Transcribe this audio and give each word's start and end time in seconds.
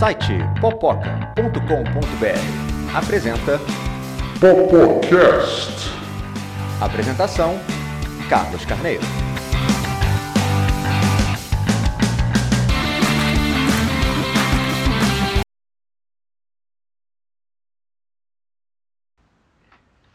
site 0.00 0.32
popoca.com.br 0.62 2.96
apresenta 2.96 3.58
Popocast. 4.40 5.90
Apresentação 6.80 7.58
Carlos 8.30 8.64
Carneiro. 8.64 9.02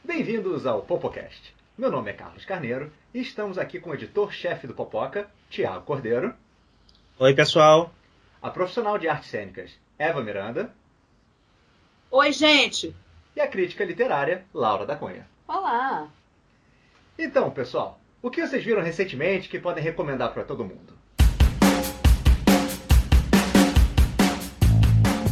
Bem-vindos 0.03 0.65
ao 0.65 0.81
Popocast. 0.81 1.53
Meu 1.77 1.91
nome 1.91 2.09
é 2.09 2.13
Carlos 2.13 2.43
Carneiro 2.43 2.91
e 3.13 3.21
estamos 3.21 3.59
aqui 3.59 3.79
com 3.79 3.91
o 3.91 3.93
editor-chefe 3.93 4.65
do 4.65 4.73
Popoca, 4.73 5.29
Tiago 5.47 5.85
Cordeiro, 5.85 6.33
Oi, 7.19 7.35
pessoal. 7.35 7.93
a 8.41 8.49
profissional 8.49 8.97
de 8.97 9.07
artes 9.07 9.29
cênicas, 9.29 9.84
Eva 9.97 10.21
Miranda, 10.21 10.69
Oi, 12.11 12.31
gente. 12.31 12.95
e 13.35 13.39
a 13.41 13.47
crítica 13.47 13.83
literária, 13.85 14.45
Laura 14.53 14.85
da 14.85 14.95
Cunha. 14.95 15.27
Olá! 15.47 16.07
Então, 17.17 17.49
pessoal, 17.49 17.99
o 18.21 18.29
que 18.29 18.45
vocês 18.45 18.63
viram 18.63 18.81
recentemente 18.81 19.47
que 19.49 19.59
podem 19.59 19.83
recomendar 19.83 20.33
para 20.33 20.43
todo 20.43 20.63
mundo? 20.65 20.93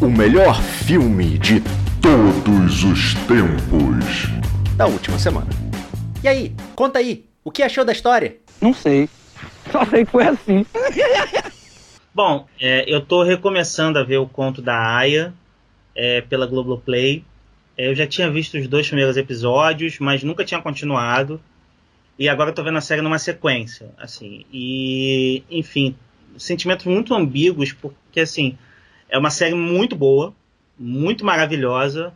O 0.02 0.08
melhor 0.10 0.62
filme 0.62 1.38
de 1.38 1.62
todos 2.02 2.84
os 2.84 3.14
tempos. 3.28 4.28
Da 4.76 4.86
última 4.88 5.18
semana. 5.20 5.50
E 6.24 6.28
aí, 6.28 6.56
conta 6.76 7.00
aí, 7.00 7.26
o 7.44 7.52
que 7.52 7.64
achou 7.64 7.86
da 7.86 7.92
história? 7.92 8.38
Não 8.62 8.74
sei. 8.74 9.10
Só 9.72 9.86
sei 9.86 10.06
que 10.06 10.12
foi 10.12 10.26
assim. 10.28 10.66
Bom, 12.16 12.48
é, 12.60 12.86
eu 12.88 13.02
tô 13.02 13.24
recomeçando 13.24 13.98
a 13.98 14.04
ver 14.04 14.18
o 14.18 14.28
conto 14.28 14.62
da 14.62 14.78
Aya 14.78 15.34
é, 15.96 16.22
pela 16.22 16.46
Globoplay. 16.46 17.26
É, 17.76 17.90
eu 17.90 17.96
já 17.96 18.06
tinha 18.06 18.30
visto 18.30 18.56
os 18.56 18.68
dois 18.68 18.88
primeiros 18.88 19.18
episódios, 19.18 19.98
mas 20.00 20.24
nunca 20.24 20.46
tinha 20.46 20.62
continuado. 20.62 21.42
E 22.18 22.30
agora 22.30 22.54
tô 22.54 22.64
vendo 22.64 22.78
a 22.78 22.82
série 22.82 23.02
numa 23.02 23.18
sequência, 23.18 23.90
assim. 23.98 24.46
E, 24.54 25.44
enfim, 25.50 25.96
sentimentos 26.38 26.86
muito 26.86 27.16
ambíguos, 27.16 27.74
porque, 27.74 28.20
assim, 28.20 28.58
é 29.10 29.18
uma 29.18 29.32
série 29.32 29.56
muito 29.56 29.96
boa, 29.96 30.36
muito 30.78 31.26
maravilhosa, 31.26 32.14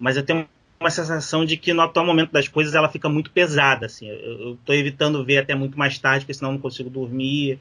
mas 0.00 0.16
eu 0.16 0.22
tenho 0.22 0.48
uma 0.80 0.90
sensação 0.90 1.44
de 1.44 1.58
que 1.58 1.74
no 1.74 1.82
atual 1.82 2.06
momento 2.06 2.32
das 2.32 2.48
coisas 2.48 2.74
ela 2.74 2.88
fica 2.88 3.08
muito 3.08 3.30
pesada, 3.30 3.84
assim. 3.84 4.08
Eu, 4.08 4.58
tô 4.64 4.72
evitando 4.72 5.24
ver 5.24 5.38
até 5.38 5.54
muito 5.54 5.78
mais 5.78 5.98
tarde, 5.98 6.24
porque 6.24 6.34
senão 6.34 6.50
eu 6.50 6.54
não 6.54 6.60
consigo 6.60 6.88
dormir. 6.88 7.58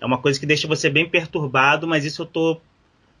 É 0.00 0.06
uma 0.06 0.18
coisa 0.18 0.38
que 0.38 0.46
deixa 0.46 0.66
você 0.66 0.88
bem 0.88 1.08
perturbado, 1.08 1.86
mas 1.86 2.04
isso 2.04 2.22
eu 2.22 2.26
tô 2.26 2.60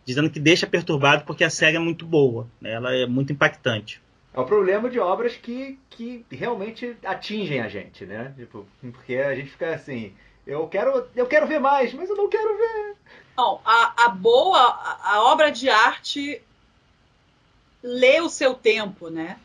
dizendo 0.04 0.30
que 0.30 0.40
deixa 0.40 0.66
perturbado 0.66 1.24
porque 1.24 1.44
a 1.44 1.50
série 1.50 1.76
é 1.76 1.80
muito 1.80 2.06
boa, 2.06 2.48
né? 2.60 2.72
Ela 2.72 2.94
é 2.94 3.06
muito 3.06 3.32
impactante. 3.32 4.00
É 4.32 4.40
o 4.40 4.44
problema 4.44 4.88
de 4.88 4.98
obras 4.98 5.36
que, 5.36 5.78
que 5.90 6.24
realmente 6.30 6.96
atingem 7.04 7.60
a 7.60 7.68
gente, 7.68 8.06
né? 8.06 8.32
Tipo, 8.36 8.66
porque 8.80 9.16
a 9.16 9.34
gente 9.34 9.50
fica 9.50 9.74
assim, 9.74 10.12
eu 10.46 10.66
quero, 10.68 11.06
eu 11.14 11.26
quero 11.26 11.46
ver 11.46 11.58
mais, 11.58 11.92
mas 11.92 12.08
eu 12.08 12.16
não 12.16 12.28
quero 12.28 12.56
ver. 12.56 12.96
Não, 13.36 13.60
a, 13.64 14.04
a 14.04 14.08
boa, 14.08 14.58
a, 14.58 15.14
a 15.14 15.22
obra 15.24 15.50
de 15.50 15.68
arte 15.68 16.40
lê 17.82 18.20
o 18.20 18.28
seu 18.28 18.54
tempo, 18.54 19.08
né? 19.08 19.38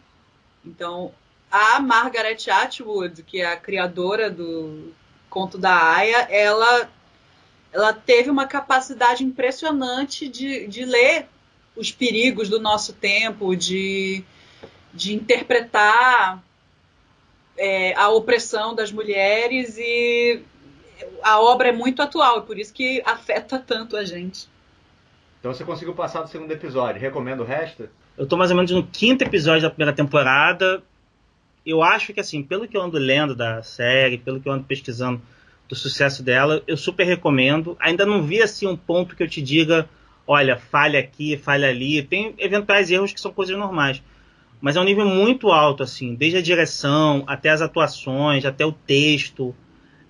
Então, 0.63 1.11
a 1.51 1.79
Margaret 1.79 2.37
Atwood, 2.49 3.23
que 3.23 3.41
é 3.41 3.45
a 3.45 3.57
criadora 3.57 4.29
do 4.29 4.91
Conto 5.29 5.57
da 5.57 5.95
Aya, 5.95 6.27
ela, 6.29 6.89
ela 7.75 7.91
teve 7.91 8.29
uma 8.29 8.47
capacidade 8.47 9.25
impressionante 9.25 10.29
de, 10.29 10.65
de 10.65 10.85
ler 10.85 11.27
os 11.75 11.91
perigos 11.91 12.47
do 12.47 12.57
nosso 12.57 12.93
tempo, 12.93 13.53
de, 13.53 14.23
de 14.93 15.13
interpretar 15.13 16.41
é, 17.57 17.93
a 17.95 18.09
opressão 18.11 18.73
das 18.73 18.93
mulheres 18.93 19.77
e 19.77 20.41
a 21.21 21.41
obra 21.41 21.67
é 21.67 21.71
muito 21.73 22.01
atual, 22.01 22.39
e 22.39 22.41
por 22.43 22.57
isso 22.57 22.73
que 22.73 23.03
afeta 23.05 23.59
tanto 23.59 23.97
a 23.97 24.05
gente. 24.05 24.47
Então 25.41 25.53
você 25.53 25.65
conseguiu 25.65 25.93
passar 25.93 26.21
do 26.21 26.29
segundo 26.29 26.51
episódio, 26.51 27.01
recomendo 27.01 27.41
o 27.41 27.45
resto? 27.45 27.89
Eu 28.17 28.25
tô 28.25 28.37
mais 28.37 28.51
ou 28.51 28.55
menos 28.55 28.71
no 28.71 28.87
quinto 28.87 29.25
episódio 29.25 29.63
da 29.63 29.69
primeira 29.69 29.91
temporada. 29.91 30.81
Eu 31.65 31.83
acho 31.83 32.13
que, 32.13 32.21
assim, 32.21 32.41
pelo 32.41 32.69
que 32.69 32.77
eu 32.77 32.81
ando 32.81 32.97
lendo 32.97 33.35
da 33.35 33.61
série, 33.61 34.17
pelo 34.17 34.39
que 34.39 34.47
eu 34.47 34.53
ando 34.53 34.63
pesquisando 34.63 35.21
do 35.67 35.75
sucesso 35.75 36.21
dela, 36.21 36.61
eu 36.67 36.77
super 36.77 37.05
recomendo. 37.05 37.75
Ainda 37.79 38.05
não 38.05 38.23
vi, 38.23 38.41
assim, 38.41 38.67
um 38.67 38.77
ponto 38.77 39.15
que 39.15 39.23
eu 39.23 39.27
te 39.27 39.41
diga, 39.41 39.89
olha, 40.27 40.57
falha 40.57 40.99
aqui, 40.99 41.37
falha 41.37 41.69
ali. 41.69 42.01
Tem 42.03 42.33
eventuais 42.37 42.91
erros 42.91 43.13
que 43.13 43.21
são 43.21 43.31
coisas 43.31 43.57
normais. 43.57 44.01
Mas 44.61 44.75
é 44.75 44.81
um 44.81 44.83
nível 44.83 45.05
muito 45.05 45.51
alto, 45.51 45.83
assim, 45.83 46.15
desde 46.15 46.37
a 46.37 46.41
direção, 46.41 47.23
até 47.27 47.49
as 47.49 47.61
atuações, 47.61 48.45
até 48.45 48.65
o 48.65 48.71
texto. 48.71 49.55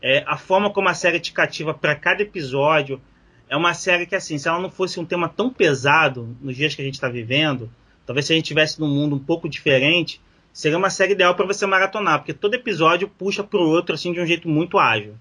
É, 0.02 0.24
a 0.28 0.38
forma 0.38 0.70
como 0.70 0.90
a 0.90 0.94
série 0.94 1.20
te 1.20 1.32
cativa 1.32 1.74
para 1.74 1.96
cada 1.96 2.22
episódio. 2.22 3.02
É 3.50 3.56
uma 3.56 3.74
série 3.74 4.06
que, 4.06 4.16
assim, 4.16 4.38
se 4.38 4.48
ela 4.48 4.60
não 4.60 4.70
fosse 4.70 5.00
um 5.00 5.06
tema 5.06 5.30
tão 5.30 5.50
pesado 5.50 6.36
nos 6.42 6.56
dias 6.56 6.74
que 6.74 6.82
a 6.82 6.86
gente 6.86 6.96
está 6.96 7.08
vivendo, 7.08 7.70
talvez 8.06 8.26
se 8.26 8.34
a 8.34 8.36
gente 8.36 8.46
tivesse 8.46 8.80
num 8.80 8.88
mundo 8.88 9.16
um 9.16 9.20
pouco 9.20 9.48
diferente, 9.48 10.20
seria 10.52 10.78
uma 10.78 10.90
série 10.90 11.12
ideal 11.14 11.36
para 11.36 11.46
você 11.46 11.66
maratonar, 11.66 12.20
porque 12.20 12.34
todo 12.34 12.56
episódio 12.56 13.08
puxa 13.08 13.44
pro 13.44 13.60
outro 13.60 13.94
assim 13.94 14.14
de 14.14 14.20
um 14.20 14.26
jeito 14.26 14.48
muito 14.48 14.80
ágil. 14.80 15.16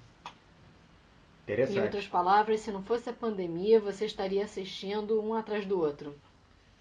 Em 1.46 1.52
Interessante. 1.52 1.80
outras 1.80 2.06
palavras, 2.06 2.60
se 2.60 2.70
não 2.70 2.82
fosse 2.82 3.08
a 3.10 3.12
pandemia, 3.12 3.78
você 3.78 4.06
estaria 4.06 4.42
assistindo 4.44 5.20
um 5.22 5.34
atrás 5.34 5.66
do 5.66 5.78
outro. 5.78 6.14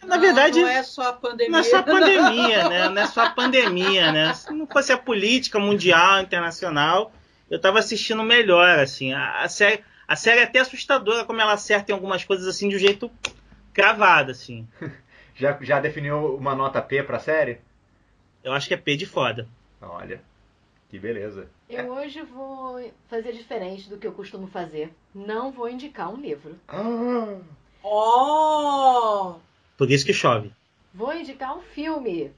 Na 0.02 0.16
Não, 0.16 0.22
verdade, 0.22 0.62
não 0.62 0.68
é 0.68 0.84
só 0.84 1.10
a 1.10 1.14
pandemia. 1.14 1.52
não 1.52 1.60
é 1.60 1.64
só 1.64 1.78
a 1.78 1.84
pandemia, 1.84 2.68
né? 2.70 2.90
Não 2.90 3.02
é 3.02 3.08
só 3.08 3.24
a 3.26 3.30
pandemia, 3.30 4.12
né? 4.12 4.34
Se 4.34 4.54
não 4.54 4.66
fosse 4.68 4.92
a 4.92 4.98
política 4.98 5.60
mundial, 5.60 6.22
internacional, 6.22 7.12
eu 7.50 7.60
tava 7.60 7.80
assistindo 7.80 8.24
melhor, 8.24 8.80
assim. 8.80 9.14
A, 9.14 9.44
a 9.44 9.50
série, 9.50 9.84
a 10.08 10.16
série 10.16 10.40
é 10.42 10.44
até 10.44 10.60
assustadora 10.60 11.26
como 11.26 11.40
ela 11.42 11.54
acerta 11.54 11.92
em 11.92 11.96
algumas 11.96 12.24
coisas 12.24 12.48
assim 12.48 12.68
de 12.70 12.76
um 12.76 12.80
jeito 12.80 13.10
cravado, 13.74 14.32
assim. 14.32 14.68
Já, 15.36 15.58
já 15.62 15.80
definiu 15.80 16.36
uma 16.36 16.54
nota 16.54 16.80
P 16.80 17.02
pra 17.02 17.18
série? 17.18 17.60
Eu 18.44 18.54
acho 18.54 18.68
que 18.68 18.76
é 18.76 18.78
P 18.78 18.96
de 18.96 19.08
foda. 19.08 19.48
Olha, 19.82 20.22
que 20.94 21.00
beleza. 21.00 21.50
Eu 21.68 21.92
hoje 21.92 22.22
vou 22.22 22.94
fazer 23.08 23.32
diferente 23.32 23.90
do 23.90 23.98
que 23.98 24.06
eu 24.06 24.12
costumo 24.12 24.46
fazer. 24.46 24.94
Não 25.12 25.52
vou 25.52 25.68
indicar 25.68 26.14
um 26.14 26.18
livro. 26.18 26.56
Ah, 26.68 27.40
Oh! 27.84 29.40
Por 29.76 29.90
isso 29.90 30.06
que 30.06 30.14
chove. 30.14 30.54
Vou 30.94 31.12
indicar 31.12 31.58
um 31.58 31.62
filme. 31.62 32.32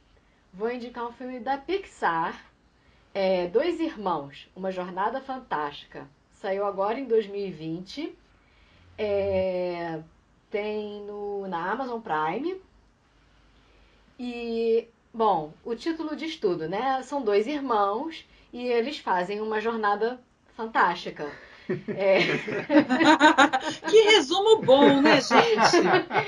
Vou 0.54 0.72
indicar 0.72 1.06
um 1.06 1.12
filme 1.12 1.42
da 1.42 1.58
Pixar. 1.58 2.46
É, 3.14 3.50
Dois 3.50 3.78
Irmãos, 3.82 4.48
Uma 4.56 4.72
Jornada 4.72 5.20
Fantástica. 5.20 6.08
Saiu 6.36 6.66
agora 6.66 6.98
em 6.98 7.06
2020. 7.06 8.18
É, 8.98 10.00
tem 10.50 11.02
no, 11.02 11.46
na 11.50 11.72
Amazon 11.74 12.00
Prime. 12.00 12.56
E, 14.18 14.88
bom, 15.14 15.52
o 15.66 15.76
título 15.76 16.16
diz 16.16 16.38
tudo, 16.38 16.70
né? 16.70 17.04
São 17.04 17.22
dois 17.22 17.48
irmãos 17.48 18.26
e 18.56 18.68
eles 18.72 18.98
fazem 19.00 19.42
uma 19.42 19.60
jornada 19.60 20.18
fantástica. 20.56 21.30
É, 21.98 22.20
que 23.90 24.02
resumo 24.02 24.62
bom, 24.62 25.02
né, 25.02 25.20
gente? 25.20 25.78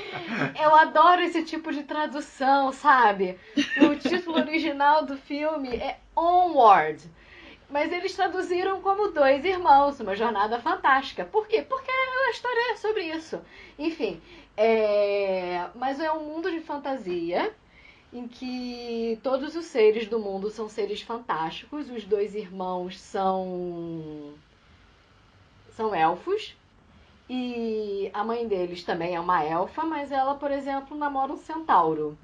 eu 0.60 0.74
adoro 0.74 1.22
esse 1.22 1.44
tipo 1.44 1.70
de 1.70 1.84
tradução, 1.84 2.72
sabe? 2.72 3.38
O 3.80 3.94
título 3.94 4.38
original 4.38 5.06
do 5.06 5.16
filme 5.16 5.76
é 5.76 6.00
Onward. 6.16 7.08
Mas 7.70 7.92
eles 7.92 8.16
traduziram 8.16 8.80
como 8.80 9.12
Dois 9.12 9.44
Irmãos, 9.44 10.00
uma 10.00 10.16
jornada 10.16 10.58
fantástica. 10.58 11.24
Por 11.24 11.46
quê? 11.46 11.62
Porque 11.62 11.88
a 11.88 12.30
história 12.32 12.72
é 12.72 12.76
sobre 12.76 13.04
isso. 13.04 13.40
Enfim, 13.78 14.20
é... 14.56 15.66
mas 15.76 16.00
é 16.00 16.10
um 16.10 16.24
mundo 16.24 16.50
de 16.50 16.58
fantasia 16.58 17.54
em 18.12 18.26
que 18.26 19.18
todos 19.22 19.54
os 19.54 19.66
seres 19.66 20.08
do 20.08 20.18
mundo 20.18 20.50
são 20.50 20.68
seres 20.68 21.02
fantásticos. 21.02 21.90
Os 21.90 22.04
dois 22.04 22.34
irmãos 22.34 22.98
são 22.98 24.34
são 25.70 25.94
elfos 25.94 26.56
e 27.30 28.10
a 28.12 28.24
mãe 28.24 28.48
deles 28.48 28.82
também 28.82 29.14
é 29.14 29.20
uma 29.20 29.44
elfa, 29.44 29.84
mas 29.84 30.10
ela, 30.10 30.34
por 30.34 30.50
exemplo, 30.50 30.96
namora 30.96 31.32
um 31.32 31.36
centauro. 31.36 32.18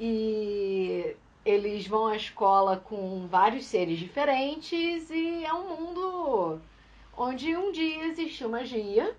E 0.00 1.14
eles 1.44 1.86
vão 1.86 2.06
à 2.06 2.16
escola 2.16 2.78
com 2.78 3.26
vários 3.28 3.66
seres 3.66 3.98
diferentes 3.98 5.10
e 5.10 5.44
é 5.44 5.52
um 5.52 5.76
mundo 5.76 6.60
onde 7.16 7.56
um 7.56 7.70
dia 7.70 8.06
existiu 8.06 8.48
magia 8.48 9.14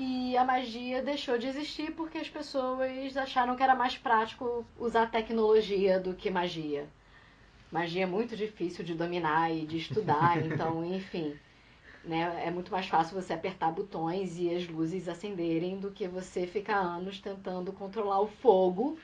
e 0.00 0.34
a 0.34 0.42
magia 0.42 1.02
deixou 1.02 1.36
de 1.36 1.46
existir 1.46 1.92
porque 1.92 2.16
as 2.16 2.28
pessoas 2.28 3.14
acharam 3.18 3.54
que 3.54 3.62
era 3.62 3.74
mais 3.74 3.98
prático 3.98 4.64
usar 4.78 5.10
tecnologia 5.10 6.00
do 6.00 6.14
que 6.14 6.30
magia. 6.30 6.88
Magia 7.70 8.04
é 8.04 8.06
muito 8.06 8.34
difícil 8.34 8.82
de 8.82 8.94
dominar 8.94 9.54
e 9.54 9.66
de 9.66 9.76
estudar, 9.76 10.40
então, 10.42 10.82
enfim. 10.82 11.38
Né? 12.02 12.44
É 12.46 12.50
muito 12.50 12.72
mais 12.72 12.86
fácil 12.86 13.20
você 13.20 13.34
apertar 13.34 13.70
botões 13.72 14.38
e 14.38 14.48
as 14.54 14.66
luzes 14.66 15.06
acenderem 15.06 15.78
do 15.78 15.90
que 15.90 16.08
você 16.08 16.46
ficar 16.46 16.78
anos 16.78 17.20
tentando 17.20 17.70
controlar 17.70 18.20
o 18.20 18.26
fogo 18.26 18.98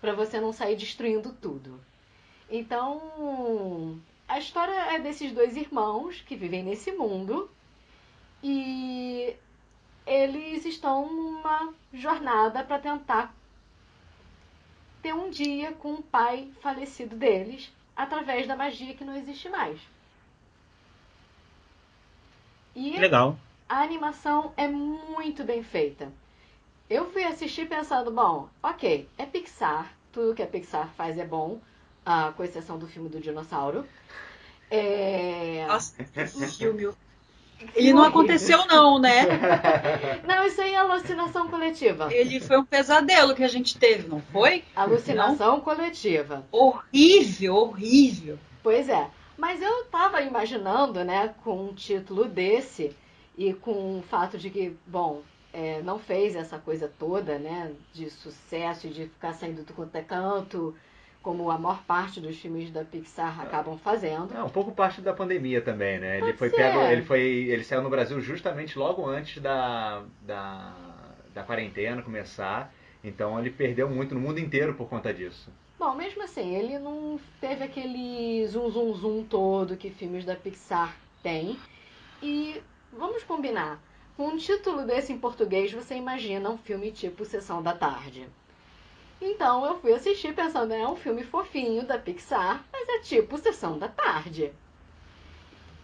para 0.00 0.14
você 0.14 0.40
não 0.40 0.50
sair 0.50 0.76
destruindo 0.76 1.30
tudo. 1.30 1.78
Então, 2.50 4.00
a 4.26 4.38
história 4.38 4.94
é 4.94 4.98
desses 4.98 5.30
dois 5.30 5.58
irmãos 5.58 6.22
que 6.22 6.36
vivem 6.36 6.62
nesse 6.62 6.90
mundo 6.90 7.50
e 8.42 9.36
eles 10.06 10.64
estão 10.64 11.12
numa 11.12 11.72
jornada 11.92 12.62
para 12.62 12.78
tentar 12.78 13.34
ter 15.02 15.14
um 15.14 15.30
dia 15.30 15.72
com 15.72 15.94
o 15.94 16.02
pai 16.02 16.50
falecido 16.60 17.16
deles 17.16 17.72
através 17.96 18.46
da 18.46 18.56
magia 18.56 18.94
que 18.94 19.04
não 19.04 19.16
existe 19.16 19.48
mais. 19.48 19.80
E 22.74 22.98
Legal. 22.98 23.38
a 23.68 23.82
animação 23.82 24.52
é 24.56 24.66
muito 24.66 25.44
bem 25.44 25.62
feita. 25.62 26.10
Eu 26.90 27.10
fui 27.10 27.24
assistir 27.24 27.68
pensando, 27.68 28.10
bom, 28.10 28.48
ok, 28.62 29.08
é 29.16 29.24
Pixar, 29.24 29.92
tudo 30.12 30.34
que 30.34 30.42
a 30.42 30.46
Pixar 30.46 30.88
faz 30.94 31.16
é 31.18 31.24
bom, 31.24 31.60
ah, 32.04 32.32
com 32.36 32.44
exceção 32.44 32.78
do 32.78 32.86
filme 32.86 33.08
do 33.08 33.20
dinossauro. 33.20 33.86
É... 34.70 35.66
Nossa, 35.66 36.04
filme. 36.58 36.92
Ele 37.74 37.92
não 37.92 38.04
aconteceu, 38.04 38.66
não, 38.66 38.98
né? 38.98 39.26
Não, 40.26 40.46
isso 40.46 40.60
aí 40.60 40.74
é 40.74 40.76
alucinação 40.76 41.48
coletiva. 41.48 42.12
Ele 42.12 42.40
foi 42.40 42.58
um 42.58 42.64
pesadelo 42.64 43.34
que 43.34 43.42
a 43.42 43.48
gente 43.48 43.78
teve, 43.78 44.08
não 44.08 44.20
foi? 44.20 44.64
Alucinação 44.76 45.60
coletiva. 45.60 46.44
Horrível, 46.52 47.54
horrível. 47.56 48.38
Pois 48.62 48.88
é. 48.88 49.08
Mas 49.36 49.60
eu 49.60 49.84
tava 49.86 50.22
imaginando, 50.22 51.04
né, 51.04 51.34
com 51.42 51.66
um 51.66 51.74
título 51.74 52.26
desse 52.26 52.96
e 53.36 53.52
com 53.52 53.98
o 53.98 54.02
fato 54.02 54.38
de 54.38 54.50
que, 54.50 54.76
bom, 54.86 55.22
é, 55.52 55.82
não 55.82 55.98
fez 55.98 56.36
essa 56.36 56.58
coisa 56.58 56.90
toda, 56.98 57.38
né, 57.38 57.72
de 57.92 58.10
sucesso 58.10 58.86
e 58.86 58.90
de 58.90 59.04
ficar 59.04 59.32
saindo 59.32 59.62
do 59.62 59.72
quanto 59.72 59.94
é 59.96 60.02
canto, 60.02 60.74
como 61.24 61.50
a 61.50 61.56
maior 61.58 61.82
parte 61.84 62.20
dos 62.20 62.38
filmes 62.38 62.70
da 62.70 62.84
Pixar 62.84 63.40
acabam 63.40 63.78
fazendo. 63.78 64.36
É 64.36 64.42
um 64.42 64.50
pouco 64.50 64.72
parte 64.72 65.00
da 65.00 65.14
pandemia 65.14 65.62
também, 65.62 65.98
né? 65.98 66.18
Ele 66.18 66.26
Pode 66.26 66.36
foi 66.36 66.50
ser. 66.50 66.56
pego, 66.56 66.80
ele 66.82 67.02
foi, 67.02 67.20
ele 67.22 67.64
saiu 67.64 67.82
no 67.82 67.88
Brasil 67.88 68.20
justamente 68.20 68.78
logo 68.78 69.06
antes 69.06 69.40
da, 69.40 70.04
da, 70.20 70.74
da 71.32 71.42
quarentena 71.42 72.02
começar. 72.02 72.72
Então 73.02 73.40
ele 73.40 73.48
perdeu 73.48 73.88
muito 73.88 74.14
no 74.14 74.20
mundo 74.20 74.38
inteiro 74.38 74.74
por 74.74 74.86
conta 74.86 75.14
disso. 75.14 75.50
Bom, 75.78 75.94
mesmo 75.94 76.22
assim, 76.22 76.54
ele 76.54 76.78
não 76.78 77.18
teve 77.40 77.64
aquele 77.64 78.46
zoom, 78.46 78.70
zoom, 78.70 78.94
zoom 78.94 79.24
todo 79.24 79.78
que 79.78 79.88
filmes 79.88 80.26
da 80.26 80.36
Pixar 80.36 80.94
têm. 81.22 81.58
E 82.22 82.60
vamos 82.92 83.24
combinar, 83.24 83.80
com 84.14 84.26
um 84.28 84.36
título 84.36 84.84
desse 84.84 85.10
em 85.10 85.18
português, 85.18 85.72
você 85.72 85.94
imagina 85.94 86.50
um 86.50 86.58
filme 86.58 86.92
tipo 86.92 87.24
Sessão 87.24 87.62
da 87.62 87.72
Tarde. 87.72 88.28
Então 89.20 89.66
eu 89.66 89.80
fui 89.80 89.92
assistir 89.92 90.32
pensando, 90.36 90.72
é 90.72 90.86
um 90.88 90.94
filme 90.94 91.24
fofinho 91.24 91.84
da 91.84 91.98
Pixar, 91.98 92.64
mas 92.72 92.88
é 92.88 92.98
tipo 93.00 93.36
Sessão 93.38 93.76
da 93.76 93.88
Tarde. 93.88 94.52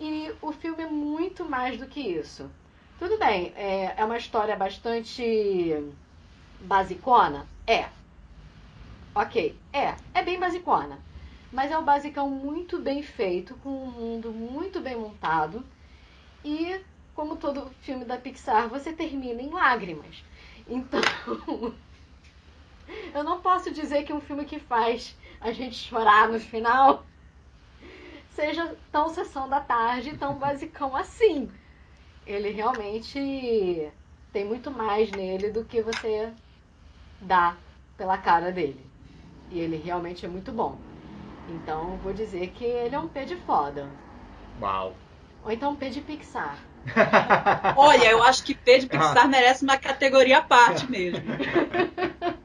E 0.01 0.35
o 0.41 0.53
filme 0.53 0.83
é 0.83 0.87
muito 0.89 1.45
mais 1.49 1.79
do 1.79 1.87
que 1.87 2.01
isso. 2.01 2.51
Tudo 2.99 3.19
bem, 3.19 3.53
é, 3.57 3.95
é 3.97 4.05
uma 4.05 4.17
história 4.17 4.57
bastante 4.57 5.23
basicona? 6.61 7.49
É. 7.67 7.91
Ok, 9.15 9.61
é, 9.73 9.97
é 10.15 10.23
bem 10.25 10.39
basicona. 10.39 10.99
Mas 11.53 11.71
é 11.71 11.79
um 11.79 11.85
basicão 11.85 12.31
muito 12.31 12.79
bem 12.81 13.03
feito, 13.03 13.55
com 13.57 13.69
um 13.71 13.91
mundo 13.91 14.33
muito 14.33 14.81
bem 14.81 14.97
montado. 14.97 15.65
E, 16.45 16.81
como 17.15 17.37
todo 17.37 17.71
filme 17.83 18.05
da 18.05 18.19
Pixar, 18.19 18.69
você 18.69 18.93
termina 18.93 19.43
em 19.43 19.51
lágrimas. 19.51 20.25
Então, 20.67 21.01
eu 23.15 23.25
não 23.25 23.41
posso 23.41 23.71
dizer 23.71 24.05
que 24.05 24.13
um 24.13 24.21
filme 24.21 24.45
que 24.45 24.59
faz 24.59 25.17
a 25.41 25.53
gente 25.53 25.75
chorar 25.75 26.29
no 26.29 26.39
final 26.39 27.05
seja 28.31 28.77
tão 28.93 29.09
sessão 29.09 29.49
da 29.49 29.61
tarde, 29.61 30.17
tão 30.17 30.35
basicão 30.35 30.97
assim. 30.97 31.51
Ele 32.27 32.51
realmente 32.51 33.91
tem 34.33 34.45
muito 34.45 34.71
mais 34.71 35.11
nele 35.11 35.51
do 35.51 35.65
que 35.65 35.83
você 35.83 36.33
dá 37.21 37.57
pela 37.97 38.17
cara 38.17 38.53
dele. 38.53 38.85
E 39.51 39.59
ele 39.59 39.77
realmente 39.77 40.25
é 40.25 40.29
muito 40.29 40.53
bom. 40.53 40.79
Então 41.49 41.97
vou 41.99 42.13
dizer 42.13 42.49
que 42.49 42.65
ele 42.65 42.95
é 42.95 42.99
um 42.99 43.09
P 43.09 43.25
de 43.25 43.37
foda. 43.37 43.89
Uau. 44.61 44.95
Ou 45.43 45.51
então 45.51 45.73
um 45.73 45.77
P 45.77 45.91
de 45.91 46.01
Pixar. 46.01 46.59
Olha, 47.77 48.11
eu 48.11 48.23
acho 48.23 48.45
que 48.45 48.55
P 48.55 48.79
de 48.79 48.87
Pixar 48.87 49.29
merece 49.29 49.65
uma 49.65 49.77
categoria 49.77 50.39
à 50.39 50.43
parte 50.43 50.91
mesmo. 50.91 51.25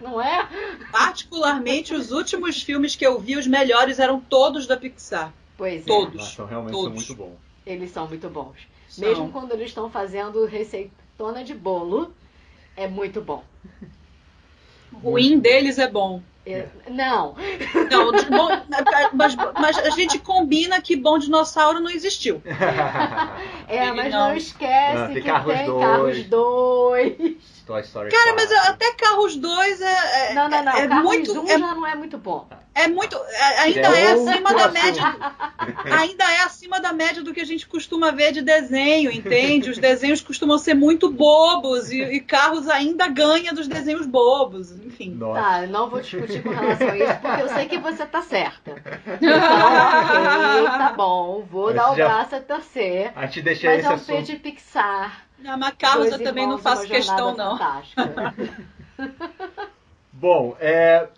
Não 0.00 0.20
é? 0.20 0.48
Particularmente, 0.90 1.94
os 1.94 2.10
últimos 2.10 2.62
filmes 2.62 2.96
que 2.96 3.06
eu 3.06 3.18
vi, 3.18 3.36
os 3.36 3.46
melhores 3.46 3.98
eram 3.98 4.20
todos 4.20 4.66
da 4.66 4.76
Pixar. 4.76 5.32
Pois 5.56 5.82
é. 5.82 5.86
Todos. 5.86 6.16
Nossa, 6.16 6.36
são 6.36 6.46
realmente 6.46 6.72
Todos. 6.72 7.04
são 7.04 7.16
muito 7.16 7.32
bons. 7.32 7.38
Eles 7.66 7.90
são 7.90 8.08
muito 8.08 8.28
bons. 8.30 8.56
São. 8.88 9.08
Mesmo 9.08 9.30
quando 9.30 9.52
eles 9.52 9.68
estão 9.68 9.90
fazendo 9.90 10.44
receitona 10.46 11.44
de 11.44 11.54
bolo, 11.54 12.12
é 12.76 12.88
muito 12.88 13.20
bom. 13.20 13.44
O 14.92 15.10
ruim 15.10 15.38
deles 15.38 15.78
é 15.78 15.88
bom. 15.88 16.22
É- 16.46 16.66
Não, 16.88 17.34
Não, 17.90 18.12
de 18.12 18.24
bom- 18.30 18.48
mas, 19.12 19.36
mas 19.60 19.78
a 19.78 19.90
gente 19.90 20.18
combina 20.18 20.80
que 20.80 20.96
bom 20.96 21.18
dinossauro 21.18 21.80
não 21.80 21.90
existiu. 21.90 22.40
é, 23.68 23.82
Ele 23.88 23.92
mas 23.92 24.12
não. 24.12 24.28
não, 24.30 24.36
esquece 24.36 24.96
Ah, 25.02 25.06
tem 25.06 25.14
que 25.16 25.22
Carros 25.22 25.54
tem 25.54 25.66
dois. 25.66 25.84
Carros 25.84 26.24
2. 26.24 27.16
Toy 27.66 27.80
Story 27.82 28.10
Cara, 28.10 28.34
mas 28.34 28.48
4. 28.48 28.70
até 28.72 28.92
Carros 28.94 29.36
2 29.36 29.80
é, 29.80 30.30
é, 30.30 30.34
Não, 30.34 30.48
não, 30.48 30.64
não. 30.64 30.72
é 30.72 30.88
Carros 30.88 31.04
muito. 31.04 31.40
1 31.40 31.44
É, 31.46 31.58
já 31.58 31.74
não 31.74 31.86
é 31.86 31.94
muito 31.94 32.18
bom. 32.18 32.48
É 32.74 32.86
muito. 32.88 33.16
é- 33.16 33.58
ainda 33.60 33.80
É 33.80 34.04
é, 34.04 34.12
acima 34.12 34.54
da 34.54 34.68
média. 34.68 35.16
Ainda 35.98 36.24
é 36.24 36.40
acima 36.42 36.80
da 36.80 36.92
média 36.92 37.22
do 37.22 37.32
que 37.34 37.40
a 37.40 37.44
gente 37.44 37.66
costuma 37.66 38.10
ver 38.10 38.32
de 38.32 38.42
desenho, 38.42 39.10
entende? 39.10 39.70
Os 39.70 39.78
desenhos 39.78 40.20
costumam 40.20 40.58
ser 40.58 40.74
muito 40.74 41.10
bobos 41.10 41.90
e, 41.90 42.00
e 42.00 42.20
Carros 42.20 42.68
ainda 42.68 43.08
ganha 43.08 43.52
dos 43.52 43.66
desenhos 43.68 44.06
bobos. 44.06 44.70
Enfim. 44.72 45.10
Nossa. 45.14 45.40
Tá, 45.40 45.62
eu 45.62 45.68
não 45.68 45.90
vou 45.90 46.00
discutir 46.00 46.42
com 46.42 46.50
relação 46.50 46.88
a 46.90 46.96
isso, 46.96 47.20
porque 47.20 47.42
eu 47.42 47.48
sei 47.48 47.66
que 47.66 47.78
você 47.78 48.06
tá 48.06 48.22
certa. 48.22 48.70
Então, 48.70 49.38
ok, 49.38 50.78
tá 50.78 50.92
bom, 50.96 51.44
vou 51.50 51.66
Mas 51.66 51.74
dar 51.76 51.92
o 51.92 51.96
já- 51.96 52.06
braço 52.08 52.36
a 52.36 52.40
torcer. 52.40 53.12
A 53.16 53.26
gente 53.26 53.42
deixa 53.42 53.66
Mas 53.68 53.78
esse 53.78 53.86
é 53.86 53.90
um 53.90 53.94
assunto. 53.94 54.22
De 54.22 54.36
Pixar. 54.36 55.24
Não, 55.38 55.58
mas 55.58 55.74
Carros 55.78 56.08
Dois 56.08 56.20
eu 56.20 56.24
também 56.24 56.46
não 56.46 56.58
faço 56.58 56.86
questão, 56.86 57.34
não. 57.36 57.58
Bom, 60.12 60.54
é, 60.60 61.08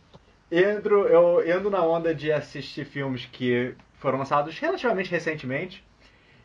eu 0.61 1.57
ando 1.57 1.71
na 1.71 1.83
onda 1.83 2.15
de 2.15 2.31
assistir 2.31 2.85
filmes 2.85 3.27
que 3.27 3.75
foram 3.95 4.19
lançados 4.19 4.59
relativamente 4.59 5.11
recentemente. 5.11 5.83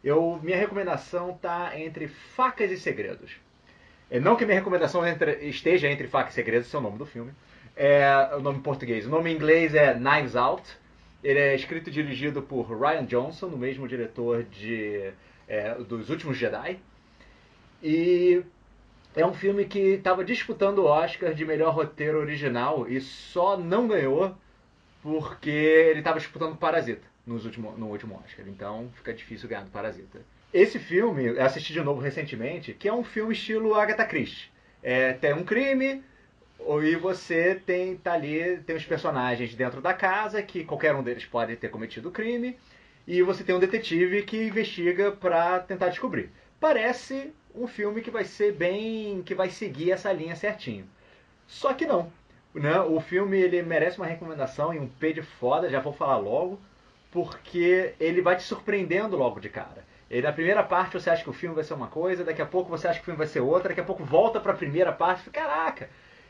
Eu, 0.04 0.40
minha 0.42 0.58
recomendação 0.58 1.34
tá 1.42 1.78
entre 1.78 2.08
Facas 2.08 2.72
e 2.72 2.78
Segredos. 2.78 3.32
É, 4.10 4.20
não 4.20 4.36
que 4.38 4.46
minha 4.46 4.58
recomendação 4.58 5.06
entre- 5.06 5.46
esteja 5.50 5.90
entre 5.90 6.08
Facas 6.08 6.32
e 6.32 6.36
Segredos, 6.36 6.68
esse 6.68 6.76
é 6.76 6.80
o 6.80 6.82
nome 6.82 6.98
do 6.98 7.06
filme. 7.06 7.32
É 7.76 8.30
o 8.36 8.40
nome 8.40 8.60
em 8.60 8.62
português. 8.62 9.06
O 9.06 9.10
nome 9.10 9.32
em 9.32 9.36
inglês 9.36 9.76
é 9.76 9.94
Knives 9.94 10.36
Out. 10.36 10.64
Ele 11.24 11.40
é 11.40 11.56
escrito 11.56 11.90
e 11.90 11.92
dirigido 11.92 12.42
por 12.42 12.72
Ryan 12.72 13.06
Johnson, 13.06 13.48
o 13.48 13.58
mesmo 13.58 13.88
diretor 13.88 14.44
de, 14.44 15.12
é, 15.48 15.74
dos 15.76 16.10
Últimos 16.10 16.38
Jedi. 16.38 16.80
E 17.84 18.42
é 19.18 19.26
um 19.26 19.34
filme 19.34 19.66
que 19.66 19.80
estava 19.80 20.24
disputando 20.24 20.80
o 20.80 20.86
Oscar 20.86 21.34
de 21.34 21.44
melhor 21.44 21.74
roteiro 21.74 22.20
original 22.20 22.88
e 22.88 23.02
só 23.02 23.58
não 23.58 23.88
ganhou 23.88 24.38
porque 25.02 25.50
ele 25.50 26.00
estava 26.00 26.20
disputando 26.20 26.56
Parasita 26.56 27.02
nos 27.26 27.44
último, 27.44 27.72
no 27.76 27.88
último 27.88 28.22
Oscar. 28.24 28.46
Então 28.48 28.90
fica 28.94 29.12
difícil 29.12 29.50
ganhar 29.50 29.64
do 29.64 29.72
Parasita. 29.72 30.20
Esse 30.54 30.78
filme, 30.78 31.26
eu 31.26 31.44
assisti 31.44 31.74
de 31.74 31.82
novo 31.82 32.00
recentemente, 32.00 32.74
que 32.74 32.88
é 32.88 32.94
um 32.94 33.04
filme 33.04 33.34
estilo 33.34 33.74
Agatha 33.74 34.06
Christie. 34.06 34.50
É, 34.84 35.14
tem 35.14 35.34
um 35.34 35.44
crime 35.44 36.04
e 36.84 36.96
você 36.96 37.56
tem 37.56 37.98
tá 37.98 38.14
ali 38.14 38.58
tem 38.68 38.76
os 38.76 38.86
personagens 38.86 39.56
dentro 39.56 39.82
da 39.82 39.96
casa 39.96 40.44
que 40.44 40.64
qualquer 40.64 40.94
um 40.94 41.02
deles 41.02 41.26
pode 41.26 41.56
ter 41.56 41.70
cometido 41.70 42.10
o 42.10 42.12
crime 42.12 42.56
e 43.08 43.24
você 43.24 43.44
tem 43.44 43.56
um 43.56 43.60
detetive 43.60 44.22
que 44.22 44.44
investiga 44.44 45.12
para 45.12 45.60
tentar 45.60 45.90
descobrir. 45.90 46.30
Parece 46.60 47.34
um 47.58 47.68
filme 47.68 48.02
que 48.02 48.12
vai 48.12 48.24
ser 48.24 48.54
bem, 48.54 49.22
que 49.24 49.34
vai 49.34 49.50
seguir 49.50 49.92
essa 49.92 50.12
linha 50.12 50.36
certinho. 50.36 50.86
Só 51.48 51.74
que 51.74 51.86
não, 51.86 52.12
né? 52.54 52.80
O 52.82 53.00
filme 53.00 53.38
ele 53.38 53.62
merece 53.64 53.98
uma 53.98 54.06
recomendação 54.06 54.74
e 54.74 54.80
um 54.80 54.88
P 54.88 55.14
de 55.14 55.22
foda, 55.22 55.70
já 55.70 55.80
vou 55.80 55.94
falar 55.94 56.18
logo, 56.18 56.60
porque 57.12 57.94
ele 58.00 58.22
vai 58.22 58.36
te 58.36 58.44
surpreendendo 58.44 59.18
logo 59.18 59.40
de 59.40 59.50
cara. 59.50 59.86
Ele, 60.10 60.26
na 60.26 60.32
primeira 60.32 60.64
parte 60.64 61.00
você 61.00 61.10
acha 61.10 61.24
que 61.24 61.30
o 61.30 61.34
filme 61.34 61.56
vai 61.56 61.64
ser 61.64 61.74
uma 61.74 61.88
coisa, 61.88 62.24
daqui 62.24 62.42
a 62.42 62.46
pouco 62.46 62.70
você 62.70 62.88
acha 62.88 63.00
que 63.00 63.04
o 63.04 63.06
filme 63.06 63.18
vai 63.18 63.28
ser 63.28 63.42
outra, 63.42 63.70
daqui 63.70 63.82
a 63.82 63.86
pouco 63.86 64.04
volta 64.04 64.40
para 64.40 64.54
a 64.54 64.58
primeira 64.58 64.92
parte, 64.92 65.28
e 65.28 65.32
caraca. 65.32 65.90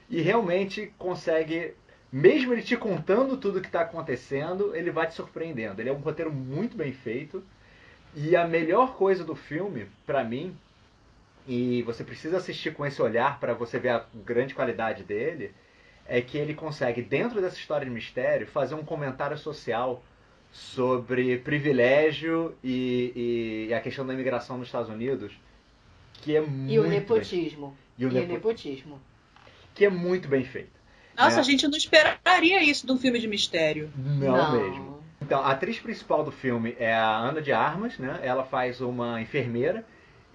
E 0.10 0.22
realmente 0.22 0.93
consegue, 0.98 1.74
mesmo 2.12 2.53
ele 2.53 2.62
te 2.63 2.77
contando 2.77 3.38
tudo 3.38 3.62
que 3.62 3.67
está 3.67 3.81
acontecendo, 3.81 4.75
ele 4.75 4.89
vai 4.89 5.07
te 5.07 5.13
surpreendendo. 5.13 5.81
Ele 5.81 5.89
é 5.89 5.93
um 5.93 5.98
roteiro 5.98 6.31
muito 6.31 6.77
bem 6.77 6.91
feito. 6.93 7.43
E 8.15 8.36
a 8.36 8.48
melhor 8.48 8.96
coisa 8.96 9.24
do 9.24 9.36
filme, 9.36 9.88
pra 10.05 10.24
mim, 10.24 10.57
e 11.48 11.82
você 11.84 12.04
precisa 12.04 12.38
assistir 12.38 12.74
com 12.74 12.86
esse 12.86 13.01
olhar 13.01 13.39
para 13.39 13.54
você 13.54 13.80
ver 13.80 13.89
a 13.89 14.06
grande 14.13 14.54
qualidade 14.54 15.04
dele, 15.04 15.54
é 16.06 16.22
que 16.22 16.38
ele 16.38 16.54
consegue, 16.54 17.01
dentro 17.01 17.42
dessa 17.42 17.58
história 17.58 17.86
de 17.86 17.92
mistério, 17.92 18.48
fazer 18.48 18.75
um 18.75 18.84
comentário 18.84 19.38
social 19.38 20.04
sobre 20.51 21.38
privilégio 21.38 22.56
e, 22.63 23.68
e 23.70 23.74
a 23.74 23.80
questão 23.80 24.06
da 24.06 24.13
imigração 24.13 24.58
nos 24.58 24.68
Estados 24.68 24.89
Unidos, 24.89 25.34
que 26.22 26.36
é 26.36 26.42
muito. 26.42 26.72
E 26.72 26.80
o 26.80 26.88
nepotismo. 26.88 27.77
E 27.98 28.06
o, 28.06 28.10
e 28.10 28.13
nepo... 28.13 28.25
o 28.25 28.34
nepotismo. 28.34 29.01
Que 29.74 29.86
é 29.86 29.89
muito 29.89 30.27
bem 30.27 30.44
feito. 30.44 30.77
Nossa, 31.16 31.36
né? 31.36 31.42
a 31.42 31.44
gente 31.44 31.68
não 31.68 31.77
esperaria 31.77 32.63
isso 32.63 32.86
de 32.86 32.92
um 32.92 32.98
filme 32.98 33.20
de 33.20 33.27
mistério. 33.27 33.89
Não, 33.96 34.38
Não. 34.38 34.51
mesmo. 34.51 34.98
Então, 35.22 35.42
a 35.42 35.51
atriz 35.51 35.80
principal 35.80 36.24
do 36.24 36.32
filme 36.32 36.75
é 36.80 36.94
a 36.94 37.18
Ana 37.18 37.42
de 37.42 37.51
Armas, 37.51 37.98
né? 37.98 38.20
Ela 38.22 38.44
faz 38.44 38.82
uma 38.82 39.20
enfermeira. 39.22 39.86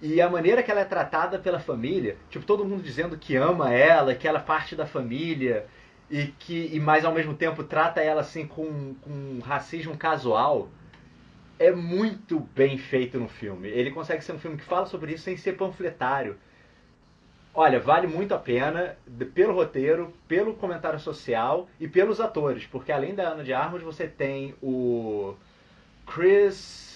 E 0.05 0.19
a 0.19 0.29
maneira 0.29 0.61
que 0.61 0.69
ela 0.69 0.81
é 0.81 0.85
tratada 0.85 1.39
pela 1.39 1.61
família, 1.61 2.17
tipo, 2.29 2.45
todo 2.45 2.65
mundo 2.65 2.83
dizendo 2.83 3.17
que 3.17 3.37
ama 3.37 3.71
ela, 3.73 4.13
que 4.13 4.27
ela 4.27 4.39
é 4.39 4.41
parte 4.41 4.75
da 4.75 4.85
família, 4.85 5.65
e 6.11 6.27
que 6.27 6.69
e 6.73 6.77
mais 6.77 7.05
ao 7.05 7.13
mesmo 7.13 7.33
tempo 7.33 7.63
trata 7.63 8.01
ela 8.01 8.19
assim 8.19 8.45
com, 8.45 8.95
com 8.95 9.39
racismo 9.39 9.97
casual, 9.97 10.67
é 11.57 11.71
muito 11.71 12.37
bem 12.53 12.77
feito 12.77 13.17
no 13.17 13.29
filme. 13.29 13.69
Ele 13.69 13.91
consegue 13.91 14.21
ser 14.21 14.33
um 14.33 14.39
filme 14.39 14.57
que 14.57 14.65
fala 14.65 14.87
sobre 14.87 15.13
isso 15.13 15.23
sem 15.23 15.37
ser 15.37 15.53
panfletário. 15.53 16.35
Olha, 17.53 17.79
vale 17.79 18.05
muito 18.05 18.33
a 18.35 18.37
pena 18.37 18.97
pelo 19.33 19.53
roteiro, 19.53 20.13
pelo 20.27 20.53
comentário 20.55 20.99
social 20.99 21.69
e 21.79 21.87
pelos 21.87 22.19
atores, 22.19 22.65
porque 22.65 22.91
além 22.91 23.15
da 23.15 23.29
Ana 23.29 23.43
de 23.43 23.53
Armas, 23.53 23.81
você 23.81 24.05
tem 24.05 24.53
o 24.61 25.33
Chris. 26.05 26.92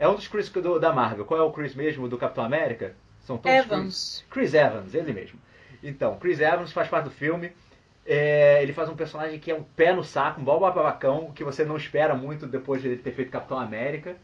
É 0.00 0.08
um 0.08 0.14
dos 0.16 0.26
Chris 0.26 0.48
do- 0.48 0.80
da 0.80 0.92
Marvel. 0.92 1.24
Qual 1.24 1.38
é 1.38 1.42
o 1.42 1.52
Chris 1.52 1.74
mesmo 1.74 2.08
do 2.08 2.18
Capitão 2.18 2.42
América? 2.42 2.94
São 3.20 3.36
todos 3.38 3.58
Chris. 3.58 3.66
Evans. 3.72 4.24
Chris 4.30 4.54
Evans, 4.54 4.94
ele 4.94 5.12
mesmo. 5.12 5.38
Então, 5.82 6.18
Chris 6.18 6.40
Evans 6.40 6.72
faz 6.72 6.88
parte 6.88 7.04
do 7.04 7.10
filme. 7.10 7.52
É, 8.04 8.62
ele 8.62 8.72
faz 8.72 8.88
um 8.88 8.96
personagem 8.96 9.38
que 9.38 9.50
é 9.50 9.54
um 9.54 9.62
pé 9.62 9.92
no 9.94 10.02
saco, 10.02 10.40
um 10.40 10.44
babacão, 10.44 11.30
que 11.32 11.44
você 11.44 11.64
não 11.64 11.76
espera 11.76 12.14
muito 12.14 12.46
depois 12.46 12.80
de 12.82 12.88
ele 12.88 12.96
ter 12.96 13.12
feito 13.12 13.30
Capitão 13.30 13.58
América. 13.58 14.16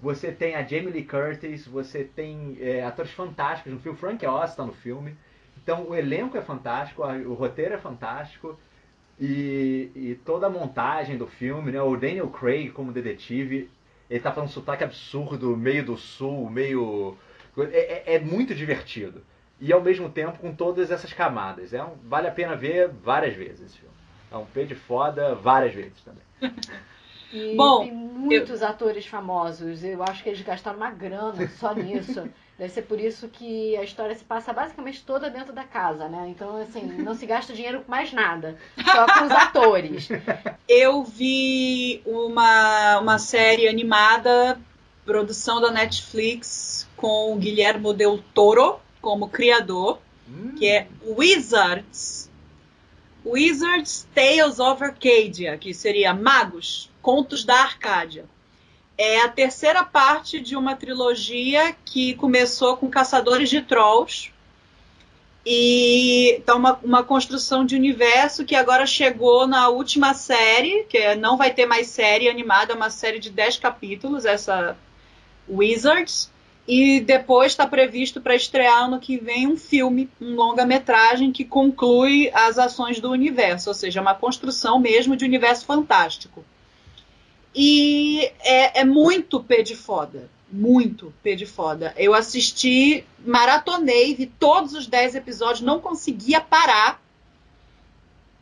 Você 0.00 0.30
tem 0.30 0.54
a 0.54 0.62
Jamie 0.62 0.92
Lee 0.92 1.04
Curtis, 1.04 1.66
você 1.66 2.04
tem 2.04 2.56
é, 2.60 2.84
atores 2.84 3.10
fantásticos 3.10 3.72
no 3.72 3.80
filme. 3.80 3.98
Frank 3.98 4.24
Oz 4.26 4.50
está 4.50 4.64
no 4.64 4.72
filme. 4.72 5.16
Então 5.60 5.88
o 5.88 5.94
elenco 5.94 6.36
é 6.36 6.40
fantástico, 6.42 7.02
o 7.02 7.34
roteiro 7.34 7.74
é 7.74 7.78
fantástico. 7.78 8.56
E, 9.18 9.90
e 9.94 10.14
toda 10.24 10.46
a 10.46 10.50
montagem 10.50 11.16
do 11.16 11.26
filme, 11.26 11.72
né? 11.72 11.80
O 11.82 11.96
Daniel 11.96 12.28
Craig 12.28 12.70
como 12.70 12.92
detetive, 12.92 13.68
ele 14.10 14.20
tá 14.20 14.32
falando 14.32 14.48
um 14.48 14.52
sotaque 14.52 14.84
absurdo, 14.84 15.56
meio 15.56 15.84
do 15.84 15.96
sul, 15.96 16.48
meio. 16.50 17.16
É, 17.58 18.12
é- 18.12 18.14
é 18.16 18.18
muito 18.20 18.54
divertido. 18.54 19.22
E 19.60 19.72
ao 19.72 19.80
mesmo 19.80 20.10
tempo 20.10 20.38
com 20.38 20.54
todas 20.54 20.90
essas 20.90 21.12
camadas. 21.12 21.72
É 21.72 21.82
um- 21.82 21.96
vale 22.04 22.28
a 22.28 22.30
pena 22.32 22.54
ver 22.54 22.88
várias 22.88 23.34
vezes 23.34 23.62
esse 23.62 23.78
filme. 23.78 23.94
É 24.30 24.36
um 24.36 24.44
P 24.44 24.64
de 24.64 24.74
foda 24.74 25.34
várias 25.34 25.74
vezes 25.74 26.02
também. 26.02 26.54
E 27.32 27.56
Bom, 27.56 27.80
tem 27.80 27.92
muitos 27.92 28.62
atores 28.62 29.06
famosos. 29.06 29.82
Eu 29.82 30.02
acho 30.02 30.22
que 30.22 30.28
eles 30.28 30.42
gastaram 30.42 30.76
uma 30.76 30.90
grana 30.90 31.48
só 31.48 31.74
nisso. 31.74 32.28
Deve 32.58 32.72
ser 32.72 32.82
por 32.82 32.98
isso 32.98 33.28
que 33.28 33.76
a 33.76 33.84
história 33.84 34.14
se 34.14 34.24
passa 34.24 34.50
basicamente 34.50 35.02
toda 35.04 35.28
dentro 35.28 35.52
da 35.52 35.64
casa, 35.64 36.08
né? 36.08 36.26
Então, 36.28 36.56
assim, 36.56 36.82
não 36.84 37.14
se 37.14 37.26
gasta 37.26 37.52
dinheiro 37.52 37.82
com 37.82 37.90
mais 37.90 38.12
nada. 38.14 38.56
Só 38.82 39.06
com 39.06 39.26
os 39.26 39.30
atores. 39.30 40.08
Eu 40.66 41.04
vi 41.04 42.00
uma, 42.06 42.98
uma 42.98 43.18
série 43.18 43.68
animada, 43.68 44.58
produção 45.04 45.60
da 45.60 45.70
Netflix, 45.70 46.88
com 46.96 47.34
o 47.34 47.36
Guilherme 47.36 47.92
Del 47.92 48.18
Toro 48.32 48.80
como 49.02 49.28
criador, 49.28 50.00
que 50.58 50.66
é 50.66 50.88
Wizards. 51.04 52.30
Wizards 53.24 54.08
Tales 54.14 54.58
of 54.58 54.82
Arcadia, 54.82 55.58
que 55.58 55.74
seria 55.74 56.14
Magos, 56.14 56.90
Contos 57.02 57.44
da 57.44 57.54
Arcádia. 57.54 58.24
É 58.98 59.20
a 59.20 59.28
terceira 59.28 59.84
parte 59.84 60.40
de 60.40 60.56
uma 60.56 60.74
trilogia 60.74 61.74
que 61.84 62.14
começou 62.14 62.76
com 62.76 62.88
Caçadores 62.88 63.50
de 63.50 63.60
Trolls. 63.60 64.32
E 65.44 66.34
então 66.38 66.58
uma, 66.58 66.80
uma 66.82 67.02
construção 67.04 67.64
de 67.64 67.76
universo 67.76 68.44
que 68.44 68.54
agora 68.56 68.86
chegou 68.86 69.46
na 69.46 69.68
última 69.68 70.12
série, 70.14 70.84
que 70.84 70.98
é- 70.98 71.14
não 71.14 71.36
vai 71.36 71.52
ter 71.52 71.66
mais 71.66 71.88
série 71.88 72.28
animada, 72.28 72.72
é 72.72 72.76
uma 72.76 72.90
série 72.90 73.20
de 73.20 73.30
10 73.30 73.58
capítulos, 73.58 74.24
essa 74.24 74.76
Wizards. 75.48 76.30
E 76.66 76.98
depois 76.98 77.52
está 77.52 77.64
previsto 77.64 78.20
para 78.20 78.34
estrear 78.34 78.86
ano 78.86 78.98
que 78.98 79.18
vem 79.18 79.46
um 79.46 79.56
filme, 79.56 80.10
um 80.20 80.34
longa-metragem 80.34 81.30
que 81.30 81.44
conclui 81.44 82.28
as 82.34 82.58
ações 82.58 82.98
do 82.98 83.10
universo, 83.12 83.70
ou 83.70 83.74
seja, 83.74 84.00
uma 84.00 84.14
construção 84.14 84.80
mesmo 84.80 85.14
de 85.14 85.24
universo 85.24 85.64
fantástico. 85.64 86.44
E 87.58 88.30
é, 88.40 88.80
é 88.80 88.84
muito 88.84 89.42
pé 89.42 89.62
de 89.62 89.74
foda. 89.74 90.28
Muito 90.52 91.12
pé 91.22 91.34
de 91.34 91.46
foda. 91.46 91.94
Eu 91.96 92.12
assisti, 92.12 93.02
maratonei, 93.24 94.14
vi 94.14 94.26
todos 94.26 94.74
os 94.74 94.86
10 94.86 95.14
episódios, 95.14 95.62
não 95.62 95.80
conseguia 95.80 96.38
parar. 96.38 97.00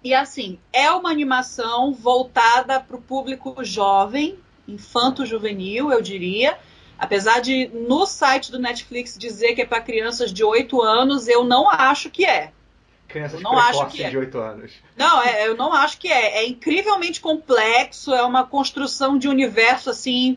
E 0.02 0.12
assim, 0.12 0.58
é 0.72 0.90
uma 0.90 1.10
animação 1.10 1.94
voltada 1.94 2.80
para 2.80 2.96
o 2.96 3.00
público 3.00 3.64
jovem, 3.64 4.36
infanto-juvenil, 4.66 5.92
eu 5.92 6.02
diria. 6.02 6.58
Apesar 6.98 7.40
de 7.40 7.68
no 7.68 8.06
site 8.06 8.50
do 8.50 8.58
Netflix 8.58 9.16
dizer 9.16 9.54
que 9.54 9.62
é 9.62 9.66
para 9.66 9.80
crianças 9.80 10.32
de 10.32 10.42
8 10.42 10.82
anos, 10.82 11.28
eu 11.28 11.44
não 11.44 11.70
acho 11.70 12.10
que 12.10 12.26
é. 12.26 12.52
Crianças 13.14 13.40
não 13.40 13.56
acho 13.56 13.86
que 13.86 14.02
é. 14.02 14.10
de 14.10 14.18
8 14.18 14.38
anos. 14.38 14.72
Não, 14.96 15.22
é- 15.22 15.46
eu 15.46 15.56
não 15.56 15.72
acho 15.72 15.98
que 15.98 16.08
é. 16.08 16.38
É 16.38 16.48
incrivelmente 16.48 17.20
complexo, 17.20 18.12
é 18.12 18.24
uma 18.24 18.44
construção 18.44 19.16
de 19.16 19.28
universo 19.28 19.88
assim 19.88 20.36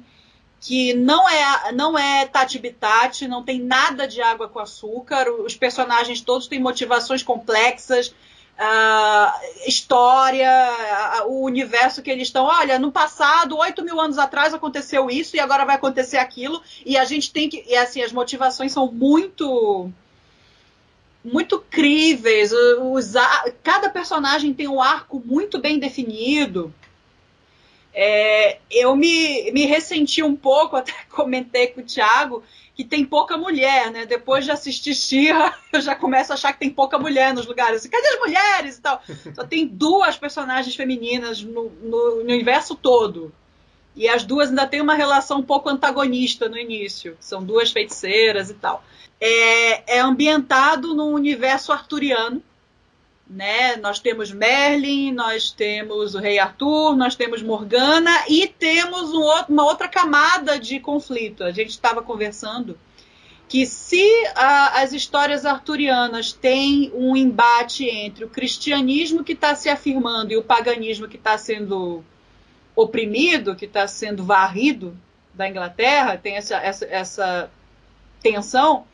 que 0.61 0.93
não 0.93 1.27
é 1.27 1.71
não 1.71 1.97
é 1.97 2.27
tati 2.27 2.59
bitati, 2.59 3.27
não 3.27 3.41
tem 3.41 3.59
nada 3.59 4.07
de 4.07 4.21
água 4.21 4.47
com 4.47 4.59
açúcar. 4.59 5.27
Os 5.27 5.55
personagens 5.55 6.21
todos 6.21 6.45
têm 6.45 6.59
motivações 6.59 7.23
complexas, 7.23 8.13
ah, 8.59 9.39
história, 9.65 10.47
ah, 10.51 11.23
o 11.25 11.45
universo 11.45 12.03
que 12.03 12.11
eles 12.11 12.27
estão. 12.27 12.45
Olha, 12.45 12.77
no 12.77 12.91
passado, 12.91 13.57
8 13.57 13.83
mil 13.83 13.99
anos 13.99 14.19
atrás 14.19 14.53
aconteceu 14.53 15.09
isso 15.09 15.35
e 15.35 15.39
agora 15.39 15.65
vai 15.65 15.77
acontecer 15.77 16.17
aquilo. 16.17 16.61
E 16.85 16.95
a 16.95 17.05
gente 17.05 17.31
tem 17.31 17.49
que. 17.49 17.65
E 17.67 17.75
assim, 17.75 18.03
as 18.03 18.11
motivações 18.11 18.71
são 18.71 18.91
muito 18.91 19.91
muito 21.31 21.59
críveis. 21.59 22.51
Os, 22.51 23.13
cada 23.63 23.89
personagem 23.89 24.53
tem 24.53 24.67
um 24.67 24.81
arco 24.81 25.21
muito 25.25 25.59
bem 25.59 25.77
definido. 25.79 26.73
É, 27.93 28.59
eu 28.69 28.95
me, 28.95 29.51
me 29.51 29.65
ressenti 29.65 30.21
um 30.21 30.35
pouco, 30.35 30.75
até 30.77 30.93
comentei 31.09 31.67
com 31.67 31.81
o 31.81 31.83
Thiago, 31.83 32.43
que 32.75 32.83
tem 32.83 33.03
pouca 33.03 33.37
mulher, 33.37 33.89
né? 33.91 34.05
Depois 34.05 34.45
de 34.45 34.51
assistir 34.51 34.93
Xirra, 34.93 35.57
eu 35.73 35.81
já 35.81 35.95
começo 35.95 36.31
a 36.31 36.35
achar 36.35 36.53
que 36.53 36.59
tem 36.59 36.69
pouca 36.69 36.99
mulher 36.99 37.33
nos 37.33 37.47
lugares. 37.47 37.77
Assim, 37.81 37.89
Cadê 37.89 38.07
as 38.07 38.19
mulheres 38.19 38.77
e 38.77 38.81
tal? 38.81 39.01
Só 39.33 39.43
tem 39.43 39.65
duas 39.65 40.15
personagens 40.15 40.75
femininas 40.75 41.41
no, 41.41 41.69
no- 41.81 42.15
no 42.23 42.31
universo 42.33 42.75
todo. 42.75 43.33
E 43.95 44.07
as 44.07 44.23
duas 44.23 44.49
ainda 44.49 44.67
têm 44.67 44.79
uma 44.79 44.93
relação 44.93 45.39
um 45.39 45.43
pouco 45.43 45.67
antagonista 45.69 46.47
no 46.47 46.55
início. 46.55 47.17
São 47.19 47.43
duas 47.43 47.71
feiticeiras 47.71 48.51
e 48.51 48.53
tal 48.53 48.83
é, 49.19 49.97
é 49.97 49.99
ambientado 49.99 50.93
num 50.93 51.13
universo 51.13 51.71
arturiano. 51.71 52.41
Né? 53.29 53.75
Nós 53.75 53.99
temos 53.99 54.31
Merlin, 54.31 55.11
nós 55.11 55.51
temos 55.51 56.15
o 56.15 56.19
Rei 56.19 56.39
Arthur, 56.39 56.95
nós 56.95 57.13
temos 57.15 57.41
Morgana 57.41 58.11
e 58.29 58.47
temos 58.47 59.13
um 59.13 59.19
outro- 59.21 59.53
uma 59.53 59.65
outra 59.65 59.87
camada 59.89 60.57
de 60.57 60.79
conflito. 60.79 61.43
A 61.43 61.51
gente 61.51 61.71
estava 61.71 62.01
conversando 62.01 62.79
que 63.49 63.65
se 63.65 64.05
a- 64.33 64.81
as 64.81 64.93
histórias 64.93 65.45
arturianas 65.45 66.31
têm 66.31 66.89
um 66.93 67.17
embate 67.17 67.85
entre 67.89 68.23
o 68.23 68.29
cristianismo 68.29 69.23
que 69.25 69.33
está 69.33 69.55
se 69.55 69.67
afirmando 69.67 70.31
e 70.31 70.37
o 70.37 70.43
paganismo 70.43 71.07
que 71.07 71.17
está 71.17 71.37
sendo 71.37 72.03
oprimido, 72.75 73.55
que 73.55 73.65
está 73.65 73.87
sendo 73.87 74.23
varrido 74.23 74.95
da 75.33 75.49
Inglaterra, 75.49 76.17
tem 76.17 76.35
essa, 76.37 76.55
essa, 76.57 76.85
essa 76.85 77.51
tensão. 78.21 78.85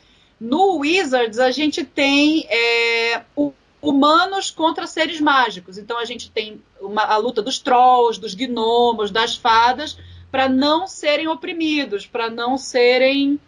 No 0.45 0.79
Wizards, 0.79 1.39
a 1.39 1.51
gente 1.51 1.85
tem 1.85 2.45
é, 2.49 3.21
hu- 3.35 3.53
humanos 3.81 4.51
contra 4.51 4.85
seres 4.85 5.21
mágicos. 5.21 5.77
Então, 5.77 5.97
a 5.97 6.03
gente 6.05 6.29
tem 6.29 6.61
uma- 6.81 7.05
a 7.05 7.15
luta 7.17 7.41
dos 7.41 7.59
trolls, 7.59 8.19
dos 8.19 8.35
gnomos, 8.35 9.09
das 9.09 9.35
fadas, 9.37 9.97
para 10.29 10.49
não 10.49 10.85
serem 10.85 11.27
oprimidos, 11.29 12.05
para 12.05 12.29
não 12.29 12.57
serem 12.57 13.39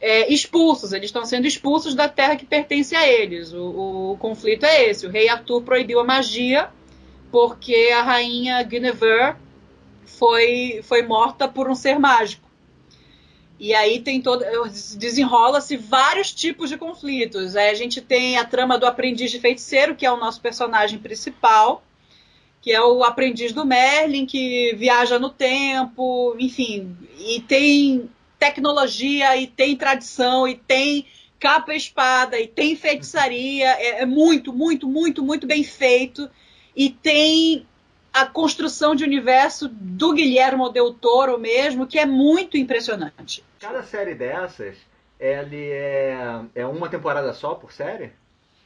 é, 0.00 0.30
expulsos. 0.30 0.92
Eles 0.92 1.06
estão 1.06 1.24
sendo 1.24 1.46
expulsos 1.46 1.94
da 1.94 2.08
terra 2.08 2.36
que 2.36 2.44
pertence 2.44 2.94
a 2.96 3.06
eles. 3.08 3.52
O, 3.52 4.12
o 4.12 4.16
conflito 4.18 4.66
é 4.66 4.90
esse. 4.90 5.06
O 5.06 5.10
rei 5.10 5.28
Arthur 5.28 5.62
proibiu 5.62 6.00
a 6.00 6.04
magia 6.04 6.68
porque 7.30 7.90
a 7.96 8.02
rainha 8.02 8.62
Guinevere 8.64 9.36
foi, 10.04 10.80
foi 10.82 11.02
morta 11.02 11.48
por 11.48 11.70
um 11.70 11.74
ser 11.74 11.98
mágico. 11.98 12.46
E 13.58 13.74
aí 13.74 14.00
tem 14.00 14.20
todo. 14.20 14.44
desenrola-se 14.96 15.76
vários 15.76 16.32
tipos 16.32 16.68
de 16.68 16.76
conflitos. 16.76 17.56
A 17.56 17.74
gente 17.74 18.00
tem 18.00 18.36
a 18.36 18.44
trama 18.44 18.78
do 18.78 18.86
aprendiz 18.86 19.30
de 19.30 19.38
feiticeiro, 19.38 19.94
que 19.94 20.04
é 20.04 20.10
o 20.10 20.16
nosso 20.16 20.40
personagem 20.40 20.98
principal, 20.98 21.84
que 22.60 22.72
é 22.72 22.82
o 22.82 23.04
aprendiz 23.04 23.52
do 23.52 23.64
Merlin, 23.64 24.26
que 24.26 24.74
viaja 24.76 25.18
no 25.18 25.30
tempo, 25.30 26.34
enfim, 26.38 26.96
e 27.18 27.40
tem 27.40 28.10
tecnologia, 28.38 29.36
e 29.36 29.46
tem 29.46 29.76
tradição, 29.76 30.46
e 30.48 30.54
tem 30.54 31.06
capa 31.38 31.74
e 31.74 31.76
espada, 31.76 32.40
e 32.40 32.48
tem 32.48 32.74
feitiçaria. 32.74 33.68
É, 33.78 34.02
é 34.02 34.06
muito, 34.06 34.52
muito, 34.52 34.88
muito, 34.88 35.22
muito 35.22 35.46
bem 35.46 35.62
feito. 35.62 36.28
E 36.74 36.90
tem 36.90 37.66
a 38.14 38.24
construção 38.24 38.94
de 38.94 39.02
universo 39.02 39.68
do 39.68 40.12
Guilherme 40.12 40.72
Del 40.72 40.94
Toro 40.94 41.36
mesmo, 41.36 41.84
que 41.84 41.98
é 41.98 42.06
muito 42.06 42.56
impressionante. 42.56 43.42
Cada 43.58 43.82
série 43.82 44.14
dessas, 44.14 44.76
ele 45.18 45.70
é, 45.72 46.40
é 46.54 46.64
uma 46.64 46.88
temporada 46.88 47.32
só 47.32 47.56
por 47.56 47.72
série? 47.72 48.12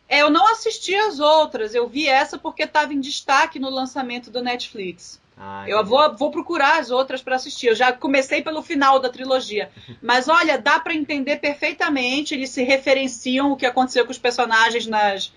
É, 0.07 0.21
eu 0.21 0.29
não 0.29 0.47
assisti 0.53 0.95
as 0.95 1.19
outras, 1.19 1.75
eu 1.75 1.89
vi 1.89 2.07
essa 2.07 2.37
porque 2.37 2.65
estava 2.65 2.93
em 2.93 3.01
destaque 3.01 3.59
no 3.59 3.71
lançamento 3.71 4.31
do 4.31 4.43
Netflix. 4.43 5.19
Ah, 5.41 5.65
eu 5.67 5.83
vou, 5.83 6.15
vou 6.15 6.31
procurar 6.31 6.79
as 6.79 6.91
outras 6.91 7.23
para 7.23 7.37
assistir. 7.37 7.69
Eu 7.69 7.75
já 7.75 7.91
comecei 7.91 8.43
pelo 8.43 8.63
final 8.63 8.99
da 8.99 9.09
trilogia. 9.09 9.71
Mas 10.03 10.29
olha, 10.29 10.59
dá 10.59 10.79
para 10.79 10.95
entender 10.95 11.37
perfeitamente. 11.37 12.35
Eles 12.35 12.51
se 12.51 12.63
referenciam 12.63 13.53
o 13.53 13.57
que 13.57 13.65
aconteceu 13.65 14.05
com 14.05 14.11
os 14.11 14.19
personagens 14.19 14.87
nas, 14.87 15.33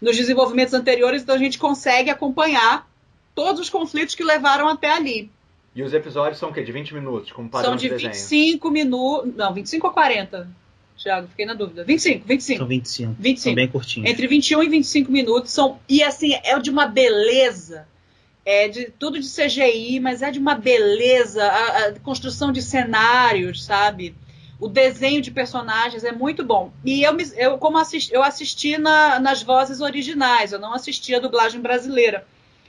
nos 0.00 0.16
desenvolvimentos 0.16 0.74
anteriores, 0.74 1.22
então 1.22 1.34
a 1.34 1.38
gente 1.38 1.58
consegue 1.58 2.10
acompanhar 2.10 2.86
todos 3.36 3.60
os 3.60 3.70
conflitos 3.70 4.14
que 4.14 4.24
levaram 4.24 4.66
até 4.66 4.90
ali. 4.90 5.30
E 5.74 5.82
os 5.82 5.92
episódios 5.92 6.38
são 6.38 6.48
o 6.48 6.54
quê? 6.54 6.62
De 6.62 6.72
20 6.72 6.94
minutos, 6.94 7.30
como 7.30 7.50
padrão 7.50 7.72
São 7.72 7.76
de, 7.76 7.90
de 7.90 8.08
25 8.08 8.70
minutos. 8.70 9.34
Não, 9.36 9.52
25 9.52 9.86
ou 9.86 9.92
40? 9.92 10.48
Thiago, 10.96 11.28
fiquei 11.28 11.44
na 11.44 11.52
dúvida. 11.52 11.84
25, 11.84 12.26
25. 12.26 12.58
São 12.58 12.66
25. 12.66 13.14
25. 13.18 13.42
São 13.42 13.54
bem 13.54 13.68
curtinhos. 13.68 14.10
Entre 14.10 14.26
21 14.26 14.62
e 14.62 14.68
25 14.70 15.12
minutos. 15.12 15.52
São, 15.52 15.78
e 15.86 16.02
assim, 16.02 16.32
é 16.32 16.58
de 16.58 16.70
uma 16.70 16.86
beleza. 16.86 17.86
É 18.42 18.68
de 18.68 18.86
tudo 18.98 19.20
de 19.20 19.28
CGI, 19.28 20.00
mas 20.00 20.22
é 20.22 20.30
de 20.30 20.38
uma 20.38 20.54
beleza. 20.54 21.44
A, 21.44 21.88
a 21.88 22.00
construção 22.00 22.50
de 22.50 22.62
cenários, 22.62 23.62
sabe? 23.62 24.14
O 24.58 24.68
desenho 24.68 25.20
de 25.20 25.30
personagens 25.30 26.04
é 26.04 26.12
muito 26.12 26.42
bom. 26.42 26.72
E 26.82 27.02
eu, 27.02 27.14
eu 27.36 27.58
como 27.58 27.76
assisti, 27.76 28.14
eu 28.14 28.22
assisti 28.22 28.78
na, 28.78 29.20
nas 29.20 29.42
vozes 29.42 29.82
originais, 29.82 30.52
eu 30.52 30.58
não 30.58 30.72
assisti 30.72 31.14
a 31.14 31.18
dublagem 31.18 31.60
brasileira. 31.60 32.26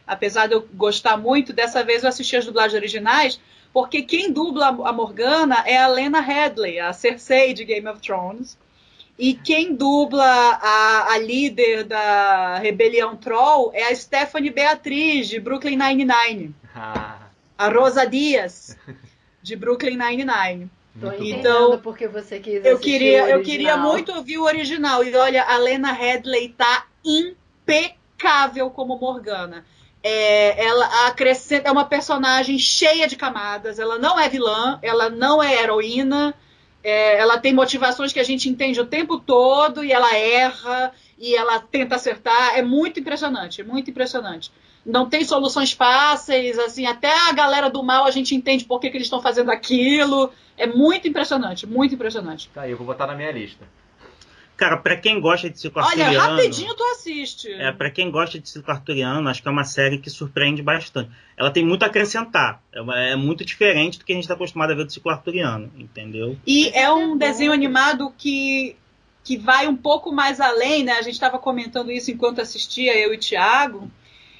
Apesar 0.07 0.47
de 0.47 0.53
eu 0.53 0.67
gostar 0.73 1.17
muito, 1.17 1.51
dessa 1.51 1.83
vez 1.83 2.03
eu 2.03 2.09
assisti 2.09 2.35
as 2.37 2.45
dublagens 2.45 2.75
originais, 2.75 3.39
porque 3.73 4.01
quem 4.01 4.31
dubla 4.31 4.67
a 4.67 4.93
Morgana 4.93 5.63
é 5.65 5.77
a 5.77 5.87
Lena 5.87 6.21
Headley, 6.21 6.79
a 6.79 6.93
Cersei 6.93 7.53
de 7.53 7.65
Game 7.65 7.87
of 7.87 7.99
Thrones. 7.99 8.57
E 9.19 9.33
quem 9.33 9.75
dubla 9.75 10.23
a, 10.23 11.13
a 11.13 11.17
líder 11.17 11.83
da 11.83 12.59
Rebelião 12.59 13.15
Troll 13.15 13.71
é 13.73 13.87
a 13.87 13.95
Stephanie 13.95 14.51
Beatriz, 14.51 15.27
de 15.27 15.39
Brooklyn 15.39 15.75
Nine-Nine. 15.75 16.55
Ah. 16.75 17.19
A 17.57 17.69
Rosa 17.69 18.05
Dias, 18.05 18.77
de 19.41 19.55
Brooklyn 19.55 19.97
Nine-Nine. 19.97 20.69
Então, 21.19 21.79
porque 21.79 22.07
você 22.07 22.39
quis 22.39 22.65
eu 22.65 22.79
queria, 22.79 23.29
eu 23.29 23.41
queria 23.43 23.77
muito 23.77 24.11
ouvir 24.11 24.37
o 24.39 24.43
original. 24.43 25.03
E 25.03 25.15
olha, 25.15 25.43
a 25.43 25.57
Lena 25.57 25.91
Headley 25.91 26.49
tá 26.49 26.87
impecável 27.05 28.69
como 28.71 28.97
Morgana. 28.97 29.65
É, 30.03 30.65
ela 30.65 31.07
acrescenta, 31.07 31.67
é 31.67 31.71
uma 31.71 31.85
personagem 31.85 32.57
cheia 32.57 33.07
de 33.07 33.15
camadas. 33.15 33.79
Ela 33.79 33.97
não 33.97 34.19
é 34.19 34.29
vilã, 34.29 34.79
ela 34.81 35.09
não 35.09 35.41
é 35.41 35.61
heroína. 35.61 36.33
É, 36.83 37.17
ela 37.19 37.37
tem 37.37 37.53
motivações 37.53 38.13
que 38.13 38.19
a 38.19 38.23
gente 38.23 38.47
entende 38.47 38.79
o 38.79 38.85
tempo 38.85 39.19
todo 39.19 39.83
e 39.83 39.91
ela 39.91 40.15
erra 40.15 40.91
e 41.17 41.35
ela 41.35 41.59
tenta 41.59 41.95
acertar. 41.95 42.57
É 42.57 42.61
muito 42.61 42.99
impressionante, 42.99 43.63
muito 43.63 43.89
impressionante 43.89 44.51
não 44.87 45.07
tem 45.07 45.23
soluções 45.25 45.73
fáceis, 45.73 46.57
assim, 46.57 46.85
até 46.85 47.11
a 47.11 47.33
galera 47.33 47.69
do 47.69 47.83
mal 47.83 48.05
a 48.05 48.11
gente 48.11 48.33
entende 48.33 48.63
por 48.63 48.79
que, 48.79 48.89
que 48.89 48.95
eles 48.95 49.07
estão 49.07 49.21
fazendo 49.21 49.51
aquilo. 49.51 50.31
É 50.57 50.65
muito 50.65 51.07
impressionante, 51.07 51.67
muito 51.67 51.93
impressionante. 51.93 52.49
Tá, 52.53 52.67
eu 52.67 52.77
vou 52.77 52.87
botar 52.87 53.05
na 53.05 53.13
minha 53.13 53.31
lista. 53.31 53.67
Cara, 54.57 54.75
pra 54.75 54.97
quem 54.97 55.21
gosta 55.21 55.47
de 55.51 55.59
ciclo 55.59 55.83
arturiano... 55.83 56.11
Olha, 56.11 56.19
rapidinho 56.19 56.73
tu 56.73 56.83
assiste. 56.85 57.53
É, 57.53 57.71
pra 57.71 57.91
quem 57.91 58.09
gosta 58.09 58.39
de 58.39 58.49
ciclo 58.49 58.73
arturiano, 58.73 59.29
acho 59.29 59.39
que 59.39 59.47
é 59.47 59.51
uma 59.51 59.63
série 59.63 59.99
que 59.99 60.09
surpreende 60.09 60.63
bastante. 60.63 61.11
Ela 61.37 61.51
tem 61.51 61.63
muito 61.63 61.83
a 61.83 61.85
acrescentar. 61.85 62.59
É, 62.73 63.11
é 63.11 63.15
muito 63.15 63.45
diferente 63.45 63.99
do 63.99 64.05
que 64.05 64.11
a 64.11 64.15
gente 64.15 64.23
está 64.23 64.33
acostumado 64.33 64.71
a 64.71 64.75
ver 64.75 64.83
do 64.83 64.91
ciclo 64.91 65.11
arturiano, 65.11 65.71
entendeu? 65.77 66.35
E 66.45 66.69
é 66.69 66.91
um 66.91 67.15
desenho 67.15 67.53
animado 67.53 68.11
que, 68.17 68.75
que 69.23 69.37
vai 69.37 69.67
um 69.67 69.77
pouco 69.77 70.11
mais 70.11 70.41
além, 70.41 70.83
né? 70.83 70.93
A 70.93 71.03
gente 71.03 71.13
estava 71.13 71.37
comentando 71.37 71.91
isso 71.91 72.09
enquanto 72.09 72.41
assistia, 72.41 72.97
eu 72.97 73.13
e 73.13 73.17
o 73.17 73.19
Thiago 73.19 73.91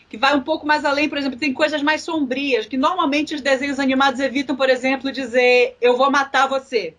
que 0.10 0.17
vai 0.17 0.36
um 0.36 0.41
pouco 0.41 0.65
mais 0.65 0.86
além, 0.86 1.10
por 1.10 1.17
exemplo, 1.17 1.38
tem 1.38 1.53
coisas 1.53 1.84
mais 1.84 2.01
sombrias, 2.01 2.65
que 2.65 2.77
normalmente 2.77 3.36
os 3.36 3.41
desenhos 3.41 3.77
animados 3.77 4.21
evitam, 4.21 4.56
por 4.56 4.69
exemplo, 4.69 5.12
dizer 5.12 5.75
eu 5.82 5.97
vou 5.97 6.10
matar 6.10 6.47
você. 6.47 6.95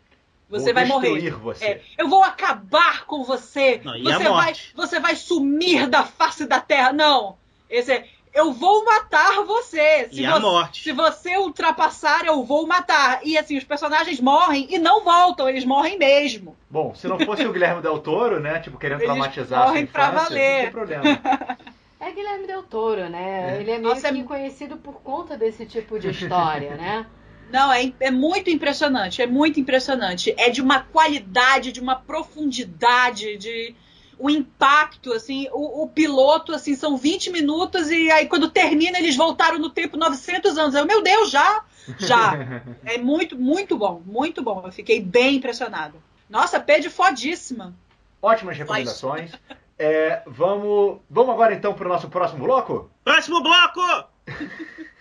Você 0.48 0.66
vou 0.66 0.74
vai 0.74 0.84
morrer. 0.86 1.30
Você. 1.30 1.64
É, 1.64 1.80
eu 1.98 2.08
vou 2.08 2.22
acabar 2.22 3.04
com 3.04 3.22
você. 3.22 3.80
Não, 3.84 3.92
você, 4.02 4.28
vai, 4.28 4.54
você 4.74 5.00
vai 5.00 5.16
sumir 5.16 5.86
da 5.86 6.04
face 6.04 6.46
da 6.46 6.60
terra. 6.60 6.92
Não. 6.92 7.36
Esse 7.68 7.92
é, 7.92 8.08
eu 8.32 8.52
vou 8.52 8.84
matar 8.84 9.44
você. 9.44 10.08
Se, 10.10 10.22
e 10.22 10.26
a 10.26 10.40
morte. 10.40 10.82
se 10.82 10.92
você 10.92 11.36
ultrapassar, 11.36 12.24
eu 12.24 12.44
vou 12.44 12.66
matar. 12.66 13.20
E 13.24 13.36
assim, 13.36 13.58
os 13.58 13.64
personagens 13.64 14.20
morrem 14.20 14.66
e 14.70 14.78
não 14.78 15.04
voltam, 15.04 15.48
eles 15.48 15.64
morrem 15.64 15.98
mesmo. 15.98 16.56
Bom, 16.70 16.94
se 16.94 17.06
não 17.06 17.18
fosse 17.18 17.44
o 17.46 17.52
Guilherme 17.52 17.82
Del 17.82 17.98
Toro, 17.98 18.40
né? 18.40 18.58
Tipo, 18.60 18.78
querendo 18.78 19.00
eles 19.00 19.06
traumatizar 19.08 19.66
morrem 19.66 19.80
a 19.80 19.84
infância, 19.84 20.10
pra 20.10 20.22
valer. 20.22 20.54
não 20.56 20.62
tem 20.62 20.70
problema. 20.70 21.58
É 22.00 22.12
Guilherme 22.12 22.46
Del 22.46 22.62
Toro, 22.62 23.08
né? 23.08 23.56
É. 23.56 23.60
Ele 23.60 23.70
é 23.72 23.78
meio 23.78 23.88
Nossa, 23.88 24.12
que 24.12 24.20
é- 24.20 24.22
conhecido 24.22 24.76
por 24.76 24.94
conta 25.02 25.36
desse 25.36 25.66
tipo 25.66 25.98
de 25.98 26.10
história, 26.10 26.76
né? 26.76 27.04
Não, 27.50 27.72
é, 27.72 27.92
é 28.00 28.10
muito 28.10 28.50
impressionante, 28.50 29.22
é 29.22 29.26
muito 29.26 29.58
impressionante. 29.58 30.34
É 30.36 30.50
de 30.50 30.60
uma 30.60 30.80
qualidade, 30.80 31.72
de 31.72 31.80
uma 31.80 31.96
profundidade, 31.96 33.36
de 33.38 33.74
o 34.18 34.28
impacto, 34.28 35.12
assim, 35.12 35.48
o, 35.52 35.84
o 35.84 35.88
piloto, 35.88 36.52
assim, 36.52 36.74
são 36.74 36.96
20 36.96 37.30
minutos 37.30 37.90
e 37.90 38.10
aí 38.10 38.26
quando 38.26 38.50
termina 38.50 38.98
eles 38.98 39.16
voltaram 39.16 39.58
no 39.58 39.70
tempo 39.70 39.96
900 39.96 40.58
anos. 40.58 40.74
Eu, 40.74 40.84
meu 40.84 41.02
Deus, 41.02 41.30
já? 41.30 41.64
Já. 41.98 42.32
É 42.84 42.98
muito, 42.98 43.38
muito 43.38 43.76
bom, 43.76 44.02
muito 44.04 44.42
bom. 44.42 44.62
Eu 44.64 44.72
fiquei 44.72 45.00
bem 45.00 45.36
impressionado. 45.36 46.02
Nossa, 46.28 46.58
Pedro 46.58 46.90
fodíssima. 46.90 47.74
Ótimas 48.20 48.58
recomendações. 48.58 49.30
É, 49.78 50.22
vamos, 50.26 50.98
vamos 51.08 51.32
agora 51.32 51.54
então 51.54 51.72
para 51.72 51.86
o 51.86 51.88
nosso 51.88 52.08
próximo 52.08 52.44
bloco? 52.44 52.90
Próximo 53.04 53.40
bloco! 53.40 53.80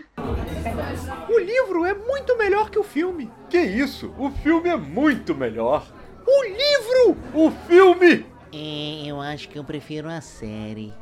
O 1.30 1.40
livro 1.40 1.86
é 1.86 1.94
muito 1.94 2.38
melhor 2.38 2.70
que 2.70 2.80
o 2.80 2.84
filme. 2.84 3.32
Que 3.50 3.60
isso? 3.60 4.14
O 4.18 4.32
filme 4.32 4.70
é 4.70 4.76
muito 4.76 5.36
melhor. 5.36 5.86
O 6.26 6.44
livro! 6.44 7.18
O 7.34 7.52
filme! 7.52 8.26
É, 8.52 9.06
eu 9.06 9.22
acho 9.22 9.48
que 9.50 9.60
eu 9.60 9.64
prefiro 9.64 10.10
a 10.10 10.20
série. 10.22 10.94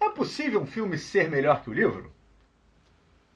É 0.00 0.08
possível 0.08 0.60
um 0.60 0.66
filme 0.66 0.98
ser 0.98 1.30
melhor 1.30 1.62
que 1.62 1.70
o 1.70 1.74
livro? 1.74 2.12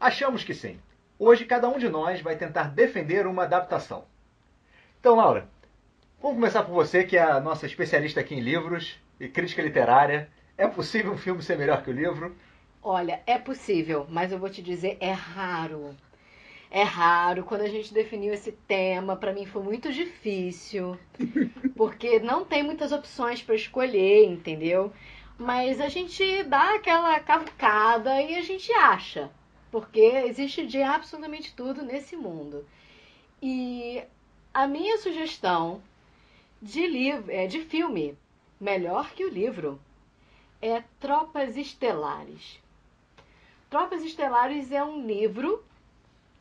Achamos 0.00 0.42
que 0.42 0.54
sim. 0.54 0.78
Hoje 1.18 1.44
cada 1.44 1.68
um 1.68 1.78
de 1.78 1.88
nós 1.88 2.20
vai 2.20 2.37
tentar 2.37 2.64
defender 2.64 3.26
uma 3.26 3.44
adaptação. 3.44 4.04
Então, 4.98 5.14
Laura, 5.16 5.48
vamos 6.20 6.37
começar 6.37 6.62
por 6.64 6.72
você, 6.72 7.04
que 7.04 7.16
é 7.16 7.22
a 7.22 7.40
nossa 7.40 7.66
especialista 7.66 8.20
aqui 8.20 8.34
em 8.34 8.40
livros 8.40 8.98
e 9.20 9.28
crítica 9.28 9.62
literária. 9.62 10.28
É 10.56 10.66
possível 10.68 11.12
um 11.12 11.18
filme 11.18 11.42
ser 11.42 11.58
melhor 11.58 11.82
que 11.82 11.90
o 11.90 11.92
livro? 11.92 12.34
Olha, 12.82 13.22
é 13.26 13.38
possível, 13.38 14.06
mas 14.08 14.30
eu 14.30 14.38
vou 14.38 14.48
te 14.48 14.62
dizer, 14.62 14.96
é 15.00 15.10
raro. 15.10 15.96
É 16.70 16.82
raro. 16.82 17.44
Quando 17.44 17.62
a 17.62 17.68
gente 17.68 17.94
definiu 17.94 18.32
esse 18.32 18.52
tema, 18.52 19.16
pra 19.16 19.32
mim 19.32 19.46
foi 19.46 19.62
muito 19.62 19.92
difícil, 19.92 20.98
porque 21.74 22.20
não 22.20 22.44
tem 22.44 22.62
muitas 22.62 22.92
opções 22.92 23.42
pra 23.42 23.54
escolher, 23.54 24.26
entendeu? 24.26 24.92
Mas 25.38 25.80
a 25.80 25.88
gente 25.88 26.44
dá 26.44 26.74
aquela 26.74 27.18
cavucada 27.20 28.20
e 28.22 28.36
a 28.36 28.42
gente 28.42 28.72
acha, 28.72 29.30
porque 29.70 30.00
existe 30.00 30.66
de 30.66 30.80
absolutamente 30.82 31.52
tudo 31.54 31.82
nesse 31.82 32.16
mundo. 32.16 32.64
E 33.42 34.02
a 34.52 34.66
minha 34.66 34.98
sugestão 34.98 35.82
de 36.62 36.86
livro, 36.86 37.30
é 37.30 37.46
de 37.46 37.60
filme, 37.60 38.16
melhor 38.60 39.10
que 39.10 39.24
o 39.24 39.28
livro, 39.28 39.80
é 40.60 40.82
Tropas 41.00 41.56
Estelares. 41.56 42.60
Tropas 43.70 44.02
Estelares 44.02 44.70
é 44.70 44.84
um 44.84 45.06
livro 45.06 45.64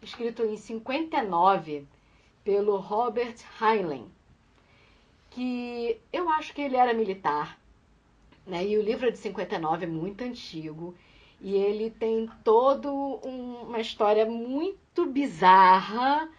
escrito 0.02 0.44
em 0.44 0.58
59 0.58 1.86
pelo 2.44 2.78
Robert 2.78 3.36
Heinlein, 3.62 4.08
que 5.32 6.00
eu 6.12 6.30
acho 6.30 6.54
que 6.54 6.62
ele 6.62 6.76
era 6.76 6.94
militar, 6.94 7.58
né? 8.46 8.66
E 8.66 8.78
o 8.78 8.82
livro 8.82 9.08
é 9.08 9.12
de 9.12 9.18
59, 9.18 9.86
é 9.86 9.88
muito 9.88 10.24
antigo. 10.24 10.94
E 11.42 11.56
ele 11.56 11.90
tem 11.90 12.30
todo 12.44 12.90
um, 13.24 13.64
uma 13.64 13.80
história 13.80 14.26
muito 14.26 15.06
bizarra, 15.06 16.30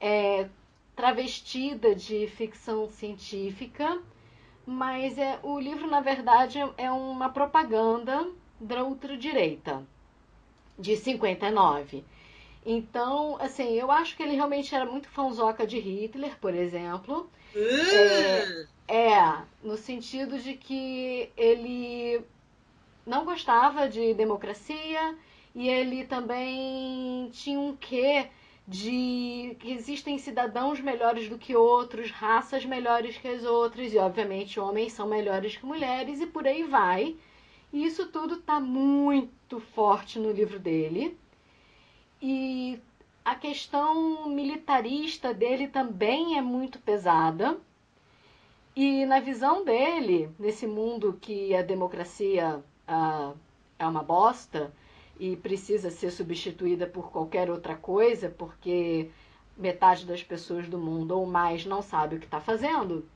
é, 0.00 0.48
travestida 0.96 1.94
de 1.94 2.26
ficção 2.28 2.88
científica, 2.88 4.00
mas 4.66 5.18
é, 5.18 5.38
o 5.42 5.58
livro, 5.58 5.88
na 5.88 6.00
verdade, 6.00 6.58
é 6.78 6.90
uma 6.90 7.28
propaganda 7.28 8.26
da 8.60 8.84
ultradireita, 8.84 9.82
de 10.78 10.96
59. 10.96 12.04
Então, 12.64 13.36
assim, 13.40 13.74
eu 13.74 13.90
acho 13.90 14.16
que 14.16 14.22
ele 14.22 14.34
realmente 14.34 14.74
era 14.74 14.86
muito 14.86 15.08
fãzoca 15.08 15.66
de 15.66 15.78
Hitler, 15.78 16.38
por 16.40 16.54
exemplo. 16.54 17.28
Uh! 17.54 18.66
É, 18.88 19.12
é, 19.12 19.38
no 19.62 19.76
sentido 19.76 20.38
de 20.38 20.54
que 20.54 21.30
ele 21.36 22.22
não 23.06 23.24
gostava 23.24 23.88
de 23.88 24.14
democracia 24.14 25.16
e 25.54 25.68
ele 25.68 26.04
também 26.04 27.28
tinha 27.32 27.60
um 27.60 27.76
quê 27.76 28.28
de 28.66 29.56
que 29.60 29.72
existem 29.72 30.16
cidadãos 30.18 30.80
melhores 30.80 31.28
do 31.28 31.38
que 31.38 31.54
outros, 31.54 32.10
raças 32.10 32.64
melhores 32.64 33.18
que 33.18 33.28
as 33.28 33.44
outras, 33.44 33.92
e 33.92 33.98
obviamente 33.98 34.58
homens 34.58 34.92
são 34.92 35.06
melhores 35.06 35.56
que 35.56 35.66
mulheres, 35.66 36.20
e 36.20 36.26
por 36.26 36.46
aí 36.46 36.62
vai. 36.64 37.16
E 37.72 37.84
isso 37.84 38.06
tudo 38.06 38.36
está 38.36 38.58
muito 38.58 39.60
forte 39.60 40.18
no 40.18 40.32
livro 40.32 40.58
dele. 40.58 41.18
E 42.22 42.80
a 43.24 43.34
questão 43.34 44.28
militarista 44.28 45.34
dele 45.34 45.68
também 45.68 46.38
é 46.38 46.42
muito 46.42 46.78
pesada. 46.78 47.58
E 48.74 49.04
na 49.06 49.20
visão 49.20 49.64
dele, 49.64 50.30
nesse 50.38 50.66
mundo 50.66 51.18
que 51.20 51.54
a 51.54 51.62
democracia 51.62 52.64
ah, 52.88 53.34
é 53.78 53.86
uma 53.86 54.02
bosta 54.02 54.72
e 55.18 55.36
precisa 55.36 55.90
ser 55.90 56.10
substituída 56.10 56.86
por 56.86 57.10
qualquer 57.10 57.50
outra 57.50 57.76
coisa, 57.76 58.28
porque 58.28 59.10
metade 59.56 60.04
das 60.04 60.22
pessoas 60.22 60.68
do 60.68 60.78
mundo 60.78 61.12
ou 61.12 61.26
mais 61.26 61.64
não 61.64 61.80
sabe 61.80 62.16
o 62.16 62.18
que 62.18 62.24
está 62.24 62.40
fazendo, 62.40 63.06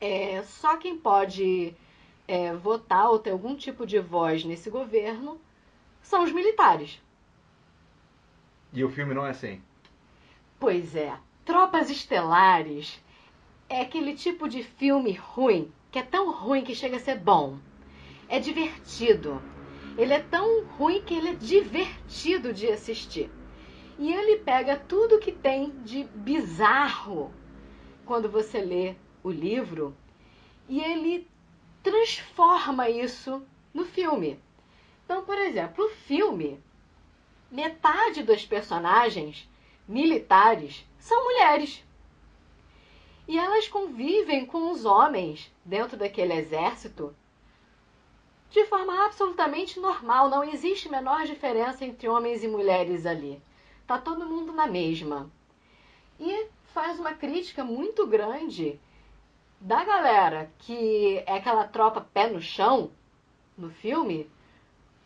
é, 0.00 0.42
só 0.42 0.76
quem 0.76 0.98
pode 0.98 1.74
é, 2.26 2.52
votar 2.54 3.10
ou 3.10 3.18
ter 3.18 3.30
algum 3.30 3.54
tipo 3.54 3.86
de 3.86 3.98
voz 3.98 4.44
nesse 4.44 4.68
governo 4.68 5.40
são 6.02 6.24
os 6.24 6.32
militares. 6.32 7.00
E 8.72 8.84
o 8.84 8.90
filme 8.90 9.14
não 9.14 9.26
é 9.26 9.30
assim. 9.30 9.62
Pois 10.58 10.94
é. 10.94 11.16
Tropas 11.44 11.88
Estelares 11.88 13.00
é 13.68 13.80
aquele 13.80 14.14
tipo 14.14 14.48
de 14.48 14.62
filme 14.62 15.12
ruim, 15.12 15.72
que 15.90 15.98
é 15.98 16.02
tão 16.02 16.32
ruim 16.32 16.64
que 16.64 16.74
chega 16.74 16.96
a 16.96 17.00
ser 17.00 17.18
bom. 17.18 17.58
É 18.28 18.40
divertido. 18.40 19.40
Ele 19.96 20.12
é 20.12 20.20
tão 20.20 20.64
ruim 20.64 21.02
que 21.02 21.14
ele 21.14 21.30
é 21.30 21.34
divertido 21.34 22.52
de 22.52 22.68
assistir. 22.68 23.30
E 23.98 24.12
ele 24.12 24.38
pega 24.38 24.76
tudo 24.76 25.18
que 25.18 25.32
tem 25.32 25.70
de 25.82 26.04
bizarro 26.04 27.32
quando 28.04 28.28
você 28.28 28.60
lê 28.60 28.94
o 29.22 29.30
livro 29.30 29.96
e 30.68 30.80
ele 30.80 31.26
transforma 31.82 32.90
isso 32.90 33.42
no 33.72 33.84
filme. 33.84 34.38
Então, 35.04 35.24
por 35.24 35.38
exemplo, 35.38 35.84
o 35.84 35.90
filme 35.90 36.62
metade 37.50 38.22
dos 38.22 38.44
personagens 38.44 39.48
militares 39.88 40.84
são 40.98 41.24
mulheres. 41.24 41.82
E 43.28 43.38
elas 43.38 43.66
convivem 43.66 44.44
com 44.44 44.70
os 44.70 44.84
homens 44.84 45.50
dentro 45.64 45.96
daquele 45.96 46.34
exército 46.34 47.14
de 48.50 48.64
forma 48.66 49.04
absolutamente 49.04 49.78
normal. 49.80 50.28
Não 50.28 50.44
existe 50.44 50.88
menor 50.88 51.24
diferença 51.24 51.84
entre 51.84 52.08
homens 52.08 52.42
e 52.42 52.48
mulheres 52.48 53.06
ali. 53.06 53.40
Tá 53.86 53.98
todo 53.98 54.26
mundo 54.26 54.52
na 54.52 54.66
mesma. 54.66 55.30
E 56.18 56.46
faz 56.72 56.98
uma 56.98 57.12
crítica 57.12 57.64
muito 57.64 58.06
grande 58.06 58.80
da 59.60 59.84
galera 59.84 60.50
que 60.58 61.22
é 61.26 61.36
aquela 61.36 61.66
tropa 61.66 62.00
pé 62.12 62.28
no 62.28 62.40
chão 62.40 62.90
no 63.56 63.70
filme 63.70 64.30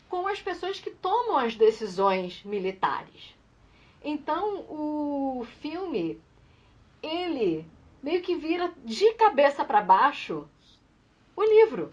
com 0.08 0.26
as 0.26 0.42
pessoas 0.42 0.80
que 0.80 0.90
tomam 0.90 1.36
as 1.36 1.54
decisões 1.54 2.42
militares. 2.42 3.34
Então, 4.02 4.64
o 4.68 5.46
filme 5.60 6.20
ele 7.02 7.64
meio 8.02 8.20
que 8.22 8.34
vira 8.34 8.72
de 8.84 9.12
cabeça 9.14 9.64
para 9.64 9.80
baixo 9.82 10.48
o 11.36 11.42
livro. 11.42 11.90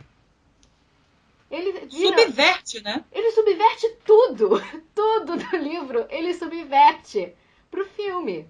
Ele 1.49 1.71
vira, 1.88 2.17
Subverte, 2.17 2.83
né? 2.83 3.05
Ele 3.12 3.31
subverte 3.31 3.97
tudo, 4.05 4.62
tudo 4.93 5.38
do 5.38 5.57
livro, 5.57 6.05
ele 6.10 6.33
subverte 6.33 7.33
pro 7.71 7.86
filme. 7.86 8.47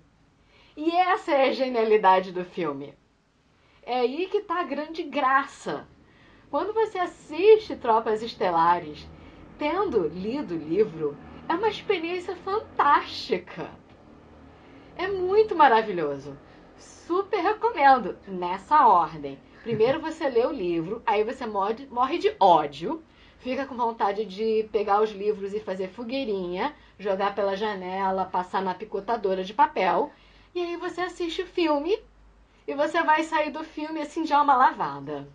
E 0.76 0.92
essa 0.92 1.32
é 1.32 1.50
a 1.50 1.54
genialidade 1.54 2.32
do 2.32 2.44
filme. 2.44 2.94
É 3.84 4.00
aí 4.00 4.28
que 4.28 4.42
tá 4.42 4.62
a 4.62 4.64
grande 4.64 5.04
graça. 5.04 5.88
Quando 6.50 6.74
você 6.74 6.98
assiste 6.98 7.76
Tropas 7.76 8.22
Estelares 8.22 9.08
tendo 9.58 10.08
lido 10.08 10.54
o 10.54 10.58
livro, 10.58 11.18
é 11.48 11.54
uma 11.54 11.70
experiência 11.70 12.36
fantástica. 12.38 13.72
É 14.96 15.08
muito 15.08 15.56
maravilhoso. 15.56 16.38
Super 16.78 17.42
recomendo, 17.42 18.18
nessa 18.28 18.88
ordem. 18.88 19.40
Primeiro 19.68 20.00
você 20.00 20.30
lê 20.30 20.46
o 20.46 20.50
livro, 20.50 21.02
aí 21.06 21.26
você 21.26 21.46
morre 21.46 22.18
de 22.18 22.34
ódio, 22.40 23.04
fica 23.40 23.66
com 23.66 23.76
vontade 23.76 24.24
de 24.24 24.66
pegar 24.72 25.02
os 25.02 25.12
livros 25.12 25.54
e 25.54 25.60
fazer 25.60 25.90
fogueirinha, 25.90 26.74
jogar 26.98 27.36
pela 27.36 27.54
janela, 27.54 28.24
passar 28.24 28.62
na 28.62 28.74
picotadora 28.74 29.44
de 29.44 29.54
papel, 29.54 30.10
e 30.56 30.62
aí 30.62 30.78
você 30.78 31.02
assiste 31.02 31.42
o 31.42 31.46
filme 31.46 32.00
e 32.66 32.74
você 32.76 33.04
vai 33.04 33.26
sair 33.26 33.52
do 33.52 33.62
filme 33.62 34.00
assim 34.00 34.24
de 34.24 34.32
alma 34.32 34.56
lavada. 34.56 35.28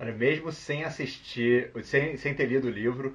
Olha, 0.00 0.12
mesmo 0.12 0.50
sem 0.50 0.82
assistir, 0.82 1.70
sem, 1.84 2.16
sem 2.16 2.34
ter 2.34 2.46
lido 2.46 2.66
o 2.66 2.72
livro, 2.72 3.14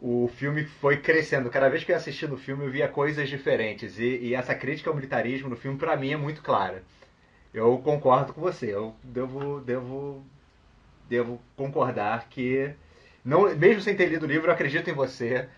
o 0.00 0.30
filme 0.34 0.64
foi 0.64 0.96
crescendo. 0.96 1.50
Cada 1.50 1.68
vez 1.68 1.84
que 1.84 1.92
eu 1.92 1.96
assistia 1.96 2.26
no 2.26 2.38
filme, 2.38 2.64
eu 2.64 2.70
via 2.70 2.88
coisas 2.88 3.28
diferentes. 3.28 3.98
E, 3.98 4.16
e 4.16 4.34
essa 4.34 4.54
crítica 4.54 4.88
ao 4.88 4.96
militarismo 4.96 5.50
no 5.50 5.56
filme, 5.56 5.76
para 5.76 5.94
mim, 5.94 6.12
é 6.14 6.16
muito 6.16 6.40
clara. 6.40 6.82
Eu 7.58 7.76
concordo 7.78 8.32
com 8.32 8.40
você. 8.40 8.72
Eu 8.72 8.94
devo, 9.02 9.60
devo, 9.60 10.24
devo 11.08 11.40
concordar 11.56 12.28
que, 12.28 12.70
não, 13.24 13.54
mesmo 13.56 13.82
sem 13.82 13.96
ter 13.96 14.06
lido 14.06 14.24
o 14.24 14.28
livro, 14.28 14.48
eu 14.48 14.54
acredito 14.54 14.88
em 14.88 14.94
você. 14.94 15.48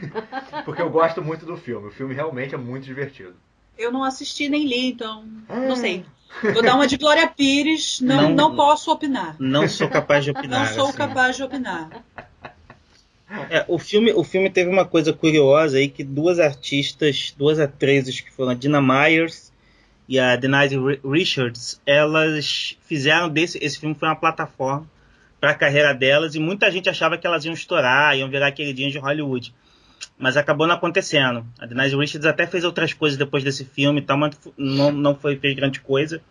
porque 0.64 0.82
eu 0.82 0.90
gosto 0.90 1.22
muito 1.22 1.46
do 1.46 1.56
filme. 1.56 1.88
O 1.88 1.90
filme 1.90 2.14
realmente 2.14 2.54
é 2.54 2.58
muito 2.58 2.84
divertido. 2.84 3.34
Eu 3.78 3.90
não 3.90 4.04
assisti 4.04 4.48
nem 4.48 4.66
li, 4.66 4.88
então 4.88 5.24
não 5.48 5.76
sei. 5.76 6.04
Vou 6.42 6.62
dar 6.62 6.74
uma 6.74 6.86
de 6.86 6.96
Glória 6.96 7.26
Pires, 7.28 8.00
não, 8.00 8.22
não, 8.22 8.30
não 8.30 8.56
posso 8.56 8.90
opinar. 8.90 9.36
Não 9.38 9.68
sou 9.68 9.88
capaz 9.88 10.24
de 10.24 10.30
opinar. 10.32 10.66
Não 10.66 10.74
sou 10.74 10.88
assim. 10.88 10.98
capaz 10.98 11.36
de 11.36 11.42
opinar. 11.44 12.04
É, 13.50 13.64
o, 13.68 13.78
filme, 13.78 14.12
o 14.12 14.24
filme 14.24 14.50
teve 14.50 14.68
uma 14.68 14.84
coisa 14.84 15.12
curiosa 15.12 15.78
aí, 15.78 15.88
que 15.88 16.02
duas 16.02 16.38
artistas, 16.38 17.34
duas 17.36 17.60
atrizes, 17.60 18.20
que 18.20 18.32
foram 18.32 18.50
a 18.50 18.54
Dina 18.54 18.80
Myers 18.82 19.48
e 20.08 20.18
a 20.18 20.36
Denise 20.36 20.76
Richards, 21.04 21.80
elas 21.84 22.78
fizeram 22.86 23.28
desse, 23.28 23.62
esse 23.62 23.78
filme 23.78 23.94
foi 23.94 24.08
uma 24.08 24.16
plataforma 24.16 24.88
para 25.38 25.50
a 25.50 25.54
carreira 25.54 25.92
delas 25.92 26.34
e 26.34 26.40
muita 26.40 26.70
gente 26.70 26.88
achava 26.88 27.18
que 27.18 27.26
elas 27.26 27.44
iam 27.44 27.52
estourar, 27.52 28.16
iam 28.16 28.30
virar 28.30 28.50
queridinhas 28.52 28.92
de 28.92 28.98
Hollywood. 28.98 29.54
Mas 30.18 30.36
acabou 30.36 30.66
não 30.66 30.74
acontecendo. 30.74 31.44
A 31.58 31.66
Denise 31.66 31.94
Richards 31.94 32.26
até 32.26 32.46
fez 32.46 32.64
outras 32.64 32.92
coisas 32.94 33.18
depois 33.18 33.44
desse 33.44 33.64
filme, 33.64 34.00
tal, 34.00 34.16
mas 34.16 34.34
não, 34.56 34.90
não 34.90 35.14
foi, 35.14 35.36
fez 35.36 35.54
grande 35.54 35.80
coisa. 35.80 36.22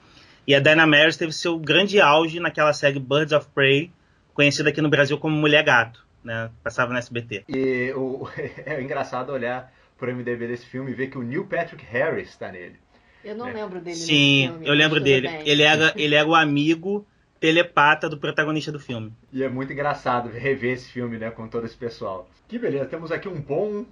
E 0.47 0.55
a 0.55 0.59
Diana 0.59 0.87
Maris 0.87 1.15
teve 1.15 1.31
seu 1.31 1.59
grande 1.59 2.01
auge 2.01 2.39
naquela 2.39 2.73
série 2.73 2.99
Birds 2.99 3.31
of 3.31 3.47
Prey, 3.53 3.91
conhecida 4.33 4.69
aqui 4.69 4.81
no 4.81 4.89
Brasil 4.89 5.17
como 5.17 5.35
Mulher 5.35 5.63
Gato, 5.63 6.03
né? 6.23 6.49
Passava 6.63 6.91
no 6.91 6.97
SBT. 6.97 7.43
E 7.47 7.91
o, 7.95 8.27
é 8.65 8.81
engraçado 8.81 9.31
olhar 9.31 9.71
pro 9.97 10.13
MDB 10.13 10.47
desse 10.47 10.65
filme 10.65 10.91
e 10.91 10.93
ver 10.93 11.07
que 11.07 11.17
o 11.17 11.23
Neil 11.23 11.45
Patrick 11.45 11.85
Harris 11.85 12.29
está 12.29 12.51
nele. 12.51 12.77
Eu 13.23 13.36
não 13.36 13.47
É. 13.47 13.53
lembro 13.53 13.80
dele 13.82 13.95
Sim, 13.95 14.41
nesse 14.41 14.51
filme, 14.53 14.67
eu 14.67 14.73
lembro 14.73 14.99
dele. 14.99 15.27
bem. 15.27 15.41
Ele 15.45 15.63
era, 15.63 15.93
ele 15.95 16.15
era 16.15 16.27
o 16.27 16.36
amigo 16.36 17.06
telepata 17.39 18.10
do 18.10 18.17
protagonista 18.17 18.71
do 18.71 18.80
filme. 18.80 19.12
E 19.32 19.43
é 19.43 19.49
muito 19.49 19.71
engraçado 19.71 20.30
rever 20.30 20.73
esse 20.73 20.91
filme, 20.91 21.17
né, 21.17 21.30
com 21.30 21.47
todo 21.47 21.65
esse 21.65 21.75
pessoal. 21.75 22.30
Que 22.47 22.58
beleza, 22.58 22.86
temos 22.86 23.12
aqui 23.12 23.27
um 23.27 23.39
bom, 23.39 23.86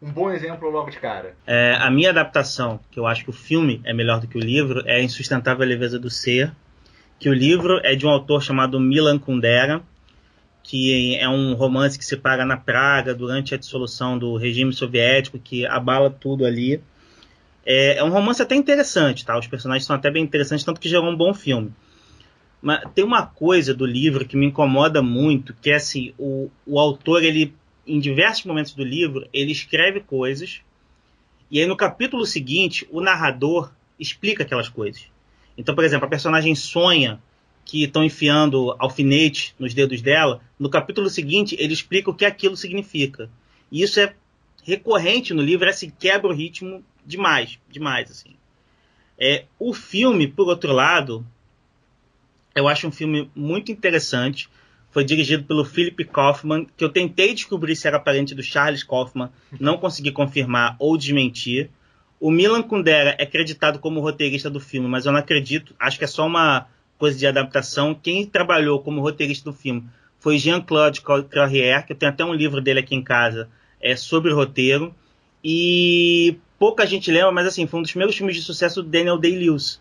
um 0.00 0.10
bom 0.12 0.30
exemplo 0.30 0.70
logo 0.70 0.90
de 0.90 0.98
cara. 0.98 1.34
É, 1.46 1.74
a 1.80 1.90
minha 1.90 2.10
adaptação, 2.10 2.78
que 2.90 2.98
eu 3.00 3.06
acho 3.06 3.24
que 3.24 3.30
o 3.30 3.32
filme 3.32 3.80
é 3.84 3.92
melhor 3.92 4.20
do 4.20 4.28
que 4.28 4.36
o 4.38 4.40
livro, 4.40 4.82
é 4.86 4.96
A 4.96 5.02
Insustentável 5.02 5.66
Leveza 5.66 5.98
do 5.98 6.10
Ser, 6.10 6.52
que 7.18 7.28
o 7.28 7.32
livro 7.34 7.80
é 7.82 7.94
de 7.94 8.06
um 8.06 8.10
autor 8.10 8.42
chamado 8.42 8.78
Milan 8.78 9.18
Kundera, 9.18 9.82
que 10.62 11.16
é 11.16 11.28
um 11.28 11.54
romance 11.54 11.98
que 11.98 12.04
se 12.04 12.16
para 12.16 12.44
na 12.44 12.56
Praga 12.56 13.14
durante 13.14 13.54
a 13.54 13.58
dissolução 13.58 14.18
do 14.18 14.36
regime 14.36 14.72
soviético, 14.72 15.38
que 15.38 15.66
abala 15.66 16.08
tudo 16.10 16.44
ali. 16.46 16.80
É, 17.64 17.96
é 17.96 18.04
um 18.04 18.10
romance 18.10 18.42
até 18.42 18.54
interessante, 18.54 19.24
tá? 19.24 19.38
Os 19.38 19.46
personagens 19.46 19.86
são 19.86 19.96
até 19.96 20.10
bem 20.10 20.22
interessantes, 20.22 20.64
tanto 20.64 20.80
que 20.80 20.88
gerou 20.88 21.08
um 21.08 21.16
bom 21.16 21.32
filme. 21.32 21.72
Mas 22.60 22.82
tem 22.94 23.04
uma 23.04 23.26
coisa 23.26 23.74
do 23.74 23.86
livro 23.86 24.26
que 24.26 24.36
me 24.36 24.46
incomoda 24.46 25.02
muito, 25.02 25.54
que 25.60 25.70
é 25.70 25.76
assim, 25.76 26.14
o, 26.18 26.50
o 26.66 26.78
autor, 26.78 27.22
ele, 27.22 27.54
em 27.86 27.98
diversos 27.98 28.44
momentos 28.44 28.72
do 28.72 28.82
livro, 28.82 29.28
ele 29.32 29.52
escreve 29.52 30.00
coisas, 30.00 30.60
e 31.50 31.60
aí 31.60 31.66
no 31.66 31.76
capítulo 31.76 32.24
seguinte, 32.24 32.86
o 32.90 33.00
narrador 33.00 33.70
explica 33.98 34.42
aquelas 34.42 34.68
coisas. 34.68 35.06
Então, 35.56 35.74
por 35.74 35.84
exemplo, 35.84 36.06
a 36.06 36.10
personagem 36.10 36.54
sonha 36.54 37.20
que 37.64 37.84
estão 37.84 38.04
enfiando 38.04 38.74
alfinete 38.78 39.54
nos 39.58 39.72
dedos 39.72 40.02
dela, 40.02 40.40
no 40.58 40.68
capítulo 40.68 41.08
seguinte 41.08 41.56
ele 41.58 41.72
explica 41.72 42.10
o 42.10 42.14
que 42.14 42.24
aquilo 42.24 42.56
significa. 42.56 43.30
E 43.70 43.82
isso 43.82 44.00
é 44.00 44.14
recorrente 44.62 45.32
no 45.32 45.42
livro, 45.42 45.66
é 45.66 45.70
assim, 45.70 45.90
quebra 45.90 46.28
o 46.28 46.34
ritmo 46.34 46.82
demais, 47.04 47.58
demais, 47.68 48.10
assim. 48.10 48.36
É, 49.18 49.44
o 49.58 49.72
filme, 49.72 50.26
por 50.26 50.48
outro 50.48 50.72
lado, 50.72 51.24
eu 52.54 52.68
acho 52.68 52.86
um 52.86 52.92
filme 52.92 53.30
muito 53.34 53.70
interessante. 53.70 54.48
Foi 54.90 55.04
dirigido 55.04 55.44
pelo 55.44 55.64
Philip 55.64 56.04
Kaufman, 56.04 56.66
que 56.76 56.84
eu 56.84 56.88
tentei 56.88 57.34
descobrir 57.34 57.74
se 57.74 57.86
era 57.86 57.98
parente 57.98 58.34
do 58.34 58.42
Charles 58.42 58.84
Kaufman, 58.84 59.30
não 59.58 59.76
consegui 59.76 60.12
confirmar 60.12 60.76
ou 60.78 60.96
desmentir. 60.96 61.68
O 62.20 62.30
Milan 62.30 62.62
Kundera 62.62 63.16
é 63.18 63.24
acreditado 63.24 63.80
como 63.80 64.00
roteirista 64.00 64.48
do 64.48 64.60
filme, 64.60 64.88
mas 64.88 65.04
eu 65.04 65.12
não 65.12 65.18
acredito. 65.18 65.74
Acho 65.78 65.98
que 65.98 66.04
é 66.04 66.08
só 66.08 66.26
uma 66.26 66.68
coisa 66.96 67.18
de 67.18 67.26
adaptação. 67.26 67.94
Quem 67.94 68.24
trabalhou 68.24 68.80
como 68.80 69.00
roteirista 69.00 69.50
do 69.50 69.56
filme 69.56 69.84
foi 70.20 70.38
Jean-Claude 70.38 71.02
Carrière, 71.28 71.84
que 71.84 71.92
eu 71.92 71.96
tenho 71.96 72.12
até 72.12 72.24
um 72.24 72.32
livro 72.32 72.60
dele 72.60 72.80
aqui 72.80 72.94
em 72.94 73.02
casa 73.02 73.48
é, 73.80 73.96
sobre 73.96 74.32
roteiro. 74.32 74.94
E 75.42 76.38
pouca 76.58 76.86
gente 76.86 77.10
lembra, 77.10 77.32
mas 77.32 77.46
assim, 77.46 77.66
foi 77.66 77.80
um 77.80 77.82
dos 77.82 77.90
primeiros 77.90 78.16
filmes 78.16 78.36
de 78.36 78.42
sucesso 78.42 78.82
do 78.82 78.88
Daniel 78.88 79.18
Day-Lewis. 79.18 79.80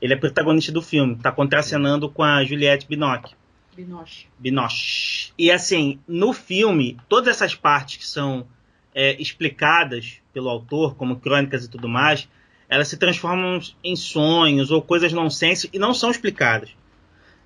Ele 0.00 0.14
é 0.14 0.16
protagonista 0.16 0.70
do 0.70 0.80
filme, 0.80 1.14
está 1.14 1.32
contracenando 1.32 2.08
com 2.08 2.22
a 2.22 2.44
Juliette 2.44 2.86
Binoche. 2.86 3.34
Binoche. 3.74 4.26
Binoche. 4.38 5.32
E 5.38 5.50
assim, 5.50 6.00
no 6.06 6.32
filme, 6.32 6.96
todas 7.08 7.36
essas 7.36 7.54
partes 7.54 7.96
que 7.96 8.06
são 8.06 8.46
é, 8.94 9.20
explicadas 9.20 10.18
pelo 10.32 10.48
autor, 10.48 10.94
como 10.96 11.20
crônicas 11.20 11.64
e 11.64 11.70
tudo 11.70 11.88
mais, 11.88 12.28
elas 12.68 12.88
se 12.88 12.96
transformam 12.96 13.60
em 13.82 13.96
sonhos 13.96 14.70
ou 14.70 14.82
coisas 14.82 15.12
nonsense 15.12 15.70
e 15.72 15.78
não 15.78 15.94
são 15.94 16.10
explicadas. 16.10 16.70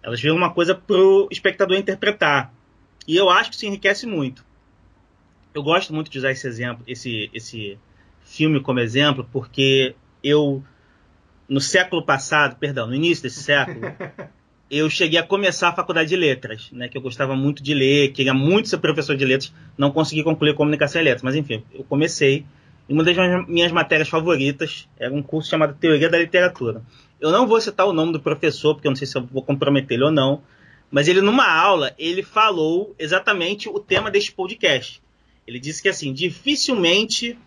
Elas 0.03 0.21
viram 0.21 0.37
uma 0.37 0.53
coisa 0.53 0.75
para 0.75 0.97
o 0.97 1.29
espectador 1.31 1.77
interpretar. 1.77 2.53
E 3.07 3.17
eu 3.17 3.31
acho 3.31 3.51
que 3.51 3.57
isso 3.57 3.67
enriquece 3.67 4.07
muito. 4.07 4.45
Eu 5.55 5.63
gosto 5.63 5.95
muito 5.95 6.11
de 6.11 6.19
usar 6.19 6.33
esse 6.33 6.47
exemplo, 6.47 6.83
esse, 6.87 7.31
esse 7.33 7.79
filme 8.25 8.61
como 8.61 8.81
exemplo, 8.81 9.29
porque 9.33 9.95
eu, 10.23 10.63
no 11.49 11.61
século 11.61 12.05
passado, 12.05 12.57
perdão, 12.59 12.87
no 12.87 12.95
início 12.95 13.23
desse 13.23 13.43
século, 13.43 13.81
eu 14.71 14.89
cheguei 14.89 15.19
a 15.19 15.23
começar 15.23 15.69
a 15.69 15.75
faculdade 15.75 16.09
de 16.09 16.17
letras, 16.17 16.71
né, 16.73 16.89
que 16.89 16.97
eu 16.97 17.03
gostava 17.03 17.37
muito 17.37 17.63
de 17.63 17.75
ler, 17.75 18.13
queria 18.13 18.33
muito 18.33 18.69
ser 18.69 18.79
professor 18.79 19.17
de 19.17 19.25
letras, 19.25 19.53
não 19.77 19.91
consegui 19.91 20.23
concluir 20.23 20.55
comunicação 20.55 21.01
e 21.01 21.05
letras, 21.05 21.23
mas 21.23 21.37
enfim, 21.37 21.63
eu 21.75 21.85
comecei. 21.85 22.47
E 22.89 22.93
uma 22.93 23.05
das 23.05 23.17
minhas 23.47 23.71
matérias 23.71 24.09
favoritas 24.09 24.89
era 24.99 25.13
um 25.13 25.23
curso 25.23 25.51
chamado 25.51 25.77
Teoria 25.79 26.09
da 26.09 26.19
Literatura. 26.19 26.83
Eu 27.21 27.31
não 27.31 27.47
vou 27.47 27.61
citar 27.61 27.87
o 27.87 27.93
nome 27.93 28.13
do 28.13 28.21
professor, 28.21 28.75
porque 28.75 28.89
eu 28.89 28.91
não 28.91 28.97
sei 28.97 29.07
se 29.07 29.17
eu 29.17 29.25
vou 29.25 29.43
comprometer 29.43 29.97
ele 29.97 30.05
ou 30.05 30.11
não, 30.11 30.43
mas 30.91 31.07
ele 31.07 31.21
numa 31.21 31.51
aula, 31.51 31.95
ele 31.99 32.23
falou 32.23 32.95
exatamente 32.99 33.69
o 33.69 33.79
tema 33.79 34.11
deste 34.11 34.33
podcast. 34.33 35.03
Ele 35.47 35.61
disse 35.61 35.83
que 35.83 35.89
assim, 35.89 36.13
dificilmente 36.13 37.39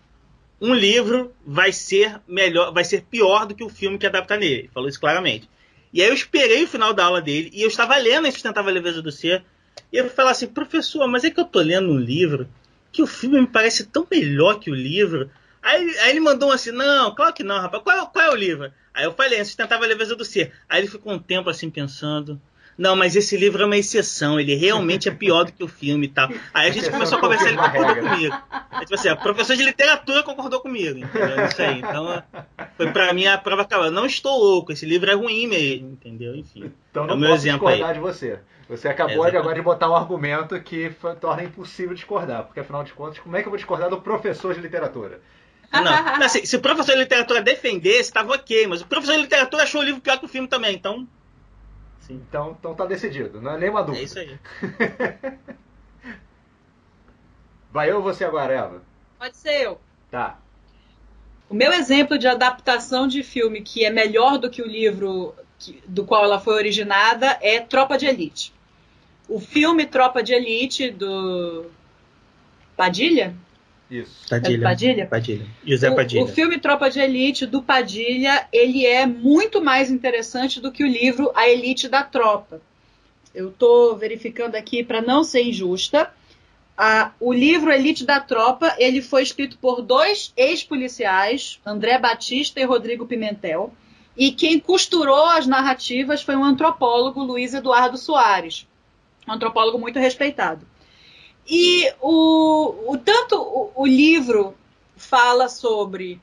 um 0.60 0.74
livro 0.74 1.34
vai 1.46 1.72
ser 1.72 2.20
melhor, 2.26 2.72
vai 2.72 2.84
ser 2.84 3.02
pior 3.02 3.46
do 3.46 3.54
que 3.54 3.64
o 3.64 3.68
filme 3.68 3.98
que 3.98 4.06
adapta 4.06 4.36
nele. 4.36 4.54
Ele 4.54 4.70
falou 4.72 4.88
isso 4.88 5.00
claramente. 5.00 5.48
E 5.92 6.02
aí 6.02 6.08
eu 6.08 6.14
esperei 6.14 6.64
o 6.64 6.68
final 6.68 6.92
da 6.92 7.04
aula 7.04 7.22
dele 7.22 7.50
e 7.52 7.62
eu 7.62 7.68
estava 7.68 7.96
lendo 7.96 8.26
a 8.26 8.30
Sustentável 8.32 8.72
Leveza 8.72 9.02
do 9.02 9.12
Ser 9.12 9.44
e 9.92 9.96
eu 9.96 10.10
falei 10.10 10.32
assim, 10.32 10.46
professor, 10.46 11.06
mas 11.06 11.24
é 11.24 11.30
que 11.30 11.40
eu 11.40 11.44
tô 11.44 11.60
lendo 11.60 11.90
um 11.90 11.98
livro 11.98 12.48
que 12.90 13.02
o 13.02 13.06
filme 13.06 13.40
me 13.40 13.46
parece 13.46 13.84
tão 13.84 14.06
melhor 14.10 14.58
que 14.58 14.70
o 14.70 14.74
livro. 14.74 15.30
Aí, 15.62 15.98
aí 15.98 16.10
ele 16.10 16.20
mandou 16.20 16.48
um 16.48 16.52
assim, 16.52 16.70
não, 16.70 17.14
claro 17.14 17.34
que 17.34 17.42
não, 17.42 17.60
rapaz, 17.60 17.82
qual, 17.82 18.08
qual 18.08 18.24
é 18.24 18.30
o 18.30 18.36
livro? 18.36 18.72
Aí 18.94 19.04
eu 19.04 19.12
falei, 19.12 19.44
Sustentável 19.44 19.86
Leveza 19.86 20.16
do 20.16 20.24
Ser. 20.24 20.52
Aí 20.68 20.80
ele 20.80 20.88
ficou 20.88 21.12
um 21.12 21.18
tempo 21.18 21.50
assim 21.50 21.68
pensando, 21.68 22.40
não, 22.78 22.94
mas 22.94 23.16
esse 23.16 23.36
livro 23.36 23.62
é 23.62 23.66
uma 23.66 23.76
exceção, 23.76 24.38
ele 24.38 24.54
realmente 24.54 25.08
é 25.08 25.12
pior 25.12 25.44
do 25.44 25.52
que 25.52 25.64
o 25.64 25.68
filme 25.68 26.06
e 26.06 26.08
tal. 26.10 26.28
Aí 26.52 26.68
a 26.68 26.72
gente 26.72 26.90
começou 26.90 27.16
a 27.18 27.20
conversar, 27.20 27.48
ele 27.48 27.56
concordou 27.56 27.96
comigo. 27.96 28.36
Aí, 28.70 28.80
tipo 28.80 28.94
assim, 28.94 29.08
a 29.08 29.16
professor 29.16 29.56
de 29.56 29.64
literatura 29.64 30.22
concordou 30.22 30.60
comigo, 30.60 30.98
entendeu? 30.98 31.46
Isso 31.46 31.62
aí. 31.62 31.78
Então, 31.78 32.22
foi 32.76 32.92
pra 32.92 33.12
mim 33.14 33.26
a 33.26 33.38
prova 33.38 33.64
cabal. 33.64 33.90
Não 33.90 34.04
estou 34.04 34.38
louco, 34.38 34.72
esse 34.72 34.84
livro 34.84 35.10
é 35.10 35.14
ruim 35.14 35.46
mesmo, 35.46 35.92
entendeu? 35.92 36.36
Enfim. 36.36 36.70
Então 36.90 37.04
é 37.04 37.06
não 37.06 37.14
o 37.14 37.18
meu 37.18 37.30
posso 37.30 37.42
exemplo 37.42 37.66
discordar 37.66 37.88
aí. 37.88 37.94
de 37.94 38.00
você. 38.00 38.38
Você 38.68 38.88
acabou 38.88 39.30
de 39.30 39.36
agora 39.36 39.54
de 39.54 39.62
botar 39.62 39.88
um 39.88 39.94
argumento 39.94 40.60
que 40.60 40.90
torna 41.20 41.44
impossível 41.44 41.94
discordar, 41.94 42.44
porque 42.44 42.60
afinal 42.60 42.82
de 42.82 42.92
contas, 42.92 43.20
como 43.20 43.36
é 43.36 43.40
que 43.40 43.46
eu 43.46 43.50
vou 43.50 43.56
discordar 43.56 43.88
do 43.88 44.00
professor 44.00 44.54
de 44.54 44.60
literatura? 44.60 45.20
Não, 45.72 45.82
não, 45.82 46.22
assim, 46.24 46.44
se 46.44 46.56
o 46.56 46.60
professor 46.60 46.92
de 46.92 46.98
literatura 46.98 47.40
defendesse, 47.42 48.12
tava 48.12 48.34
ok, 48.34 48.66
mas 48.66 48.80
o 48.80 48.86
professor 48.86 49.14
de 49.14 49.22
literatura 49.22 49.62
achou 49.62 49.80
o 49.80 49.84
livro 49.84 50.00
pior 50.00 50.18
que 50.18 50.24
o 50.24 50.28
filme 50.28 50.48
também, 50.48 50.74
então. 50.74 51.06
Sim. 52.06 52.14
Então, 52.28 52.56
então 52.58 52.74
tá 52.74 52.84
decidido, 52.86 53.40
não 53.40 53.52
é 53.52 53.58
nenhuma 53.58 53.82
dúvida. 53.82 54.02
É 54.02 54.04
isso 54.04 54.18
aí. 54.18 54.38
Vai 57.72 57.90
eu 57.90 57.96
ou 57.96 58.02
você 58.02 58.24
agora, 58.24 58.54
Eva? 58.54 58.82
Pode 59.18 59.36
ser 59.36 59.62
eu. 59.62 59.80
Tá. 60.10 60.38
O 61.48 61.54
meu 61.54 61.72
exemplo 61.72 62.18
de 62.18 62.26
adaptação 62.26 63.06
de 63.06 63.22
filme 63.22 63.60
que 63.60 63.84
é 63.84 63.90
melhor 63.90 64.38
do 64.38 64.48
que 64.50 64.62
o 64.62 64.66
livro 64.66 65.34
que- 65.58 65.82
do 65.86 66.04
qual 66.04 66.24
ela 66.24 66.40
foi 66.40 66.54
originada 66.54 67.38
é 67.40 67.60
Tropa 67.60 67.96
de 67.98 68.06
Elite. 68.06 68.52
O 69.28 69.40
filme 69.40 69.86
Tropa 69.86 70.22
de 70.22 70.32
Elite 70.32 70.90
do 70.90 71.66
Padilha? 72.76 73.34
Isso. 73.90 74.28
Padilha. 74.28 74.62
Padilha? 74.62 75.06
Padilha. 75.06 75.46
José 75.64 75.90
O- 75.90 75.94
Padilha. 75.94 76.24
O, 76.24 76.28
filme 76.28 76.58
Tropa 76.58 76.90
de 76.90 76.98
Elite 76.98 77.46
do 77.46 77.62
Padilha, 77.62 78.48
ele 78.52 78.84
é 78.84 79.06
muito 79.06 79.62
mais 79.62 79.90
interessante 79.90 80.60
do 80.60 80.72
que 80.72 80.82
o 80.82 80.88
livro 80.88 81.30
A 81.34 81.48
Elite 81.48 81.88
da 81.88 82.02
Tropa. 82.02 82.60
Eu 83.34 83.50
estou 83.50 83.96
verificando 83.96 84.56
aqui 84.56 84.82
para 84.82 85.00
não 85.00 85.22
ser 85.22 85.42
injusta. 85.42 86.10
Ah, 86.76 87.12
o 87.20 87.32
livro 87.32 87.70
Elite 87.72 88.04
da 88.04 88.18
Tropa, 88.20 88.74
ele 88.78 89.00
foi 89.00 89.22
escrito 89.22 89.56
por 89.58 89.80
dois 89.80 90.32
ex-policiais, 90.36 91.58
André 91.64 91.98
Batista 91.98 92.60
e 92.60 92.64
Rodrigo 92.64 93.06
Pimentel, 93.06 93.72
e 94.16 94.30
quem 94.32 94.58
costurou 94.58 95.26
as 95.26 95.46
narrativas 95.46 96.22
foi 96.22 96.36
um 96.36 96.44
antropólogo, 96.44 97.22
Luiz 97.22 97.54
Eduardo 97.54 97.96
Soares, 97.96 98.66
um 99.28 99.32
antropólogo 99.32 99.78
muito 99.78 99.98
respeitado. 99.98 100.66
E 101.48 101.92
o, 102.00 102.92
o 102.92 102.98
tanto 102.98 103.36
o, 103.36 103.72
o 103.74 103.86
livro 103.86 104.54
fala 104.96 105.48
sobre 105.48 106.20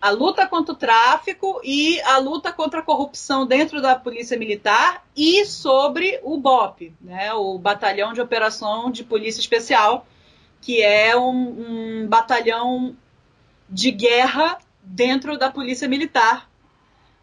a 0.00 0.10
luta 0.10 0.46
contra 0.46 0.72
o 0.72 0.76
tráfico 0.76 1.60
e 1.62 2.00
a 2.02 2.16
luta 2.18 2.52
contra 2.52 2.80
a 2.80 2.82
corrupção 2.82 3.44
dentro 3.44 3.82
da 3.82 3.94
polícia 3.94 4.38
militar 4.38 5.04
e 5.14 5.44
sobre 5.44 6.18
o 6.22 6.38
BOP, 6.38 6.92
né, 7.00 7.32
o 7.34 7.58
Batalhão 7.58 8.12
de 8.14 8.20
Operação 8.20 8.90
de 8.90 9.04
Polícia 9.04 9.40
Especial, 9.40 10.06
que 10.60 10.80
é 10.80 11.14
um, 11.16 12.02
um 12.02 12.08
batalhão 12.08 12.96
de 13.68 13.90
guerra 13.90 14.58
dentro 14.82 15.38
da 15.38 15.50
polícia 15.50 15.86
militar 15.86 16.48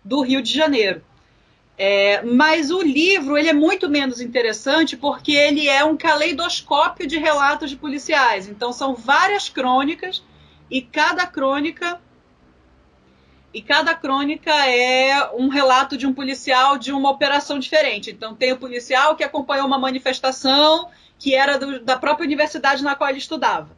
do 0.03 0.21
Rio 0.21 0.41
de 0.41 0.53
Janeiro. 0.53 1.01
É, 1.77 2.23
mas 2.23 2.71
o 2.71 2.81
livro 2.81 3.37
ele 3.37 3.49
é 3.49 3.53
muito 3.53 3.87
menos 3.87 4.19
interessante 4.19 4.97
porque 4.97 5.31
ele 5.31 5.67
é 5.67 5.85
um 5.85 5.95
caleidoscópio 5.95 7.05
de 7.05 7.17
relatos 7.17 7.69
de 7.69 7.75
policiais. 7.75 8.47
Então 8.47 8.73
são 8.73 8.95
várias 8.95 9.47
crônicas 9.47 10.23
e 10.71 10.81
cada 10.81 11.27
crônica 11.27 12.01
e 13.53 13.61
cada 13.61 13.93
crônica 13.93 14.51
é 14.67 15.31
um 15.35 15.47
relato 15.49 15.95
de 15.95 16.07
um 16.07 16.13
policial 16.13 16.77
de 16.77 16.91
uma 16.91 17.11
operação 17.11 17.59
diferente. 17.59 18.09
Então 18.09 18.35
tem 18.35 18.51
o 18.51 18.57
policial 18.57 19.15
que 19.15 19.23
acompanhou 19.23 19.67
uma 19.67 19.77
manifestação 19.77 20.89
que 21.19 21.35
era 21.35 21.57
do, 21.57 21.79
da 21.79 21.97
própria 21.97 22.25
universidade 22.25 22.83
na 22.83 22.95
qual 22.95 23.09
ele 23.09 23.19
estudava. 23.19 23.77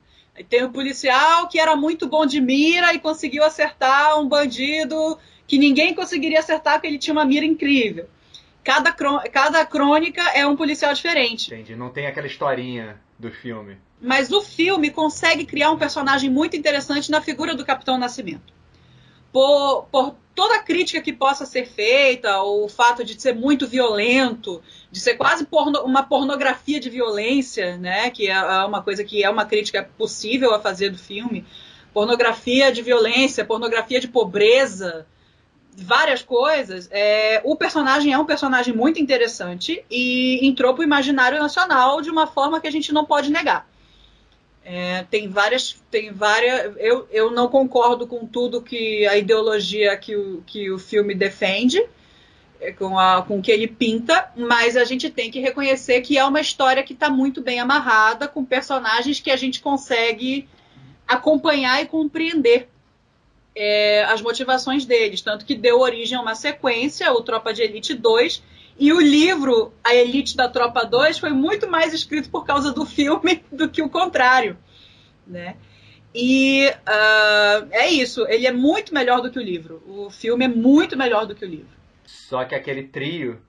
Tem 0.49 0.63
o 0.63 0.71
policial 0.71 1.49
que 1.49 1.59
era 1.59 1.75
muito 1.75 2.07
bom 2.07 2.25
de 2.25 2.39
mira 2.39 2.93
e 2.93 2.99
conseguiu 2.99 3.43
acertar 3.43 4.17
um 4.17 4.27
bandido 4.27 5.17
que 5.49 5.57
ninguém 5.57 5.95
conseguiria 5.95 6.39
acertar 6.39 6.75
porque 6.75 6.87
ele 6.87 6.99
tinha 6.99 7.11
uma 7.13 7.25
mira 7.25 7.45
incrível. 7.45 8.07
Cada, 8.63 8.93
cada 8.93 9.65
crônica 9.65 10.21
é 10.35 10.45
um 10.45 10.55
policial 10.55 10.93
diferente. 10.93 11.47
Entendi. 11.51 11.75
Não 11.75 11.89
tem 11.89 12.05
aquela 12.05 12.27
historinha 12.27 13.01
do 13.17 13.31
filme. 13.31 13.77
Mas 13.99 14.31
o 14.31 14.41
filme 14.41 14.91
consegue 14.91 15.45
criar 15.45 15.71
um 15.71 15.77
personagem 15.77 16.29
muito 16.29 16.55
interessante 16.55 17.09
na 17.09 17.19
figura 17.19 17.55
do 17.55 17.65
Capitão 17.65 17.97
Nascimento. 17.97 18.53
Por, 19.31 19.87
por 19.91 20.15
toda 20.35 20.55
a 20.55 20.63
crítica 20.63 21.01
que 21.01 21.11
possa 21.11 21.45
ser 21.45 21.65
feita, 21.65 22.41
ou 22.41 22.65
o 22.65 22.69
fato 22.69 23.03
de 23.03 23.19
ser 23.19 23.33
muito 23.33 23.67
violento, 23.67 24.61
de 24.91 24.99
ser 24.99 25.15
quase 25.15 25.45
porno- 25.45 25.81
uma 25.83 26.03
pornografia 26.03 26.79
de 26.79 26.89
violência, 26.89 27.75
né? 27.77 28.09
Que 28.11 28.27
é 28.27 28.33
é 28.33 28.63
uma 28.65 28.81
coisa 28.83 29.03
que 29.03 29.23
é 29.23 29.29
uma 29.29 29.45
crítica 29.45 29.89
possível 29.97 30.53
a 30.53 30.59
fazer 30.59 30.89
do 30.91 30.97
filme. 30.97 31.45
Pornografia 31.93 32.71
de 32.71 32.81
violência, 32.81 33.43
pornografia 33.43 33.99
de 33.99 34.07
pobreza. 34.07 35.07
Várias 35.81 36.21
coisas, 36.21 36.87
é, 36.91 37.41
o 37.43 37.55
personagem 37.55 38.13
é 38.13 38.17
um 38.17 38.25
personagem 38.25 38.73
muito 38.73 38.99
interessante 38.99 39.83
e 39.89 40.45
entrou 40.47 40.73
para 40.73 40.81
o 40.81 40.83
imaginário 40.83 41.39
nacional 41.39 42.01
de 42.01 42.09
uma 42.09 42.27
forma 42.27 42.59
que 42.59 42.67
a 42.67 42.71
gente 42.71 42.93
não 42.93 43.05
pode 43.05 43.31
negar. 43.31 43.67
É, 44.63 45.03
tem 45.09 45.27
várias. 45.27 45.81
Tem 45.89 46.11
várias 46.11 46.75
eu, 46.77 47.07
eu 47.11 47.31
não 47.31 47.47
concordo 47.47 48.05
com 48.05 48.25
tudo 48.27 48.61
que 48.61 49.07
a 49.07 49.17
ideologia 49.17 49.97
que 49.97 50.15
o, 50.15 50.43
que 50.45 50.69
o 50.69 50.77
filme 50.77 51.15
defende, 51.15 51.83
é, 52.61 52.71
com, 52.71 52.99
a, 52.99 53.23
com 53.23 53.41
que 53.41 53.51
ele 53.51 53.67
pinta, 53.67 54.31
mas 54.35 54.77
a 54.77 54.83
gente 54.83 55.09
tem 55.09 55.31
que 55.31 55.39
reconhecer 55.39 56.01
que 56.01 56.17
é 56.17 56.25
uma 56.25 56.41
história 56.41 56.83
que 56.83 56.93
está 56.93 57.09
muito 57.09 57.41
bem 57.41 57.59
amarrada, 57.59 58.27
com 58.27 58.45
personagens 58.45 59.19
que 59.19 59.31
a 59.31 59.37
gente 59.37 59.59
consegue 59.59 60.47
acompanhar 61.07 61.81
e 61.81 61.87
compreender 61.87 62.69
é, 63.59 64.05
as 64.05 64.21
motivações 64.21 64.85
deles. 64.85 65.21
Tanto 65.21 65.45
que 65.45 65.53
deu 65.53 65.81
origem 65.81 66.17
a 66.17 66.21
uma 66.21 66.33
sequência, 66.33 67.11
o 67.11 67.21
Tropa 67.21 67.53
de 67.53 67.61
Elite 67.61 67.93
2, 67.93 68.41
e 68.79 68.93
o 68.93 69.01
livro, 69.01 69.73
A 69.83 69.93
Elite 69.93 70.37
da 70.37 70.47
Tropa 70.47 70.85
2, 70.85 71.19
foi 71.19 71.31
muito 71.31 71.69
mais 71.69 71.93
escrito 71.93 72.29
por 72.29 72.45
causa 72.45 72.71
do 72.71 72.85
filme 72.85 73.43
do 73.51 73.67
que 73.67 73.81
o 73.81 73.89
contrário. 73.89 74.57
Né? 75.27 75.57
E 76.15 76.69
uh, 76.69 77.67
é 77.71 77.89
isso, 77.89 78.25
ele 78.29 78.47
é 78.47 78.51
muito 78.51 78.93
melhor 78.93 79.21
do 79.21 79.29
que 79.29 79.37
o 79.37 79.43
livro. 79.43 79.83
O 79.85 80.09
filme 80.09 80.45
é 80.45 80.47
muito 80.47 80.97
melhor 80.97 81.25
do 81.25 81.35
que 81.35 81.43
o 81.43 81.47
livro. 81.47 81.77
Só 82.05 82.45
que 82.45 82.55
aquele 82.55 82.83
trio. 82.83 83.41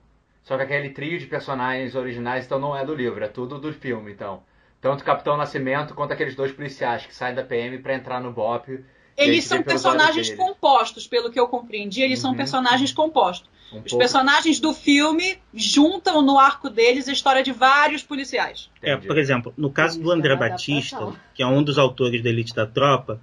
Só 0.43 0.57
que 0.57 0.63
aquele 0.63 0.89
trio 0.89 1.17
de 1.17 1.25
personagens 1.25 1.95
originais 1.95 2.45
então 2.45 2.59
não 2.59 2.75
é 2.75 2.83
do 2.83 2.93
livro, 2.93 3.23
é 3.23 3.29
tudo 3.29 3.57
do 3.57 3.71
filme, 3.71 4.11
então. 4.11 4.43
Tanto 4.81 5.01
o 5.01 5.05
Capitão 5.05 5.37
Nascimento 5.37 5.93
quanto 5.93 6.11
aqueles 6.11 6.35
dois 6.35 6.51
policiais 6.51 7.05
que 7.05 7.15
saem 7.15 7.33
da 7.33 7.43
PM 7.43 7.77
para 7.77 7.95
entrar 7.95 8.19
no 8.19 8.33
BOP. 8.33 8.83
Eles 9.23 9.43
são 9.45 9.63
personagens 9.63 10.33
compostos, 10.35 11.07
pelo 11.07 11.31
que 11.31 11.39
eu 11.39 11.47
compreendi, 11.47 12.01
eles 12.01 12.19
uhum. 12.19 12.29
são 12.29 12.35
personagens 12.35 12.91
compostos. 12.91 13.49
Um 13.71 13.77
Os 13.77 13.83
pouco. 13.83 13.99
personagens 13.99 14.59
do 14.59 14.73
filme 14.73 15.37
juntam 15.53 16.21
no 16.21 16.37
arco 16.37 16.69
deles 16.69 17.07
a 17.07 17.13
história 17.13 17.41
de 17.41 17.53
vários 17.53 18.03
policiais. 18.03 18.69
É, 18.81 18.97
por 18.97 19.17
exemplo, 19.17 19.53
no 19.57 19.71
caso 19.71 20.01
do 20.01 20.11
André 20.11 20.35
Batista, 20.35 21.13
que 21.33 21.41
é 21.41 21.47
um 21.47 21.63
dos 21.63 21.77
autores 21.77 22.21
da 22.21 22.29
Elite 22.29 22.53
da 22.53 22.67
Tropa, 22.67 23.21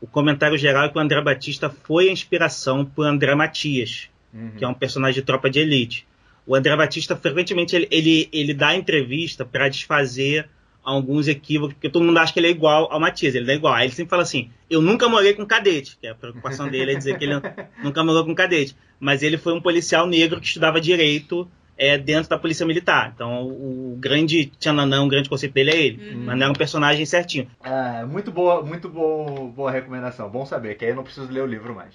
o 0.00 0.06
comentário 0.06 0.58
geral 0.58 0.84
é 0.84 0.88
que 0.88 0.98
o 0.98 1.00
André 1.00 1.20
Batista 1.22 1.70
foi 1.70 2.08
a 2.08 2.12
inspiração 2.12 2.84
para 2.84 3.08
André 3.08 3.34
Matias, 3.34 4.10
uhum. 4.32 4.50
que 4.56 4.64
é 4.64 4.68
um 4.68 4.74
personagem 4.74 5.14
de 5.14 5.22
tropa 5.22 5.48
de 5.48 5.60
elite. 5.60 6.06
O 6.46 6.54
André 6.54 6.76
Batista, 6.76 7.16
frequentemente, 7.16 7.74
ele, 7.74 7.88
ele, 7.90 8.28
ele 8.32 8.52
dá 8.52 8.74
entrevista 8.74 9.44
para 9.46 9.68
desfazer 9.68 10.50
alguns 10.84 11.26
equívocos, 11.26 11.74
porque 11.74 11.88
todo 11.88 12.04
mundo 12.04 12.18
acha 12.18 12.32
que 12.32 12.38
ele 12.38 12.48
é 12.48 12.50
igual 12.50 12.88
ao 12.92 13.00
Matias, 13.00 13.34
ele 13.34 13.46
não 13.46 13.52
é 13.52 13.56
igual. 13.56 13.74
Aí 13.74 13.86
ele 13.86 13.94
sempre 13.94 14.10
fala 14.10 14.22
assim: 14.22 14.50
Eu 14.68 14.82
nunca 14.82 15.08
morei 15.08 15.34
com 15.34 15.46
cadete, 15.46 15.96
que 16.00 16.06
é 16.06 16.10
a 16.10 16.14
preocupação 16.14 16.68
dele 16.68 16.92
é 16.92 16.94
dizer 16.94 17.18
que 17.18 17.24
ele 17.24 17.40
nunca 17.82 18.04
morou 18.04 18.24
com 18.24 18.34
cadete. 18.34 18.76
Mas 19.00 19.22
ele 19.22 19.38
foi 19.38 19.54
um 19.54 19.60
policial 19.60 20.06
negro 20.06 20.40
que 20.40 20.46
estudava 20.46 20.80
direito 20.80 21.48
é, 21.76 21.98
dentro 21.98 22.28
da 22.28 22.38
polícia 22.38 22.66
militar. 22.66 23.12
Então 23.14 23.46
o 23.46 23.96
grande 23.98 24.46
Tchananã, 24.58 25.02
o 25.02 25.08
grande 25.08 25.28
conceito 25.28 25.52
dele 25.52 25.70
é 25.70 25.76
ele. 25.76 26.14
Uhum. 26.14 26.24
Mas 26.26 26.38
não 26.38 26.46
é 26.46 26.50
um 26.50 26.54
personagem 26.54 27.04
certinho. 27.06 27.48
É, 27.62 28.04
muito 28.04 28.30
boa, 28.30 28.62
muito 28.62 28.88
boa, 28.88 29.48
boa 29.48 29.70
recomendação. 29.70 30.28
Bom 30.28 30.44
saber, 30.44 30.76
que 30.76 30.84
aí 30.84 30.90
eu 30.90 30.96
não 30.96 31.04
preciso 31.04 31.30
ler 31.30 31.42
o 31.42 31.46
livro 31.46 31.74
mais. 31.74 31.94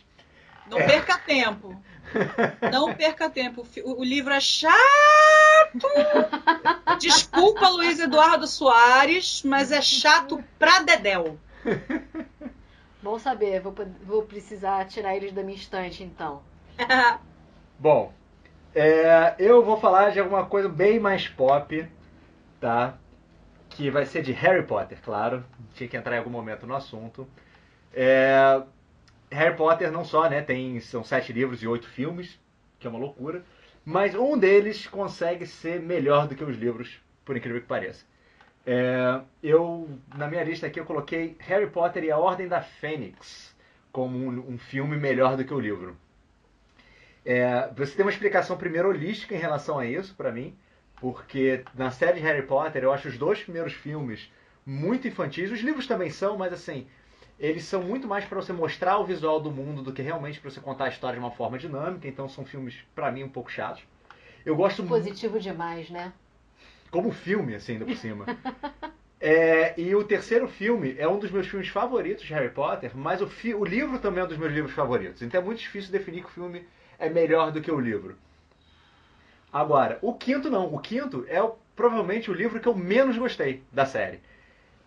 Não 0.70 0.78
é. 0.78 0.86
perca 0.86 1.18
tempo. 1.18 1.76
Não 2.72 2.94
perca 2.94 3.30
tempo. 3.30 3.66
O, 3.84 4.04
livro 4.04 4.34
é 4.34 4.40
chato. 4.40 4.74
Desculpa, 7.00 7.70
Luiz 7.70 8.00
Eduardo 8.00 8.48
Soares, 8.48 9.44
mas 9.44 9.72
é 9.72 9.82
chato 9.82 10.44
pra 10.58 10.82
Dedéu. 10.82 11.40
Bom 13.02 13.18
saber, 13.18 13.62
vou, 13.62 13.74
vou 14.04 14.24
precisar 14.24 14.86
tirar 14.86 15.16
eles 15.16 15.32
da 15.32 15.44
minha 15.44 15.58
estante 15.58 16.04
então. 16.04 16.42
Bom, 17.80 18.12
é, 18.76 19.36
eu 19.40 19.64
vou 19.64 19.78
falar 19.78 20.12
de 20.12 20.20
alguma 20.20 20.46
coisa 20.46 20.68
bem 20.68 21.00
mais 21.00 21.28
pop, 21.28 21.88
tá? 22.60 22.98
Que 23.70 23.90
vai 23.90 24.06
ser 24.06 24.22
de 24.22 24.32
Harry 24.34 24.66
Potter, 24.66 25.00
claro. 25.02 25.46
Tinha 25.74 25.88
que 25.88 25.96
entrar 25.96 26.16
em 26.16 26.20
algum 26.20 26.30
momento 26.30 26.68
no 26.68 26.76
assunto. 26.76 27.28
É, 27.94 28.62
Harry 29.32 29.56
Potter 29.56 29.92
não 29.92 30.04
só, 30.04 30.30
né? 30.30 30.42
Tem, 30.42 30.80
são 30.80 31.04
sete 31.04 31.32
livros 31.32 31.62
e 31.62 31.68
oito 31.68 31.88
filmes, 31.88 32.40
que 32.80 32.88
é 32.88 32.90
uma 32.90 33.00
loucura. 33.00 33.44
Mas 33.86 34.16
um 34.16 34.38
deles 34.38 34.88
consegue 34.88 35.46
ser 35.46 35.80
melhor 35.80 36.28
do 36.28 36.36
que 36.36 36.44
os 36.44 36.58
livros, 36.58 37.00
por 37.24 37.36
incrível 37.38 37.62
que 37.62 37.68
pareça. 37.68 38.06
É, 38.66 39.22
eu, 39.42 39.90
na 40.16 40.28
minha 40.28 40.44
lista 40.44 40.68
aqui, 40.68 40.80
eu 40.80 40.86
coloquei 40.86 41.36
Harry 41.40 41.70
Potter 41.70 42.04
e 42.04 42.12
a 42.12 42.18
Ordem 42.18 42.48
da 42.48 42.62
Fênix 42.62 43.56
como 43.92 44.18
um, 44.18 44.54
um 44.54 44.58
filme 44.58 44.96
melhor 44.98 45.36
do 45.38 45.44
que 45.44 45.54
o 45.54 45.60
livro. 45.60 45.98
É, 47.26 47.70
você 47.76 47.96
tem 47.96 48.06
uma 48.06 48.12
explicação 48.12 48.58
primeiro 48.58 48.90
holística 48.90 49.36
em 49.36 49.40
relação 49.40 49.80
a 49.80 49.86
isso, 49.86 50.16
para 50.16 50.32
mim, 50.32 50.56
porque 51.00 51.64
na 51.76 51.92
série 51.92 52.20
de 52.20 52.26
Harry 52.26 52.46
Potter 52.46 52.84
eu 52.84 52.94
acho 52.94 53.08
os 53.08 53.18
dois 53.18 53.42
primeiros 53.42 53.74
filmes 53.74 54.32
muito 54.66 55.08
infantis. 55.08 55.52
Os 55.52 55.62
livros 55.62 55.88
também 55.88 56.10
são, 56.10 56.38
mas 56.38 56.54
assim, 56.54 56.88
eles 57.40 57.64
são 57.64 57.82
muito 57.82 58.08
mais 58.08 58.26
para 58.26 58.42
você 58.42 58.52
mostrar 58.52 59.00
o 59.00 59.06
visual 59.06 59.40
do 59.40 59.50
mundo 59.50 59.82
do 59.82 59.94
que 59.94 60.02
realmente 60.02 60.40
para 60.40 60.52
você 60.52 60.60
contar 60.60 60.86
a 60.86 60.90
história 60.90 61.18
de 61.18 61.24
uma 61.24 61.32
forma 61.32 61.58
dinâmica. 61.58 62.08
Então 62.08 62.28
são 62.28 62.46
filmes, 62.46 62.76
para 62.94 63.12
mim, 63.12 63.24
um 63.24 63.30
pouco 63.30 63.50
chatos. 63.50 63.84
Eu 64.46 64.56
gosto 64.56 64.84
Positivo 64.84 65.34
muito... 65.34 65.44
demais, 65.44 65.90
né? 65.90 66.12
Como 66.92 67.12
filme, 67.12 67.56
assim, 67.56 67.74
ainda 67.74 67.86
por 67.86 67.96
cima. 67.96 68.26
é, 69.22 69.80
e 69.80 69.96
o 69.96 70.04
terceiro 70.04 70.48
filme 70.48 70.96
é 70.98 71.08
um 71.08 71.18
dos 71.18 71.32
meus 71.32 71.48
filmes 71.48 71.70
favoritos 71.70 72.26
de 72.26 72.34
Harry 72.34 72.50
Potter, 72.50 72.92
mas 72.94 73.22
o, 73.22 73.28
fi... 73.28 73.54
o 73.54 73.64
livro 73.64 74.00
também 74.00 74.22
é 74.22 74.26
um 74.26 74.30
dos 74.30 74.38
meus 74.38 74.52
livros 74.52 74.74
favoritos. 74.74 75.22
Então 75.22 75.40
é 75.40 75.44
muito 75.44 75.60
difícil 75.60 75.92
definir 75.92 76.22
que 76.24 76.30
o 76.30 76.34
filme 76.34 76.68
é 76.98 77.10
melhor 77.10 77.52
do 77.52 77.62
que 77.62 77.72
o 77.72 77.80
livro. 77.80 78.18
Agora, 79.52 79.98
o 80.02 80.14
quinto 80.14 80.50
não. 80.50 80.74
O 80.74 80.80
quinto 80.80 81.26
é 81.28 81.42
o, 81.42 81.56
provavelmente 81.76 82.30
o 82.30 82.34
livro 82.34 82.60
que 82.60 82.68
eu 82.68 82.76
menos 82.76 83.18
gostei 83.18 83.64
da 83.72 83.86
série. 83.86 84.20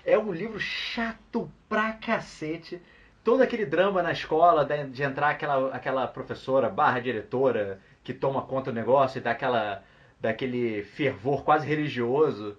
É 0.05 0.19
um 0.19 0.33
livro 0.33 0.59
chato 0.59 1.51
pra 1.69 1.93
cacete. 1.93 2.81
Todo 3.23 3.43
aquele 3.43 3.65
drama 3.65 4.03
na 4.03 4.13
escola 4.13 4.65
de 4.65 5.03
entrar 5.03 5.31
aquela, 5.31 5.75
aquela 5.75 6.09
professora 6.09 6.69
barra 6.69 7.01
diretora 7.01 7.81
que 8.03 8.13
toma 8.13 8.43
conta 8.43 8.73
do 8.73 8.75
negócio 8.75 9.19
e 9.19 9.21
dá 9.21 9.31
aquela, 9.31 9.85
daquele 10.21 10.83
fervor 10.83 11.45
quase 11.45 11.67
religioso 11.67 12.57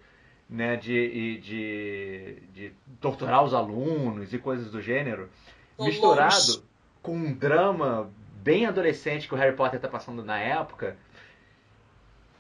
né, 0.50 0.78
de, 0.78 1.40
de, 1.40 2.44
de 2.54 2.74
torturar 3.02 3.44
os 3.44 3.54
alunos 3.54 4.34
e 4.34 4.38
coisas 4.38 4.72
do 4.72 4.82
gênero, 4.82 5.30
misturado 5.80 6.64
com 7.02 7.16
um 7.16 7.34
drama 7.34 8.10
bem 8.36 8.66
adolescente 8.66 9.28
que 9.28 9.34
o 9.34 9.38
Harry 9.38 9.56
Potter 9.56 9.78
está 9.78 9.88
passando 9.88 10.24
na 10.24 10.38
época, 10.38 10.98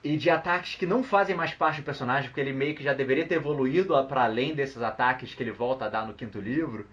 e 0.03 0.17
de 0.17 0.29
ataques 0.29 0.75
que 0.75 0.85
não 0.85 1.03
fazem 1.03 1.35
mais 1.35 1.53
parte 1.53 1.81
do 1.81 1.85
personagem, 1.85 2.29
porque 2.29 2.41
ele 2.41 2.51
meio 2.51 2.75
que 2.75 2.83
já 2.83 2.93
deveria 2.93 3.25
ter 3.25 3.35
evoluído 3.35 3.93
para 4.05 4.25
além 4.25 4.53
desses 4.53 4.81
ataques 4.81 5.33
que 5.33 5.41
ele 5.41 5.51
volta 5.51 5.85
a 5.85 5.89
dar 5.89 6.05
no 6.05 6.13
quinto 6.13 6.39
livro. 6.39 6.85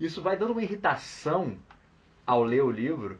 Isso 0.00 0.22
vai 0.22 0.36
dando 0.36 0.52
uma 0.52 0.62
irritação 0.62 1.58
ao 2.26 2.42
ler 2.42 2.64
o 2.64 2.70
livro 2.70 3.18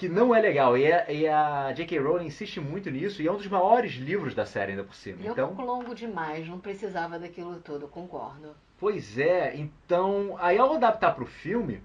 que 0.00 0.08
não 0.08 0.34
é 0.34 0.40
legal. 0.40 0.78
E 0.78 0.90
a, 0.90 1.12
e 1.12 1.28
a 1.28 1.72
J.K. 1.72 1.98
Rowling 1.98 2.26
insiste 2.26 2.58
muito 2.58 2.90
nisso 2.90 3.20
e 3.20 3.28
é 3.28 3.32
um 3.32 3.36
dos 3.36 3.46
maiores 3.46 3.92
livros 3.92 4.34
da 4.34 4.46
série 4.46 4.72
ainda 4.72 4.82
por 4.82 4.94
cima. 4.94 5.18
E 5.22 5.26
então, 5.26 5.52
longo 5.54 5.94
demais, 5.94 6.48
não 6.48 6.58
precisava 6.58 7.18
daquilo 7.18 7.60
tudo, 7.60 7.86
concordo. 7.86 8.56
Pois 8.78 9.18
é, 9.18 9.54
então 9.54 10.36
aí 10.40 10.56
ao 10.56 10.74
adaptar 10.74 11.14
para 11.14 11.22
o 11.22 11.26
filme, 11.26 11.82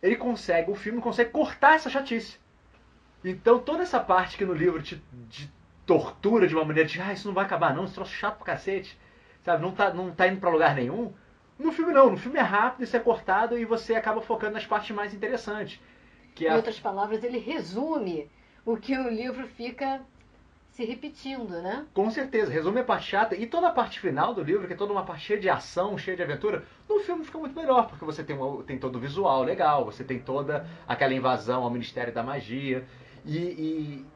ele 0.00 0.14
consegue, 0.14 0.70
o 0.70 0.76
filme 0.76 1.00
consegue 1.00 1.30
cortar 1.30 1.74
essa 1.74 1.90
chatice. 1.90 2.38
Então 3.24 3.58
toda 3.58 3.82
essa 3.82 3.98
parte 3.98 4.38
que 4.38 4.44
no 4.44 4.54
livro 4.54 4.80
te, 4.80 5.02
te 5.28 5.50
tortura 5.88 6.46
de 6.46 6.54
uma 6.54 6.66
maneira 6.66 6.86
de, 6.86 7.00
ah, 7.00 7.14
isso 7.14 7.26
não 7.26 7.34
vai 7.34 7.46
acabar 7.46 7.74
não, 7.74 7.86
esse 7.86 7.94
troço 7.94 8.12
chato 8.12 8.36
pra 8.36 8.52
cacete, 8.52 8.96
sabe? 9.42 9.62
Não 9.62 9.72
tá, 9.72 9.92
não 9.92 10.12
tá 10.12 10.28
indo 10.28 10.38
pra 10.38 10.50
lugar 10.50 10.74
nenhum. 10.74 11.14
No 11.58 11.72
filme 11.72 11.94
não, 11.94 12.10
no 12.10 12.18
filme 12.18 12.38
é 12.38 12.42
rápido, 12.42 12.84
isso 12.84 12.94
é 12.94 13.00
cortado 13.00 13.58
e 13.58 13.64
você 13.64 13.94
acaba 13.94 14.20
focando 14.20 14.52
nas 14.52 14.66
partes 14.66 14.94
mais 14.94 15.14
interessantes. 15.14 15.80
Que 16.34 16.46
é... 16.46 16.52
Em 16.52 16.56
outras 16.56 16.78
palavras, 16.78 17.24
ele 17.24 17.38
resume 17.38 18.30
o 18.66 18.76
que 18.76 18.96
o 18.98 19.08
livro 19.08 19.46
fica 19.48 20.02
se 20.72 20.84
repetindo, 20.84 21.60
né? 21.62 21.86
Com 21.94 22.10
certeza, 22.10 22.52
resume 22.52 22.80
a 22.80 22.84
parte 22.84 23.06
chata 23.06 23.34
e 23.34 23.46
toda 23.46 23.68
a 23.68 23.72
parte 23.72 23.98
final 23.98 24.34
do 24.34 24.42
livro, 24.42 24.66
que 24.66 24.74
é 24.74 24.76
toda 24.76 24.92
uma 24.92 25.04
parte 25.04 25.24
cheia 25.24 25.40
de 25.40 25.48
ação, 25.48 25.96
cheia 25.96 26.18
de 26.18 26.22
aventura, 26.22 26.64
no 26.86 27.00
filme 27.00 27.24
fica 27.24 27.38
muito 27.38 27.58
melhor, 27.58 27.88
porque 27.88 28.04
você 28.04 28.22
tem, 28.22 28.36
uma, 28.36 28.62
tem 28.62 28.78
todo 28.78 28.96
o 28.96 29.00
visual 29.00 29.42
legal, 29.42 29.86
você 29.86 30.04
tem 30.04 30.18
toda 30.18 30.68
aquela 30.86 31.14
invasão 31.14 31.64
ao 31.64 31.70
Ministério 31.70 32.12
da 32.12 32.22
Magia. 32.22 32.86
E, 33.24 33.38
e, 33.38 34.06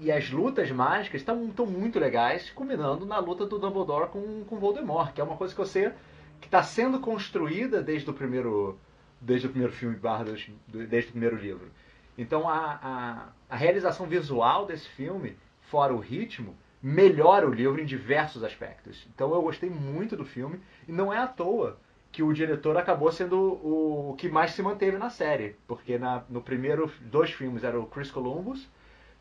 e 0.00 0.10
as 0.10 0.30
lutas 0.30 0.70
mágicas 0.70 1.20
estão 1.20 1.36
muito 1.66 1.98
legais, 1.98 2.50
culminando 2.50 3.04
na 3.04 3.18
luta 3.18 3.44
do 3.46 3.58
Dumbledore 3.58 4.08
com, 4.08 4.44
com 4.44 4.58
Voldemort, 4.58 5.12
que 5.12 5.20
é 5.20 5.24
uma 5.24 5.36
coisa 5.36 5.54
que 5.54 5.60
você 5.60 5.92
que 6.40 6.46
está 6.46 6.62
sendo 6.62 6.98
construída 7.00 7.82
desde 7.82 8.08
o 8.08 8.14
primeiro 8.14 8.78
desde 9.20 9.46
o 9.46 9.50
primeiro 9.50 9.74
filme 9.74 9.96
barra 9.96 10.24
desde 10.24 11.08
o 11.08 11.12
primeiro 11.12 11.36
livro. 11.36 11.70
Então 12.16 12.48
a, 12.48 12.80
a, 12.82 13.28
a 13.50 13.56
realização 13.56 14.06
visual 14.06 14.64
desse 14.64 14.88
filme, 14.88 15.36
fora 15.60 15.92
o 15.92 15.98
ritmo, 15.98 16.56
melhora 16.82 17.46
o 17.46 17.52
livro 17.52 17.80
em 17.80 17.84
diversos 17.84 18.42
aspectos. 18.42 19.06
Então 19.14 19.34
eu 19.34 19.42
gostei 19.42 19.68
muito 19.68 20.16
do 20.16 20.24
filme 20.24 20.60
e 20.88 20.92
não 20.92 21.12
é 21.12 21.18
à 21.18 21.26
toa 21.26 21.78
que 22.10 22.22
o 22.22 22.32
diretor 22.32 22.76
acabou 22.76 23.12
sendo 23.12 23.36
o, 23.38 24.10
o 24.10 24.16
que 24.16 24.28
mais 24.28 24.52
se 24.52 24.62
manteve 24.62 24.96
na 24.96 25.10
série. 25.10 25.56
Porque 25.68 25.98
na, 25.98 26.24
no 26.28 26.40
primeiro 26.40 26.90
dois 27.02 27.30
filmes 27.30 27.62
era 27.62 27.78
o 27.78 27.86
Chris 27.86 28.10
Columbus, 28.10 28.68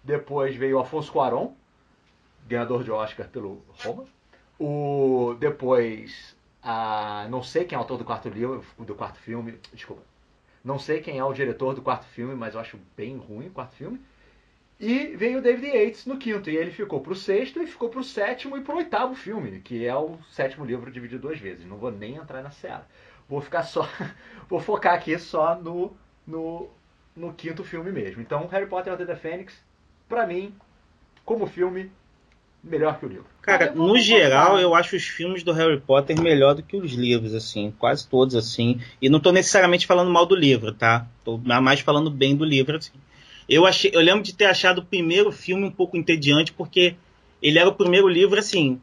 depois 0.03 0.55
veio 0.55 0.79
Afonso 0.79 1.11
Cuarón, 1.11 1.53
ganhador 2.47 2.83
de 2.83 2.91
Oscar 2.91 3.27
pelo 3.27 3.63
Roma. 3.83 4.05
O, 4.59 5.35
depois, 5.39 6.35
a, 6.61 7.27
não 7.29 7.41
sei 7.41 7.65
quem 7.65 7.75
é 7.75 7.79
o 7.79 7.81
autor 7.81 7.97
do 7.97 8.03
quarto 8.03 8.29
livro, 8.29 8.63
do 8.77 8.95
quarto 8.95 9.19
filme, 9.19 9.57
desculpa. 9.73 10.01
Não 10.63 10.77
sei 10.77 11.01
quem 11.01 11.17
é 11.17 11.23
o 11.23 11.33
diretor 11.33 11.73
do 11.73 11.81
quarto 11.81 12.05
filme, 12.05 12.35
mas 12.35 12.53
eu 12.53 12.59
acho 12.59 12.77
bem 12.97 13.17
ruim 13.17 13.47
o 13.47 13.51
quarto 13.51 13.75
filme. 13.75 14.01
E 14.79 15.07
veio 15.07 15.39
o 15.39 15.41
David 15.41 15.67
Yates 15.67 16.05
no 16.05 16.17
quinto, 16.17 16.49
e 16.49 16.55
ele 16.55 16.71
ficou 16.71 17.01
pro 17.01 17.15
sexto, 17.15 17.61
e 17.61 17.67
ficou 17.67 17.89
pro 17.89 18.03
sétimo 18.03 18.57
e 18.57 18.61
pro 18.61 18.77
oitavo 18.77 19.13
filme, 19.13 19.59
que 19.59 19.85
é 19.85 19.95
o 19.95 20.17
sétimo 20.31 20.65
livro 20.65 20.91
dividido 20.91 21.23
duas 21.23 21.39
vezes. 21.39 21.65
Não 21.65 21.77
vou 21.77 21.91
nem 21.91 22.15
entrar 22.15 22.41
na 22.41 22.51
seara. 22.51 22.87
Vou 23.27 23.41
ficar 23.41 23.63
só. 23.63 23.87
vou 24.49 24.59
focar 24.59 24.93
aqui 24.93 25.17
só 25.19 25.55
no, 25.55 25.95
no, 26.25 26.69
no 27.15 27.33
quinto 27.33 27.63
filme 27.63 27.91
mesmo. 27.91 28.21
Então, 28.21 28.47
Harry 28.47 28.67
Potter 28.67 28.93
and 28.93 29.05
the 29.05 29.15
Fênix, 29.15 29.61
pra 30.09 30.25
mim, 30.25 30.51
como 31.23 31.45
filme, 31.45 31.91
melhor 32.63 32.99
que 32.99 33.05
o 33.05 33.09
livro. 33.09 33.25
Cara, 33.41 33.71
no 33.71 33.97
geral, 33.97 34.59
eu 34.59 34.75
acho 34.75 34.95
os 34.95 35.03
filmes 35.03 35.43
do 35.43 35.53
Harry 35.53 35.79
Potter 35.79 36.19
melhor 36.19 36.55
do 36.55 36.63
que 36.63 36.75
os 36.75 36.91
livros, 36.91 37.33
assim, 37.33 37.73
quase 37.77 38.07
todos, 38.07 38.35
assim. 38.35 38.81
E 39.01 39.07
não 39.07 39.19
tô 39.19 39.31
necessariamente 39.31 39.87
falando 39.87 40.11
mal 40.11 40.25
do 40.25 40.35
livro, 40.35 40.73
tá? 40.73 41.07
Tô 41.23 41.37
mais 41.37 41.79
falando 41.79 42.09
bem 42.09 42.35
do 42.35 42.43
livro, 42.43 42.75
assim. 42.75 42.91
Eu, 43.47 43.65
achei, 43.65 43.91
eu 43.93 44.01
lembro 44.01 44.23
de 44.23 44.33
ter 44.33 44.45
achado 44.45 44.79
o 44.79 44.85
primeiro 44.85 45.31
filme 45.31 45.63
um 45.63 45.71
pouco 45.71 45.95
entediante, 45.95 46.51
porque 46.51 46.95
ele 47.41 47.57
era 47.57 47.69
o 47.69 47.75
primeiro 47.75 48.07
livro, 48.07 48.37
assim, 48.37 48.79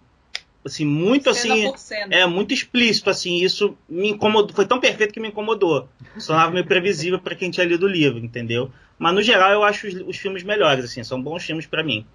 assim, 0.64 0.84
muito 0.84 1.32
Cena 1.32 1.72
assim. 1.74 1.94
É, 2.10 2.26
muito 2.26 2.52
explícito, 2.52 3.08
assim, 3.08 3.36
isso 3.36 3.76
me 3.88 4.10
incomodou, 4.10 4.54
foi 4.54 4.66
tão 4.66 4.80
perfeito 4.80 5.12
que 5.12 5.20
me 5.20 5.28
incomodou. 5.28 5.88
Sonava 6.18 6.50
meio 6.50 6.66
previsível 6.66 7.20
pra 7.20 7.36
quem 7.36 7.50
tinha 7.50 7.66
lido 7.66 7.86
o 7.86 7.88
livro, 7.88 8.18
entendeu? 8.18 8.70
Mas 8.98 9.14
no 9.14 9.22
geral 9.22 9.52
eu 9.52 9.62
acho 9.62 9.86
os, 9.86 9.94
os 9.94 10.16
filmes 10.16 10.42
melhores, 10.42 10.84
assim, 10.84 11.04
são 11.04 11.22
bons 11.22 11.44
filmes 11.44 11.66
pra 11.66 11.82
mim. 11.82 12.06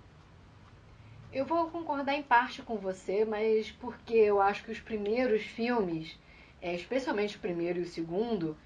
Eu 1.31 1.45
vou 1.45 1.69
concordar 1.69 2.13
em 2.15 2.23
parte 2.23 2.61
com 2.61 2.75
você, 2.75 3.23
mas 3.23 3.71
porque 3.71 4.13
eu 4.13 4.41
acho 4.41 4.63
que 4.63 4.71
os 4.71 4.79
primeiros 4.79 5.43
filmes, 5.43 6.17
é, 6.61 6.75
especialmente 6.75 7.37
o 7.37 7.39
primeiro 7.39 7.79
e 7.79 7.83
o 7.83 7.87
segundo, 7.87 8.57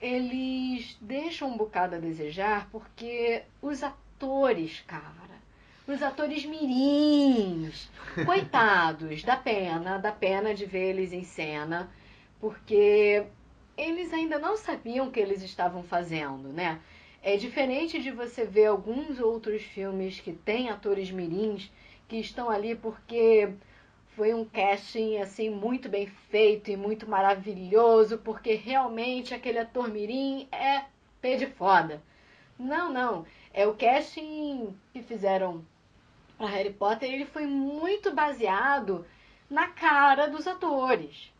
eles 0.00 0.96
deixam 1.00 1.48
um 1.48 1.56
bocado 1.56 1.96
a 1.96 1.98
desejar 1.98 2.68
porque 2.70 3.42
os 3.60 3.82
atores, 3.82 4.80
cara, 4.86 5.38
os 5.88 6.02
atores 6.02 6.44
mirins, 6.44 7.90
coitados, 8.24 9.24
dá 9.24 9.36
pena, 9.36 9.98
dá 9.98 10.12
pena 10.12 10.54
de 10.54 10.66
ver 10.66 10.90
eles 10.90 11.12
em 11.12 11.24
cena, 11.24 11.90
porque 12.40 13.24
eles 13.76 14.12
ainda 14.12 14.38
não 14.38 14.56
sabiam 14.56 15.08
o 15.08 15.10
que 15.10 15.18
eles 15.18 15.42
estavam 15.42 15.82
fazendo, 15.82 16.52
né? 16.52 16.78
É 17.22 17.36
diferente 17.36 18.00
de 18.00 18.10
você 18.10 18.44
ver 18.44 18.66
alguns 18.66 19.18
outros 19.18 19.62
filmes 19.62 20.20
que 20.20 20.32
têm 20.32 20.70
atores 20.70 21.10
mirins 21.10 21.70
que 22.06 22.16
estão 22.16 22.48
ali 22.48 22.74
porque 22.74 23.52
foi 24.16 24.32
um 24.34 24.44
casting 24.44 25.18
assim 25.18 25.50
muito 25.50 25.88
bem 25.88 26.06
feito 26.06 26.70
e 26.70 26.76
muito 26.76 27.08
maravilhoso, 27.08 28.18
porque 28.18 28.54
realmente 28.54 29.34
aquele 29.34 29.58
ator 29.58 29.88
mirim 29.88 30.48
é 30.50 30.84
pé 31.20 31.36
de 31.36 31.46
foda. 31.46 32.02
Não, 32.58 32.92
não, 32.92 33.26
é 33.52 33.66
o 33.66 33.74
casting 33.74 34.74
que 34.92 35.02
fizeram 35.02 35.64
para 36.36 36.48
Harry 36.48 36.72
Potter, 36.72 37.12
ele 37.12 37.26
foi 37.26 37.46
muito 37.46 38.12
baseado 38.12 39.04
na 39.50 39.68
cara 39.68 40.28
dos 40.28 40.46
atores. 40.46 41.32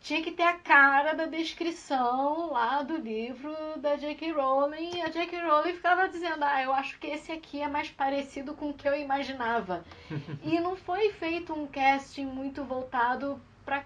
Tinha 0.00 0.22
que 0.22 0.30
ter 0.30 0.44
a 0.44 0.54
cara 0.54 1.14
da 1.14 1.26
descrição 1.26 2.52
lá 2.52 2.82
do 2.82 2.96
livro 2.96 3.52
da 3.78 3.96
J.K. 3.96 4.32
Rowling. 4.32 4.96
E 4.96 5.02
a 5.02 5.08
J.K. 5.08 5.40
Rowling 5.40 5.72
ficava 5.72 6.08
dizendo: 6.08 6.44
Ah, 6.44 6.62
eu 6.62 6.72
acho 6.72 6.98
que 6.98 7.08
esse 7.08 7.32
aqui 7.32 7.60
é 7.60 7.68
mais 7.68 7.90
parecido 7.90 8.54
com 8.54 8.70
o 8.70 8.74
que 8.74 8.88
eu 8.88 8.94
imaginava. 8.94 9.84
e 10.44 10.60
não 10.60 10.76
foi 10.76 11.10
feito 11.10 11.52
um 11.52 11.66
casting 11.66 12.26
muito 12.26 12.62
voltado 12.62 13.40
para 13.64 13.84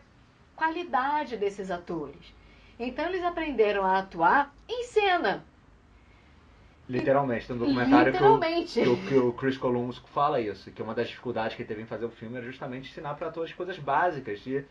qualidade 0.54 1.38
desses 1.38 1.70
atores. 1.70 2.34
Então 2.78 3.06
eles 3.06 3.24
aprenderam 3.24 3.84
a 3.84 3.98
atuar 3.98 4.54
em 4.68 4.84
cena. 4.84 5.44
Literalmente, 6.90 7.46
tem 7.46 7.54
um 7.54 7.58
documentário 7.60 8.12
Literalmente. 8.12 8.82
que, 8.82 8.88
o, 8.88 8.96
que 9.06 9.14
o 9.14 9.32
Chris 9.32 9.56
Columbus 9.56 9.98
fala 10.12 10.40
isso, 10.40 10.72
que 10.72 10.82
uma 10.82 10.92
das 10.92 11.08
dificuldades 11.08 11.54
que 11.54 11.62
ele 11.62 11.68
teve 11.68 11.82
em 11.82 11.86
fazer 11.86 12.04
o 12.04 12.10
filme 12.10 12.36
era 12.36 12.44
justamente 12.44 12.90
ensinar 12.90 13.14
para 13.14 13.28
atores 13.28 13.52
coisas 13.52 13.78
básicas, 13.78 14.40
de 14.40 14.64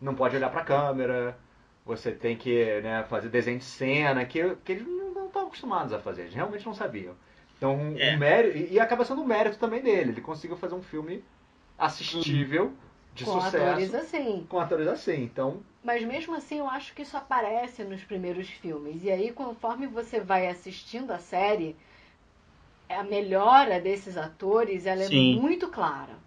não 0.00 0.14
pode 0.14 0.36
olhar 0.36 0.50
pra 0.50 0.64
câmera, 0.64 1.38
você 1.84 2.12
tem 2.12 2.36
que 2.36 2.80
né, 2.82 3.04
fazer 3.04 3.28
desenho 3.28 3.58
de 3.58 3.64
cena, 3.64 4.24
que, 4.24 4.56
que 4.64 4.72
eles 4.72 4.86
não 4.86 5.26
estavam 5.26 5.48
acostumados 5.48 5.92
a 5.92 5.98
fazer, 6.00 6.22
eles 6.22 6.34
realmente 6.34 6.66
não 6.66 6.74
sabiam. 6.74 7.14
Então, 7.56 7.74
um, 7.76 7.98
É. 7.98 8.14
um 8.14 8.18
mérito, 8.18 8.56
e, 8.58 8.72
e 8.74 8.80
acaba 8.80 9.04
sendo 9.04 9.22
um 9.22 9.26
mérito 9.26 9.58
também 9.58 9.82
dele, 9.82 10.10
ele 10.12 10.20
conseguiu 10.20 10.56
fazer 10.56 10.74
um 10.74 10.82
filme 10.82 11.24
assistível, 11.78 12.72
de 13.14 13.24
com 13.24 13.40
sucesso, 13.40 13.56
atores 13.56 13.94
assim. 13.94 14.46
com 14.48 14.58
atores 14.58 14.86
assim. 14.88 15.22
Então, 15.22 15.62
Mas 15.84 16.02
mesmo 16.04 16.34
assim, 16.34 16.58
eu 16.58 16.68
acho 16.68 16.92
que 16.94 17.02
isso 17.02 17.16
aparece 17.16 17.84
nos 17.84 18.02
primeiros 18.04 18.48
filmes. 18.48 19.04
E 19.04 19.10
aí, 19.10 19.32
conforme 19.32 19.86
você 19.86 20.18
vai 20.20 20.48
assistindo 20.48 21.10
a 21.12 21.18
série, 21.18 21.76
a 22.88 23.02
melhora 23.02 23.78
desses 23.80 24.16
atores 24.16 24.86
ela 24.86 25.02
Sim. 25.02 25.36
é 25.36 25.40
muito 25.40 25.68
clara. 25.68 26.23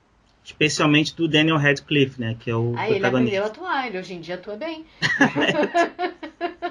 Especialmente 0.48 1.14
do 1.14 1.28
Daniel 1.28 1.58
Radcliffe, 1.58 2.20
né? 2.22 2.38
Que 2.40 2.50
é 2.50 2.56
o 2.56 2.74
Aí 2.78 2.94
ele 2.96 3.06
aprendeu 3.06 3.42
protagonista. 3.42 3.44
a 3.44 3.48
atuar, 3.48 3.88
ele 3.88 4.00
hoje 4.00 4.14
em 4.14 4.22
dia 4.22 4.36
atua 4.36 4.56
bem. 4.56 4.86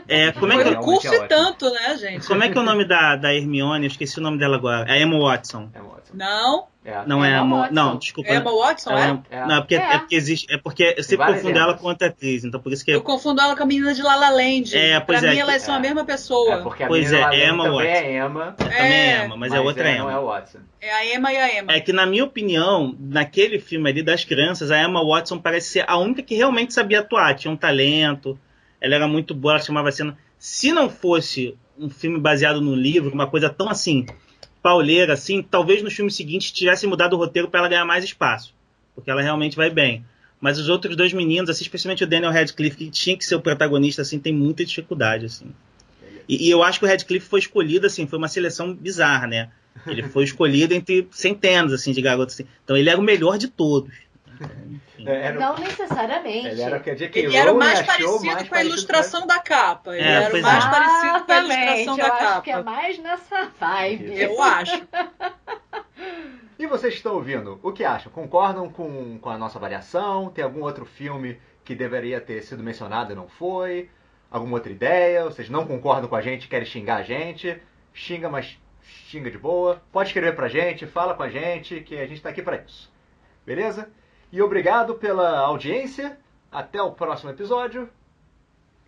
É, 0.09 0.33
como, 0.33 0.53
é 0.53 0.55
Foi 0.55 0.65
que, 0.65 0.71
um 0.71 0.73
Realmente 0.73 0.85
curso 0.85 1.09
é 1.09 1.11
e 1.11 1.15
ótimo. 1.21 1.29
tanto, 1.29 1.71
né, 1.71 1.97
gente? 1.99 2.27
como 2.27 2.43
é 2.43 2.49
que 2.49 2.57
é 2.57 2.61
o 2.61 2.65
nome 2.65 2.85
da, 2.87 3.17
da 3.17 3.35
Hermione? 3.35 3.85
Eu 3.87 3.91
esqueci 3.91 4.19
o 4.19 4.23
nome 4.23 4.39
dela 4.39 4.57
agora. 4.57 4.91
É 4.91 5.03
Emma 5.03 5.19
Watson. 5.19 5.69
é 5.75 5.81
ótimo. 5.81 6.15
Não, 6.17 6.69
É. 6.87 7.03
Não 7.05 7.25
é 7.25 7.31
Emma 7.33 7.41
Emma 7.45 7.57
Watson. 7.59 7.75
Não, 7.75 7.99
desculpa. 7.99 8.33
Emma 8.33 8.57
Watson, 8.57 8.91
Ela- 8.93 9.25
é? 9.31 9.37
É. 9.37 9.47
Não, 9.47 9.57
é 9.57 9.61
porque, 9.61 9.75
É. 9.75 9.79
é 9.95 9.99
porque 9.99 10.15
existe. 10.15 10.47
É 10.49 10.57
porque 10.57 10.95
eu 10.97 11.03
sempre 11.03 11.17
várias 11.17 11.43
confundo 11.43 11.59
ela 11.59 11.75
com 11.75 11.87
outra 11.89 12.07
atriz, 12.09 12.45
então 12.45 12.61
por 12.61 12.73
isso 12.73 12.85
que 12.85 12.93
Eu 12.93 13.03
confundo 13.03 13.41
ela 13.41 13.57
com 13.57 13.63
a 13.65 13.67
menina 13.67 13.93
de 13.93 14.03
La 14.03 14.15
La 14.15 14.31
Land. 14.31 14.77
É, 14.77 15.01
pois 15.01 15.19
pra 15.19 15.29
é, 15.29 15.35
mim, 15.35 15.41
elas 15.41 15.63
são 15.63 15.75
a 15.75 15.79
é. 15.79 15.81
mesma 15.81 16.05
pessoa. 16.05 16.55
É 16.55 16.63
porque 16.63 16.85
a 16.85 16.87
Pois 16.87 17.11
menina 17.11 17.35
é, 17.35 17.49
Emma 17.49 17.65
também 17.65 17.79
Watson. 17.79 17.91
é 18.07 18.17
Emma, 18.17 18.53
também 18.53 18.77
é 18.77 18.81
É, 19.21 19.25
Emma, 19.25 19.37
mas, 19.37 19.53
é 19.53 19.61
outra 19.61 19.89
é, 19.89 19.99
não 19.99 20.09
é 20.09 20.13
Emma. 20.13 20.23
Watson. 20.23 20.59
É 20.81 20.93
a 20.93 21.15
Emma 21.17 21.33
e 21.33 21.37
a 21.37 21.59
Emma. 21.59 21.73
É 21.73 21.81
que, 21.81 21.93
na 21.93 22.07
minha 22.07 22.23
opinião, 22.25 22.95
naquele 23.01 23.59
filme 23.59 23.91
ali 23.91 24.03
das 24.03 24.25
crianças, 24.25 24.71
a 24.71 24.81
Emma 24.81 25.05
Watson 25.05 25.39
parece 25.39 25.69
ser 25.71 25.85
a 25.89 25.99
única 25.99 26.23
que 26.23 26.37
realmente 26.37 26.73
sabia 26.73 27.01
atuar. 27.01 27.35
Tinha 27.35 27.53
um 27.53 27.57
talento, 27.57 28.39
ela 28.81 28.95
era 28.95 29.09
muito 29.09 29.35
boa, 29.35 29.55
ela 29.55 29.63
chamava 29.63 29.89
a 29.89 29.93
cena. 29.93 30.17
Se 30.39 30.71
não 30.71 30.89
fosse 30.89 31.57
um 31.79 31.91
filme 31.91 32.19
baseado 32.21 32.61
no 32.61 32.75
livro, 32.77 33.13
uma 33.13 33.27
coisa 33.27 33.51
tão 33.51 33.69
assim, 33.69 34.07
pauleira 34.67 35.13
assim, 35.13 35.45
talvez 35.45 35.81
nos 35.81 35.95
filmes 35.95 36.17
seguintes 36.17 36.51
tivessem 36.51 36.91
mudado 36.91 37.13
o 37.13 37.17
roteiro 37.17 37.49
para 37.49 37.61
ela 37.61 37.69
ganhar 37.69 37.85
mais 37.85 38.03
espaço. 38.03 38.53
Porque 38.97 39.09
ela 39.09 39.23
realmente 39.23 39.57
vai 39.57 39.71
bem. 39.71 40.05
Mas 40.41 40.59
os 40.59 40.69
outros 40.69 40.97
dois 40.97 41.13
meninos, 41.13 41.49
assim, 41.49 41.63
especialmente 41.63 42.03
o 42.03 42.07
Daniel 42.07 42.33
Radcliffe, 42.33 42.77
que 42.77 42.91
tinha 42.91 43.17
que 43.17 43.25
ser 43.25 43.37
o 43.37 43.41
protagonista, 43.41 44.03
assim, 44.03 44.19
tem 44.19 44.35
muita 44.35 44.65
dificuldade, 44.65 45.27
assim. 45.27 45.53
E, 46.29 46.49
e 46.49 46.51
eu 46.51 46.65
acho 46.65 46.81
que 46.81 46.85
o 46.85 46.89
Radcliffe 46.89 47.29
foi 47.29 47.39
escolhido, 47.39 47.87
assim, 47.87 48.09
foi 48.09 48.19
uma 48.19 48.27
seleção 48.27 48.75
bizarra, 48.75 49.29
né? 49.29 49.51
Ele 49.87 50.03
foi 50.03 50.25
escolhido 50.25 50.75
entre 50.75 51.07
centenas, 51.13 51.73
assim, 51.73 51.93
de 51.93 52.03
garotos. 52.03 52.35
assim. 52.35 52.47
Então 52.65 52.77
ele 52.77 52.91
era 52.91 52.99
o 52.99 53.05
melhor 53.05 53.39
de 53.39 53.47
todos. 53.47 53.95
É, 55.05 55.27
era, 55.27 55.39
Não 55.41 55.57
necessariamente. 55.59 56.49
ele 56.49 56.63
era 56.63 56.77
o 56.79 56.81
que. 56.83 56.91
Ele 57.19 57.37
era 57.37 57.53
o 57.53 57.59
mais 57.59 57.83
parecido 57.83 58.25
mais 58.25 58.49
com 58.49 58.55
a 58.55 58.65
ilustração 58.65 59.27
da 59.27 59.39
capa. 59.39 59.97
Ele 59.97 60.07
É, 60.07 60.13
era 60.25 60.37
o 60.37 60.43
mais 60.43 60.65
é. 60.65 60.71
parecido 60.71 61.25
com 61.25 61.33
a 61.33 61.39
ilustração 61.39 61.97
da 61.97 62.03
eu 62.07 62.13
acho 62.13 62.25
capa. 62.25 62.41
que 62.43 62.51
é 62.51 62.63
mais 62.63 62.99
nessa 62.99 63.49
vibe. 63.59 64.21
Eu 64.21 64.43
acho. 64.43 64.83
E 66.59 66.67
vocês 66.67 66.95
que 66.95 66.99
estão 67.01 67.15
ouvindo, 67.15 67.61
o 67.63 67.71
que 67.71 67.85
acham? 67.85 68.11
Concordam 68.11 68.71
com, 68.71 69.19
com 69.19 69.29
a 69.29 69.37
nossa 69.37 69.59
avaliação? 69.59 70.31
Tem 70.31 70.43
algum 70.43 70.63
outro 70.63 70.87
filme 70.87 71.39
que 71.63 71.75
deveria 71.75 72.19
ter 72.19 72.41
sido 72.43 72.63
mencionado 72.63 73.13
e 73.13 73.15
não 73.15 73.29
foi? 73.29 73.91
Alguma 74.31 74.55
outra 74.55 74.73
ideia? 74.73 75.25
Vocês 75.25 75.51
não 75.51 75.67
concordam 75.67 76.09
com 76.09 76.17
a 76.17 76.23
gente, 76.23 76.49
querem 76.49 76.67
xingar 76.67 76.97
a 76.97 77.03
gente? 77.03 77.61
Xinga, 77.93 78.31
mas 78.31 78.59
xinga 78.83 79.31
de 79.31 79.37
boa. 79.37 79.83
Pode 79.93 80.09
escrever 80.09 80.35
pra 80.35 80.49
gente, 80.49 80.87
fala 80.87 81.13
com 81.13 81.23
a 81.23 81.29
gente, 81.29 81.81
que 81.81 81.95
a 81.99 82.07
gente 82.07 82.23
tá 82.23 82.31
aqui 82.31 82.41
pra 82.41 82.57
isso. 82.57 82.91
Beleza? 83.45 83.91
E 84.37 84.43
obrigado 84.43 84.95
pela 84.97 85.39
audiência. 85.39 86.19
Até 86.53 86.83
o 86.83 86.93
próximo 86.93 87.31
episódio. 87.31 87.89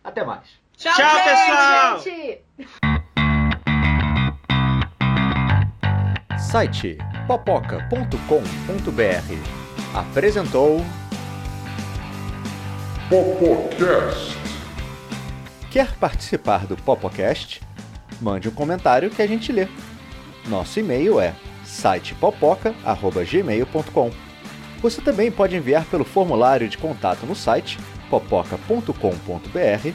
Até 0.04 0.22
mais. 0.22 0.46
Tchau, 0.76 0.92
Tchau, 0.94 1.16
gente! 1.16 1.24
pessoal! 1.24 1.98
Gente, 2.00 2.44
Site 6.38 6.98
popoca.com.br 7.26 9.98
apresentou 9.98 10.84
Popocast. 13.08 14.36
Quer 15.70 15.96
participar 15.96 16.66
do 16.66 16.76
Popocast? 16.76 17.62
Mande 18.20 18.50
um 18.50 18.54
comentário 18.54 19.08
que 19.08 19.22
a 19.22 19.26
gente 19.26 19.50
lê. 19.50 19.66
Nosso 20.46 20.78
e-mail 20.78 21.18
é 21.18 21.34
sitepopoca.gmail.com 21.64 24.27
Você 24.80 25.00
também 25.02 25.30
pode 25.30 25.56
enviar 25.56 25.84
pelo 25.86 26.04
formulário 26.04 26.68
de 26.68 26.78
contato 26.78 27.26
no 27.26 27.34
site 27.34 27.78
sitepopoca.com.br 28.08 29.92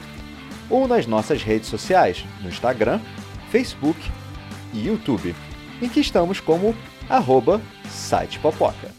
ou 0.70 0.86
nas 0.86 1.06
nossas 1.06 1.42
redes 1.42 1.68
sociais, 1.68 2.24
no 2.40 2.48
Instagram, 2.48 3.00
Facebook 3.50 3.98
e 4.72 4.86
YouTube, 4.86 5.34
em 5.82 5.88
que 5.88 6.00
estamos 6.00 6.38
como 6.40 6.74
arroba 7.08 7.60
sitepopoca. 7.88 8.92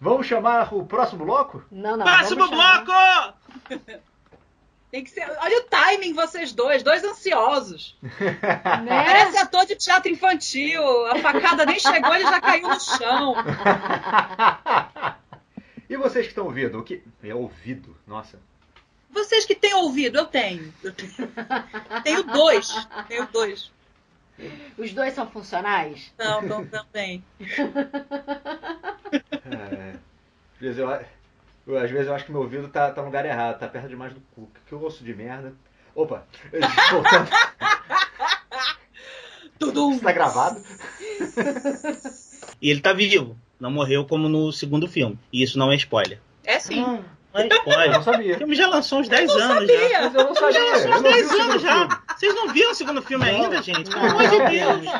Vamos 0.00 0.26
chamar 0.26 0.72
o 0.72 0.84
próximo 0.86 1.24
bloco? 1.24 1.62
Não, 1.72 1.96
não. 1.96 2.04
Próximo 2.06 2.46
vamos 2.46 2.56
chamar- 2.56 2.84
bloco! 2.84 3.98
Tem 4.90 5.04
que 5.04 5.10
ser. 5.10 5.30
Olha 5.40 5.58
o 5.58 5.64
timing, 5.64 6.14
vocês 6.14 6.52
dois, 6.52 6.82
dois 6.82 7.04
ansiosos. 7.04 7.96
Né? 8.78 9.04
Parece 9.04 9.36
ator 9.38 9.66
de 9.66 9.76
teatro 9.76 10.10
infantil. 10.10 11.06
A 11.06 11.16
facada 11.16 11.66
nem 11.66 11.78
chegou, 11.78 12.14
ele 12.14 12.24
já 12.24 12.40
caiu 12.40 12.68
no 12.68 12.80
chão. 12.80 13.34
e 15.88 15.96
vocês 15.96 16.26
que 16.26 16.32
estão 16.32 16.44
ouvindo? 16.46 16.78
O 16.78 16.82
que. 16.82 17.02
É 17.22 17.34
ouvido, 17.34 17.96
nossa. 18.06 18.38
Vocês 19.10 19.44
que 19.44 19.54
têm 19.54 19.74
ouvido, 19.74 20.18
eu 20.18 20.26
tenho. 20.26 20.72
Eu 20.82 20.92
tenho, 20.92 21.12
tenho 22.04 22.22
dois. 22.24 22.68
Tenho 23.08 23.26
dois. 23.26 23.70
Os 24.76 24.92
dois 24.92 25.14
são 25.14 25.28
funcionais? 25.28 26.12
Não, 26.16 26.42
não, 26.42 26.66
também. 26.66 27.24
É, 29.50 29.96
eu, 31.68 31.74
eu- 31.74 31.80
às 31.84 31.90
vezes 31.90 32.06
eu 32.08 32.14
acho 32.14 32.24
que 32.24 32.32
meu 32.32 32.40
ouvido 32.40 32.68
tá, 32.68 32.90
tá 32.90 33.00
no 33.00 33.06
lugar 33.06 33.24
errado, 33.24 33.58
tá 33.58 33.68
perto 33.68 33.88
demais 33.88 34.12
do 34.14 34.20
cu. 34.34 34.50
Que 34.66 34.72
eu 34.72 34.82
ouço 34.82 35.04
de 35.04 35.14
merda. 35.14 35.52
Opa! 35.94 36.24
Voltando. 36.90 37.28
Tudum. 39.58 39.92
Isso 39.92 40.02
tá 40.02 40.12
gravado? 40.12 40.62
E 42.60 42.70
ele 42.70 42.80
tá 42.80 42.92
vivo. 42.92 43.38
Não 43.60 43.70
morreu 43.70 44.04
como 44.04 44.28
no 44.28 44.50
segundo 44.52 44.88
filme. 44.88 45.16
E 45.32 45.44
isso 45.44 45.56
não 45.56 45.70
é 45.70 45.76
spoiler. 45.76 46.18
É 46.44 46.58
sim. 46.58 46.80
Não 46.80 47.04
é 47.34 47.44
Eu 47.44 47.48
spoiler. 47.56 47.90
não 47.92 48.00
O 48.00 48.02
sabia. 48.02 48.36
filme 48.36 48.54
já 48.56 48.66
lançou 48.66 48.98
uns 48.98 49.08
10 49.08 49.30
Eu 49.30 49.36
anos 49.42 49.68
sabia. 49.70 49.88
já. 49.90 50.00
Mas 50.02 50.14
eu 50.14 50.24
não 50.24 50.34
sabia. 50.34 50.52
Já 50.52 50.64
lançou 50.64 50.90
Eu 50.90 50.96
uns 50.96 51.00
não 51.02 51.02
vi 51.02 51.12
10 51.14 51.26
o 51.26 51.28
segundo 51.30 51.50
anos 51.50 51.62
já. 51.62 51.74
filme. 51.78 51.94
Vocês 52.18 52.34
não 52.34 52.48
viram 52.52 52.70
o 52.70 52.74
segundo 52.74 53.02
filme 53.02 53.24
Não. 53.24 53.32
ainda, 53.44 53.62
gente? 53.62 53.90
Pelo 53.90 54.06
amor 54.06 54.28
de 54.28 54.38
Deus. 54.50 54.86